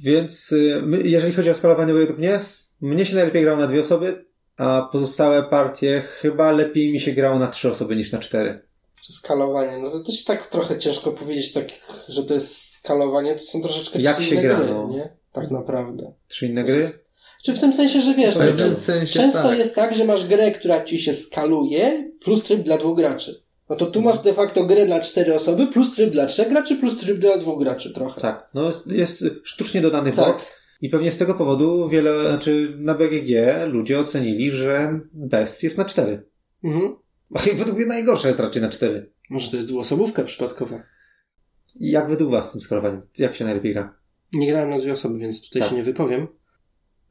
[0.03, 2.39] Więc y, jeżeli chodzi o skalowanie według mnie,
[2.81, 4.25] mnie się najlepiej grało na dwie osoby,
[4.61, 8.61] a pozostałe partie chyba lepiej mi się grało na trzy osoby niż na cztery.
[9.01, 9.77] Czy skalowanie?
[9.77, 11.65] No to też tak trochę ciężko powiedzieć, tak,
[12.09, 14.87] że to jest skalowanie, to są troszeczkę Jak trzy się inne gra, gry, no.
[14.91, 15.09] nie?
[15.33, 16.11] Tak naprawdę.
[16.27, 16.91] Trzy inne gry?
[17.43, 19.57] Czy w tym sensie, że wiesz, No, to- sensie często tak.
[19.57, 23.41] jest tak, że masz grę, która ci się skaluje, plus tryb dla dwóch graczy.
[23.69, 26.75] No to tu masz de facto grę dla cztery osoby, plus tryb dla trzech graczy,
[26.75, 28.21] plus tryb dla dwóch graczy trochę.
[28.21, 28.49] Tak.
[28.53, 30.25] No jest, jest sztucznie dodany Tak.
[30.25, 33.29] bot i pewnie z tego powodu wiele, znaczy na BGG
[33.67, 36.25] ludzie ocenili, że Best jest na cztery.
[36.63, 36.95] Mhm.
[37.53, 39.11] I według mnie najgorsze jest raczej na cztery.
[39.29, 40.83] Może to jest dwuosobówka przypadkowa.
[41.79, 43.01] Jak według was z tym skalowaniem?
[43.17, 43.95] Jak się najlepiej gra?
[44.33, 45.69] Nie grałem na dwie osoby, więc tutaj Tak.
[45.71, 46.27] się nie wypowiem.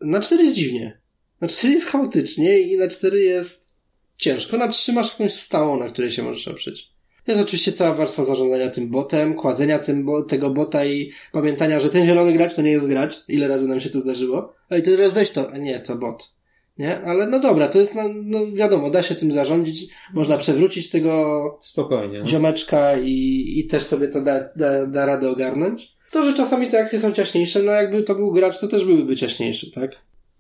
[0.01, 1.01] Na cztery jest dziwnie.
[1.41, 3.75] Na cztery jest chaotycznie i na cztery jest
[4.17, 4.57] ciężko.
[4.57, 6.91] Na trzy masz jakąś stałą, na której się możesz oprzeć.
[7.31, 11.89] Jest oczywiście cała warstwa zarządzania tym botem, kładzenia tym bo tego bota i pamiętania, że
[11.89, 13.29] ten zielony gracz to nie jest gracz.
[13.29, 14.55] Ile razy nam się to zdarzyło.
[14.71, 15.59] A i teraz weź to.
[15.59, 16.33] Nie, to bot.
[16.79, 17.01] Nie?
[17.01, 19.93] Ale no dobra, to jest, no, no wiadomo, da się tym zarządzić.
[20.15, 22.19] Można przewrócić tego Spokojnie.
[22.21, 22.27] No.
[22.27, 25.93] ziomeczka i, i też sobie to da, da, da radę ogarnąć.
[26.11, 29.17] To, że czasami te akcje są ciaśniejsze, no jakby to był gracz, to też byłyby
[29.17, 29.91] ciaśniejsze, tak?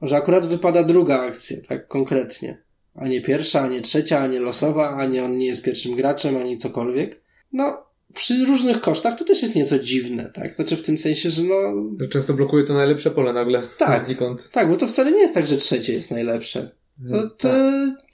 [0.03, 2.62] Że akurat wypada druga akcja, tak konkretnie.
[2.95, 5.97] A nie pierwsza, a nie trzecia, a nie losowa, a nie on nie jest pierwszym
[5.97, 7.22] graczem, ani cokolwiek.
[7.53, 7.82] No,
[8.14, 10.57] przy różnych kosztach to też jest nieco dziwne, tak?
[10.57, 11.55] Znaczy w tym sensie, że no...
[12.00, 13.62] Że często blokuje to najlepsze pole nagle.
[13.79, 14.04] Tak.
[14.07, 14.50] Znikąd.
[14.50, 16.71] Tak, bo to wcale nie jest tak, że trzecie jest najlepsze.
[17.08, 17.49] To, to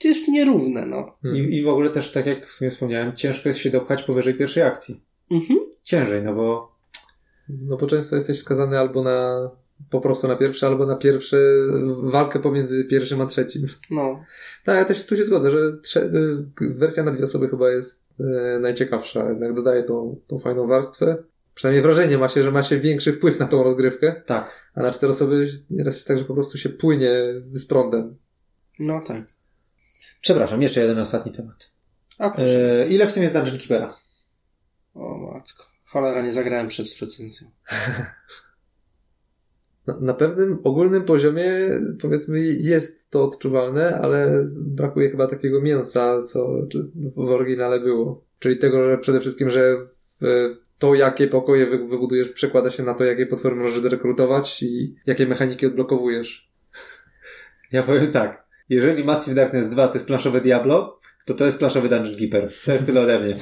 [0.03, 1.17] jest nierówne, no.
[1.21, 1.49] Hmm.
[1.49, 4.63] I, I w ogóle też, tak jak sobie wspomniałem, ciężko jest się dopchać powyżej pierwszej
[4.63, 5.01] akcji.
[5.31, 5.59] Mhm.
[5.83, 6.77] Ciężej, no bo
[7.49, 9.49] No bo często jesteś skazany albo na
[9.89, 11.37] po prostu na pierwsze, albo na pierwsze
[12.03, 13.67] walkę pomiędzy pierwszym a trzecim.
[13.89, 14.23] No.
[14.65, 16.15] Tak, ja też tu się zgodzę, że trze-
[16.61, 19.29] y, wersja na dwie osoby chyba jest e, najciekawsza.
[19.29, 21.17] Jednak dodaje tą, tą fajną warstwę.
[21.53, 24.71] Przynajmniej wrażenie ma się, że ma się większy wpływ na tą rozgrywkę, tak.
[24.75, 27.11] a na cztery osoby nieraz jest tak, że po prostu się płynie
[27.51, 28.17] z prądem.
[28.79, 29.27] No tak.
[30.21, 31.69] Przepraszam, jeszcze jeden ostatni temat.
[32.17, 32.81] A proszę.
[32.81, 33.97] E, ile w tym jest Dungeon Keepera?
[34.93, 35.63] O matko.
[35.85, 37.51] Cholera, nie zagrałem przed recenzją.
[39.87, 41.49] na, na pewnym ogólnym poziomie,
[42.01, 46.49] powiedzmy, jest to odczuwalne, ale brakuje chyba takiego mięsa, co
[47.15, 48.25] w oryginale było.
[48.39, 49.77] Czyli tego, że przede wszystkim, że
[50.21, 54.95] w, to, jakie pokoje wy, wybudujesz, przekłada się na to, jakie potwory możesz zrekrutować i
[55.05, 56.51] jakie mechaniki odblokowujesz.
[57.71, 58.47] Ja powiem tak.
[58.69, 62.49] Jeżeli Massive Darkness 2 to jest planszowe Diablo, to to jest planszowy Dungeon Keeper.
[62.65, 63.37] To jest tyle ode mnie.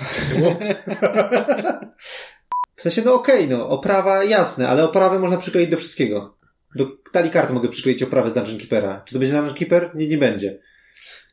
[2.76, 6.38] w sensie, no okej, okay, no, oprawa jasne, ale oprawę można przykleić do wszystkiego.
[6.76, 9.04] Do talii kart mogę przykleić oprawę z Dungeon Keepera.
[9.06, 9.92] Czy to będzie Dungeon Keeper?
[9.96, 10.60] Nie, nie będzie.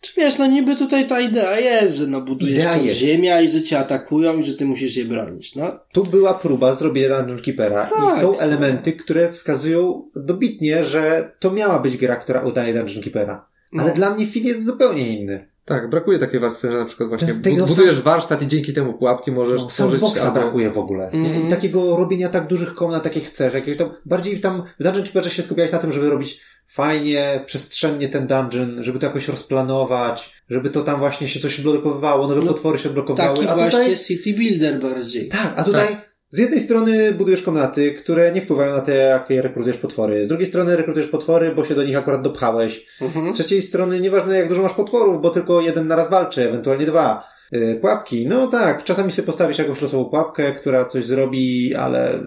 [0.01, 3.79] Czy wiesz, no niby tutaj ta idea jest, że no budujesz ziemia i że cię
[3.79, 5.79] atakują i że ty musisz je bronić, no.
[5.93, 8.19] Tu była próba zrobienia Dungeon Keepera Tak.
[8.19, 13.49] i są elementy, które wskazują dobitnie, że to miała być gra, która udaje Dungeon Keepera.
[13.79, 13.95] Ale No.
[13.95, 15.52] dla mnie film jest zupełnie inny.
[15.65, 18.95] Tak, brakuje takiej warstwy, że na przykład właśnie tego bu- budujesz warsztat i dzięki temu
[18.95, 20.41] pułapki możesz No, tworzyć sandboxa albo...
[20.41, 21.09] brakuje w ogóle.
[21.11, 21.47] Mhm.
[21.47, 23.55] I takiego robienia tak dużych komnat, jakie chcesz.
[23.55, 28.09] Jakieś tam, bardziej tam w Dungeon Keeperze się skupiałeś na tym, żeby robić fajnie, przestrzennie
[28.09, 32.47] ten dungeon, żeby to jakoś rozplanować, żeby to tam właśnie się coś odblokowywało, nowe No,
[32.47, 33.37] potwory się odblokowały.
[33.37, 35.29] Taki a właśnie tutaj, city builder bardziej.
[35.29, 35.97] tak, a tutaj
[36.33, 40.25] z jednej strony budujesz komnaty, które nie wpływają na te, jakie rekrutujesz potwory.
[40.25, 42.87] Z drugiej strony rekrutujesz potwory, bo się do nich akurat dopchałeś.
[43.01, 43.29] Mhm.
[43.29, 47.25] Z trzeciej strony nieważne jak dużo masz potworów, bo tylko jeden naraz walczy, ewentualnie dwa.
[47.53, 52.19] Yy, Pułapki, no tak, czasami sobie postawisz jakąś losową pułapkę, która coś zrobi, ale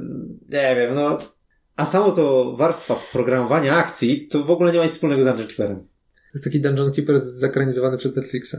[0.50, 1.18] nie wiem, no.
[1.76, 5.48] A samo to warstwa programowania akcji, to w ogóle nie ma nic wspólnego z Dungeon
[5.48, 5.78] Keeperem.
[6.16, 8.56] To jest taki Dungeon Keeper zakranizowany przez Netflixa.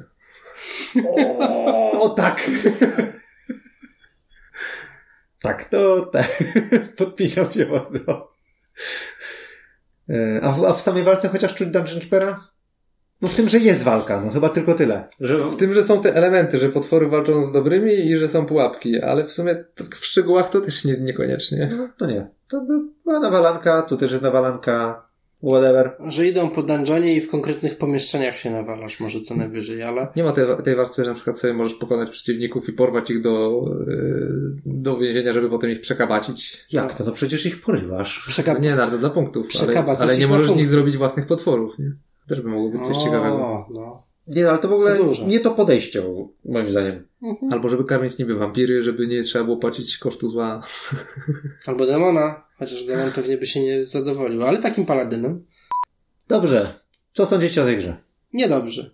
[1.06, 2.50] O, o tak!
[5.46, 6.42] Tak, to tak.
[6.98, 8.28] Podpinam się mocno.
[10.08, 12.48] Yy, A w, a w samej walce chociaż czuć Dungeon Keepera?
[13.22, 15.08] No w tym, że jest walka, no chyba tylko tyle.
[15.20, 18.46] Że W tym, że są te elementy, że potwory walczą z dobrymi i że są
[18.46, 21.70] pułapki, ale w sumie tak w szczegółach to też nie, niekoniecznie.
[21.78, 22.30] No, to nie.
[22.48, 25.05] To by- była nawalanka, tu też jest nawalanka,
[25.46, 25.96] whatever.
[26.06, 30.24] Że idą po dungeonie i w konkretnych pomieszczeniach się nawalasz, może co najwyżej, ale Nie
[30.24, 33.64] ma tej, tej warstwy, że na przykład sobie możesz pokonać przeciwników i porwać ich do,
[33.86, 36.66] yy, do więzienia, żeby potem ich przekabacić.
[36.72, 37.04] Jak to?
[37.04, 38.24] No przecież ich porywasz.
[38.26, 38.60] No przekap...
[38.60, 41.92] nie, na to dla punktów, ale, ale nie możesz z nich zrobić własnych potworów, nie?
[42.28, 43.36] Też by mogło być coś ciekawego.
[43.36, 44.06] O, no.
[44.26, 46.02] Nie, no, ale to w ogóle nie to podejście,
[46.44, 47.06] moim zdaniem.
[47.22, 47.52] Mhm.
[47.52, 50.60] Albo żeby karmić niby wampiry, żeby nie trzeba było płacić kosztu zła.
[51.66, 55.46] Albo demona, chociaż demon pewnie by się nie zadowolił, ale takim paladynem
[56.28, 56.66] Dobrze.
[57.12, 57.96] Co sądzicie o tej grze?
[58.32, 58.90] niedobrze.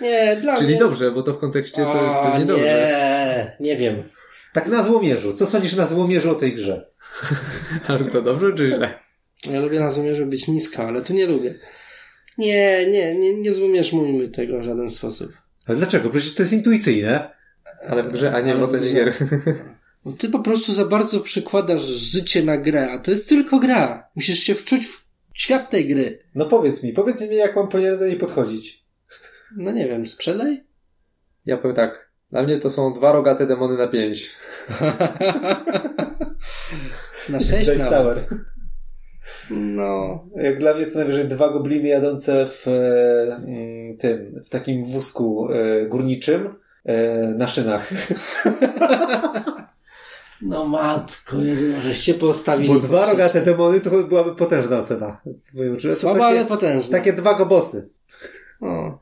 [0.00, 0.78] Nie, dla Czyli mnie...
[0.78, 2.64] dobrze, bo to w kontekście to O, pewnie dobrze.
[2.64, 4.02] Nie, nie wiem.
[4.52, 5.32] Tak na złomierzu.
[5.32, 6.90] Co sądzisz na złomierzu o tej grze?
[7.88, 8.94] Ale to dobrze czy źle?
[9.50, 11.54] Ja lubię na złomierzu być niska, ale tu nie lubię.
[12.38, 15.32] Nie, nie, nie, nie złomierzmujmy tego w żaden sposób.
[15.66, 16.10] Ale dlaczego?
[16.10, 17.30] Przecież to jest intuicyjne.
[17.88, 19.14] Ale w grze, a nie w ocenie gier.
[20.04, 24.08] No Ty po prostu za bardzo przykładasz życie na grę, a to jest tylko gra.
[24.16, 26.18] Musisz się wczuć w świat tej gry.
[26.34, 28.84] No powiedz mi, powiedz mi, jak mam powinienem do niej podchodzić.
[29.56, 30.64] No nie wiem, sprzedaj?
[31.46, 32.10] Ja powiem tak.
[32.30, 34.30] Dla mnie to są dwa rogate demony na pięć.
[37.28, 37.90] na sześć Dice nawet.
[37.90, 38.24] Tower.
[39.50, 44.84] No, Jak dla mnie co najwyżej dwa gobliny jadące w e, mm, tym, w takim
[44.84, 46.54] wózku e, górniczym
[46.84, 47.90] e, na szynach.
[50.42, 52.68] no matko, jedyne, żeście postawili.
[52.68, 53.18] Bo dwa poprzeć.
[53.18, 55.20] rogate demony to byłaby potężna ocena.
[55.94, 56.98] Słaba, takie, ale potężna.
[56.98, 57.90] takie dwa gobosy.
[58.60, 58.98] O.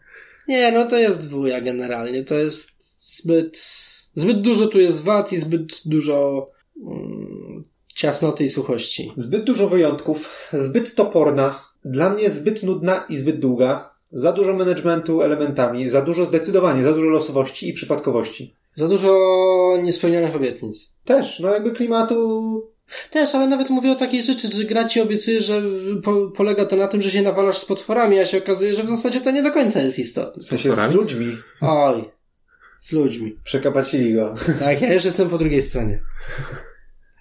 [0.48, 2.24] Nie, no to jest dwuja generalnie.
[2.24, 2.70] To jest
[3.18, 3.58] zbyt,
[4.14, 6.46] zbyt dużo tu jest wad i zbyt dużo
[6.86, 7.62] mm,
[7.94, 9.12] ciasnoty i suchości.
[9.16, 15.22] Zbyt dużo wyjątków, zbyt toporna, dla mnie zbyt nudna i zbyt długa, za dużo managementu
[15.22, 18.54] elementami, za dużo zdecydowanie, za dużo losowości i przypadkowości.
[18.74, 19.18] Za dużo
[19.82, 20.92] niespełnionych obietnic.
[21.04, 22.78] Też, no jakby klimatu...
[23.10, 25.62] Też, ale nawet mówię o takiej rzeczy, że gra ci obiecuje, że
[26.04, 28.88] po, polega to na tym, że się nawalasz z potworami, a się okazuje, że w
[28.88, 30.44] zasadzie to nie do końca jest istotne.
[30.44, 31.36] W sensie z ludźmi.
[31.60, 32.10] Oj,
[32.78, 33.38] z ludźmi.
[33.44, 34.34] Przekapacili go.
[34.60, 36.02] Tak, ja już jestem po drugiej stronie.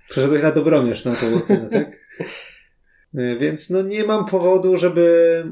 [0.10, 1.92] Przeszedłeś na Dobromierz na tą ocenę, tak?
[3.16, 5.44] Y, Więc no nie mam powodu, żeby...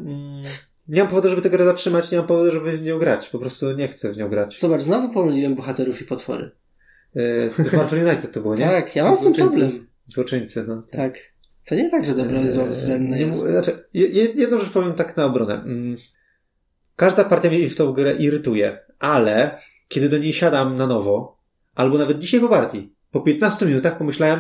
[0.88, 3.30] Nie mam powodu, żeby tę grę zatrzymać, nie mam powodu, żeby w nią grać.
[3.30, 4.60] Po prostu nie chcę w nią grać.
[4.60, 6.52] Zobacz, znowu pomyliłem bohaterów i potwory.
[7.16, 8.66] Y, To jest Marvel United to było, nie?
[8.66, 9.88] Tak, ja mam z tym problem.
[10.08, 10.84] Złoczyńcy, no.
[10.92, 11.14] Tak.
[11.66, 13.40] To nie tak, że dobro i zło względne Nie, jest.
[13.40, 15.54] Znaczy, je- je- jedną rzecz powiem tak na obronę.
[15.54, 15.98] Mm,
[16.96, 19.58] Każda partia mnie w tą grę irytuje, ale
[19.88, 21.38] kiedy do niej siadam na nowo,
[21.76, 24.40] albo nawet dzisiaj po partii, po 15 minutach pomyślałem,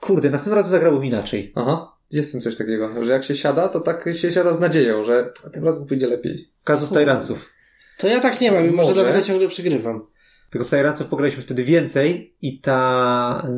[0.00, 1.52] kurde, następnym razem zagrałbym inaczej.
[1.54, 1.95] Aha.
[2.12, 5.04] Jest w tym coś takiego, że jak się siada, to tak się siada z nadzieją,
[5.04, 6.50] że tym razem pójdzie lepiej.
[6.64, 7.50] Kazus Tyranców.
[7.98, 9.02] To ja tak nie mam, mimo że Może.
[9.04, 10.06] dlatego ciągle przegrywam.
[10.50, 13.48] Tylko w Tyranców pograliśmy wtedy więcej i ta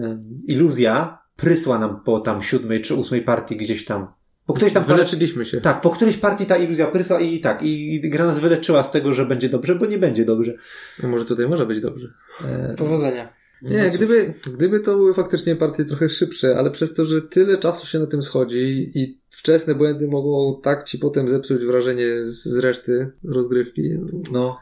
[0.46, 4.12] y, iluzja prysła nam po tam siódmej czy ósmej partii gdzieś tam.
[4.46, 5.60] Po którejś tam Wyleczyliśmy się.
[5.60, 8.90] Tak, po którejś partii ta iluzja prysła i tak, i, i gra nas wyleczyła z
[8.90, 10.54] tego, że będzie dobrze, bo nie będzie dobrze.
[11.02, 12.08] No może tutaj może być dobrze.
[12.44, 13.38] E, Powodzenia.
[13.62, 17.59] Nie, no gdyby, gdyby to były faktycznie partie trochę szybsze, ale przez to, że tyle
[17.59, 22.44] czasu się na tym schodzi i wczesne błędy mogą tak ci potem zepsuć wrażenie z,
[22.44, 23.90] z reszty rozgrywki,
[24.32, 24.59] No,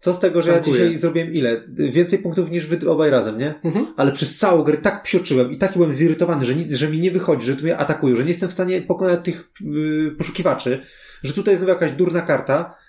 [0.00, 0.82] co z tego, że ja Dziękuję.
[0.84, 1.64] dzisiaj zrobiłem ile?
[1.68, 3.54] Więcej punktów niż wy obaj razem, nie?
[3.64, 3.86] Mhm.
[3.96, 7.10] Ale przez całą grę tak psioczyłem i taki byłem zirytowany, że, ni- że mi nie
[7.10, 10.82] wychodzi, że tu mnie atakują, że nie jestem w stanie pokonać tych yy, poszukiwaczy,
[11.22, 12.81] że tutaj jest znowu jakaś durna karta.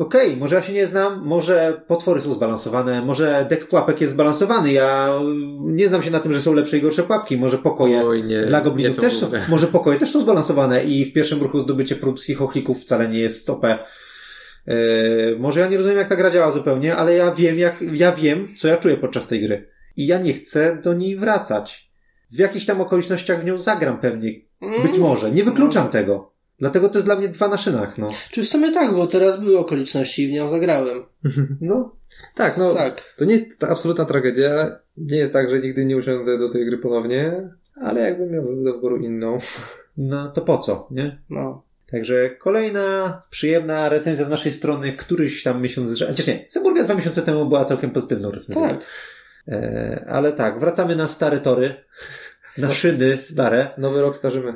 [0.00, 4.72] Okej, może ja się nie znam, może potwory są zbalansowane, może dek pułapek jest zbalansowany,
[4.72, 5.08] ja
[5.60, 8.44] nie znam się na tym, że są lepsze i gorsze pułapki, może pokoje Oj, nie,
[8.44, 11.62] dla nie goblinów są też są, może pokoje też są zbalansowane i w pierwszym ruchu
[11.62, 13.64] zdobycie prudskich chochlików wcale nie jest OP.
[14.66, 14.74] Yy,
[15.38, 18.48] może ja nie rozumiem, jak ta gra działa zupełnie, ale ja wiem, jak, ja wiem,
[18.58, 19.70] co ja czuję podczas tej gry.
[19.96, 21.90] I ja nie chcę do niej wracać.
[22.30, 24.30] W jakichś tam okolicznościach w nią zagram pewnie.
[24.62, 24.82] Mm.
[24.82, 25.30] Być może.
[25.30, 26.32] Nie wykluczam tego.
[26.60, 28.10] Dlatego to jest dla mnie dwa na szynach, no.
[28.30, 31.04] Czy w sumie tak, bo teraz były okoliczności i w nią zagrałem.
[31.60, 31.96] No.
[32.34, 33.14] Tak, no Tak.
[33.16, 34.70] to nie jest ta absolutna tragedia.
[34.96, 37.48] Nie jest tak, że nigdy nie usiądę do tej gry ponownie,
[37.80, 39.38] ale jakbym miał do wyboru inną.
[39.96, 41.18] No to po co, nie?
[41.30, 41.62] No.
[41.90, 46.06] Także kolejna przyjemna recenzja z naszej strony, któryś tam miesiąc, że...
[46.06, 48.68] Chociaż nie, Symburgia dwa miesiące temu była całkiem pozytywną recenzją.
[48.68, 48.80] Tak.
[49.48, 51.74] E, ale tak, wracamy na stare tory.
[52.58, 53.68] Na szyny stare.
[53.78, 54.52] Nowy rok starzymy.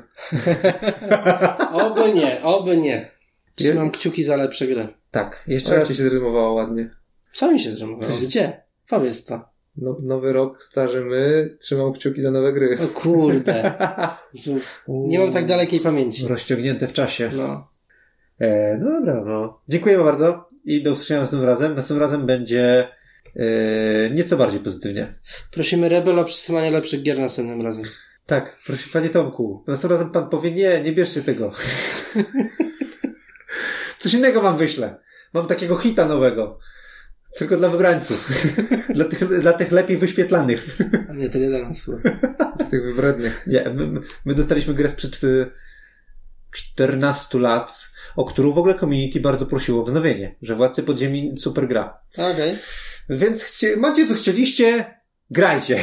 [1.72, 3.10] Oby nie, oby nie.
[3.54, 4.88] Trzymam kciuki za lepsze gry.
[5.10, 5.88] Tak, jeszcze raz.
[5.88, 6.90] się zrymowało ładnie.
[7.32, 8.12] Co mi się zrymowało?
[8.22, 8.62] Gdzie?
[8.88, 9.48] Powiedz to.
[9.76, 12.76] No, nowy rok starzymy, trzymam kciuki za nowe gry.
[12.84, 13.72] O kurde.
[14.88, 16.28] Nie mam tak dalekiej pamięci.
[16.28, 17.30] Rozciągnięte w czasie.
[17.34, 17.68] No.
[18.40, 19.60] E, no dobra, no.
[19.68, 21.74] Dziękujemy bardzo i do usłyszenia następnym razem.
[21.74, 22.88] Następnym razem będzie
[24.10, 25.14] nieco bardziej pozytywnie.
[25.50, 27.84] Prosimy Rebel o przesyłanie lepszych gier następnym razem.
[28.26, 29.64] Tak, proszę panie Tomku.
[29.66, 31.52] Następnym razem pan powie, nie, nie bierzcie tego.
[33.98, 34.96] Coś innego wam wyślę.
[35.34, 36.58] Mam takiego hita nowego.
[37.38, 38.30] Tylko dla wybrańców.
[38.94, 40.78] dla, tych, dla tych lepiej wyświetlanych.
[41.10, 41.98] A nie, to nie dla nas chyba.
[42.70, 43.46] Tych wybrednych.
[43.46, 45.50] Nie, my, my dostaliśmy grę sprzed y,
[46.50, 51.68] 14 lat, o którą w ogóle community bardzo prosiło o wznowienie, że Władcy Podziemi super
[51.68, 52.00] gra.
[52.18, 52.58] Okej.
[53.08, 54.94] Więc chcie, macie co chcieliście,
[55.30, 55.80] grajcie.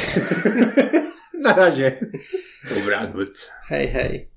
[1.40, 2.06] Na razie.
[2.74, 3.50] Dobra, odbyt.
[3.66, 4.30] Hej, hej.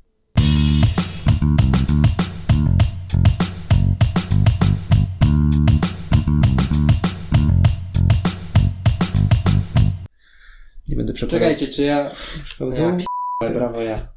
[10.87, 11.39] Nie będę przekonał.
[11.39, 12.11] Czekajcie, czy ja...
[12.59, 12.97] Ja
[13.39, 14.07] p***, brawo ja.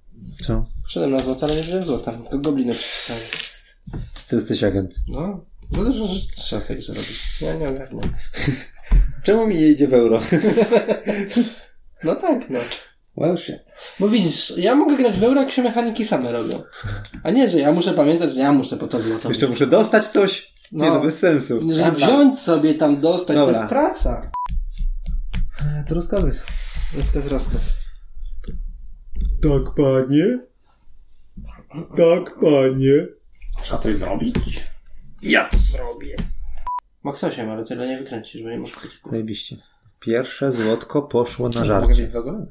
[0.46, 0.64] Co?
[0.86, 2.12] Wszedłem na złoto, ale nie wziąłem złota.
[2.12, 3.22] Tylko gobliny przepisałem.
[4.28, 4.94] Ty jesteś agent.
[5.08, 5.47] No.
[5.72, 7.40] No to że trzeba sobie że robić.
[7.40, 8.14] Ja nie ogarniam.
[9.24, 10.20] Czemu mi nie idzie w euro?
[12.04, 12.58] No tak, no.
[13.16, 13.58] Well shit.
[14.00, 16.62] Bo widzisz, ja mogę grać w euro, jak się mechaniki same robią.
[17.22, 19.28] A nie, że ja muszę pamiętać, że ja muszę po to złoto.
[19.28, 20.52] Jeszcze muszę dostać coś?
[20.72, 20.94] Nie No.
[20.94, 21.60] no, bez sensu.
[21.74, 23.58] Żeby wziąć sobie tam, dostać, to Dobra.
[23.58, 24.30] jest praca.
[25.88, 26.40] To rozkazy.
[26.96, 27.72] Rozkaz, rozkaz.
[29.42, 30.38] Tak, panie.
[31.96, 33.06] Tak, panie.
[33.62, 34.34] Trzeba coś zrobić.
[35.22, 36.16] Ja to zrobię.
[37.02, 39.10] Max 8, ale tyle nie wykręcisz, bo nie masz kliku.
[39.10, 39.56] Zajebiście.
[40.00, 42.00] Pierwsze złotko poszło na Mogę żarcie.
[42.02, 42.46] mieć dwa golemy.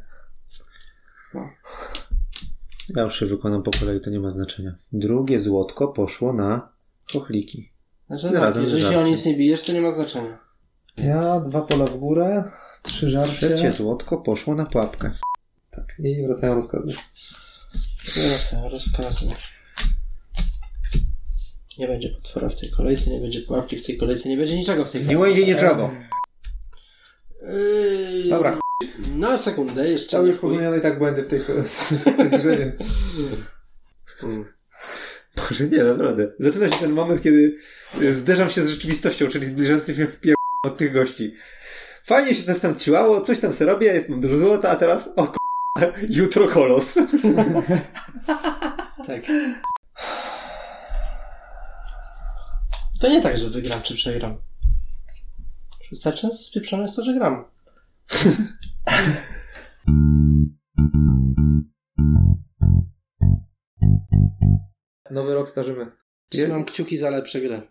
[2.95, 4.76] Ja już się wykonam po kolei, to nie ma znaczenia.
[4.94, 6.69] Drugie złotko poszło na
[7.14, 7.72] chochliki.
[8.07, 10.38] Znaczy Razem tak, jeżeli z się o nic nie bijesz, to nie ma znaczenia.
[10.98, 12.44] Ja, dwa pola w górę,
[12.84, 13.38] trzy żarcie.
[13.38, 15.11] Trzecie złotko poszło na pułapkę.
[15.72, 16.94] Tak, i wracają rozkazy.
[18.31, 19.30] Rozkaz, rozkazy.
[21.79, 24.85] Nie będzie potwora w tej kolejce, nie będzie pułapki w tej kolejce, nie będzie niczego
[24.85, 25.91] w tej Nie będzie niczego.
[27.41, 28.59] Yy, Dobra, ch...
[29.15, 32.57] Na sekundę, jeszcze Cały nie już popełnione i tak błędy w tej, w tej grze,
[32.57, 32.75] więc...
[35.35, 36.31] Boże, nie, naprawdę.
[36.39, 37.57] Zaczyna się ten moment, kiedy
[38.01, 40.35] y, zderzam się z rzeczywistością, czyli zbliżającym się w pier...
[40.63, 41.33] od tych gości.
[42.05, 45.09] Fajnie się to tam ciłało, coś tam se robię, jest mam dużo złota, a teraz
[45.15, 45.81] o k***a,
[46.19, 46.93] jutro kolos.
[49.07, 49.21] Tak.
[52.99, 54.38] To nie tak, że wygram czy przegram.
[55.90, 57.45] Wystarczająco spieprzone jest to, że gram.
[65.11, 65.91] Nowy rok starzymy.
[66.30, 67.61] Trzymam kciuki za lepsze gry.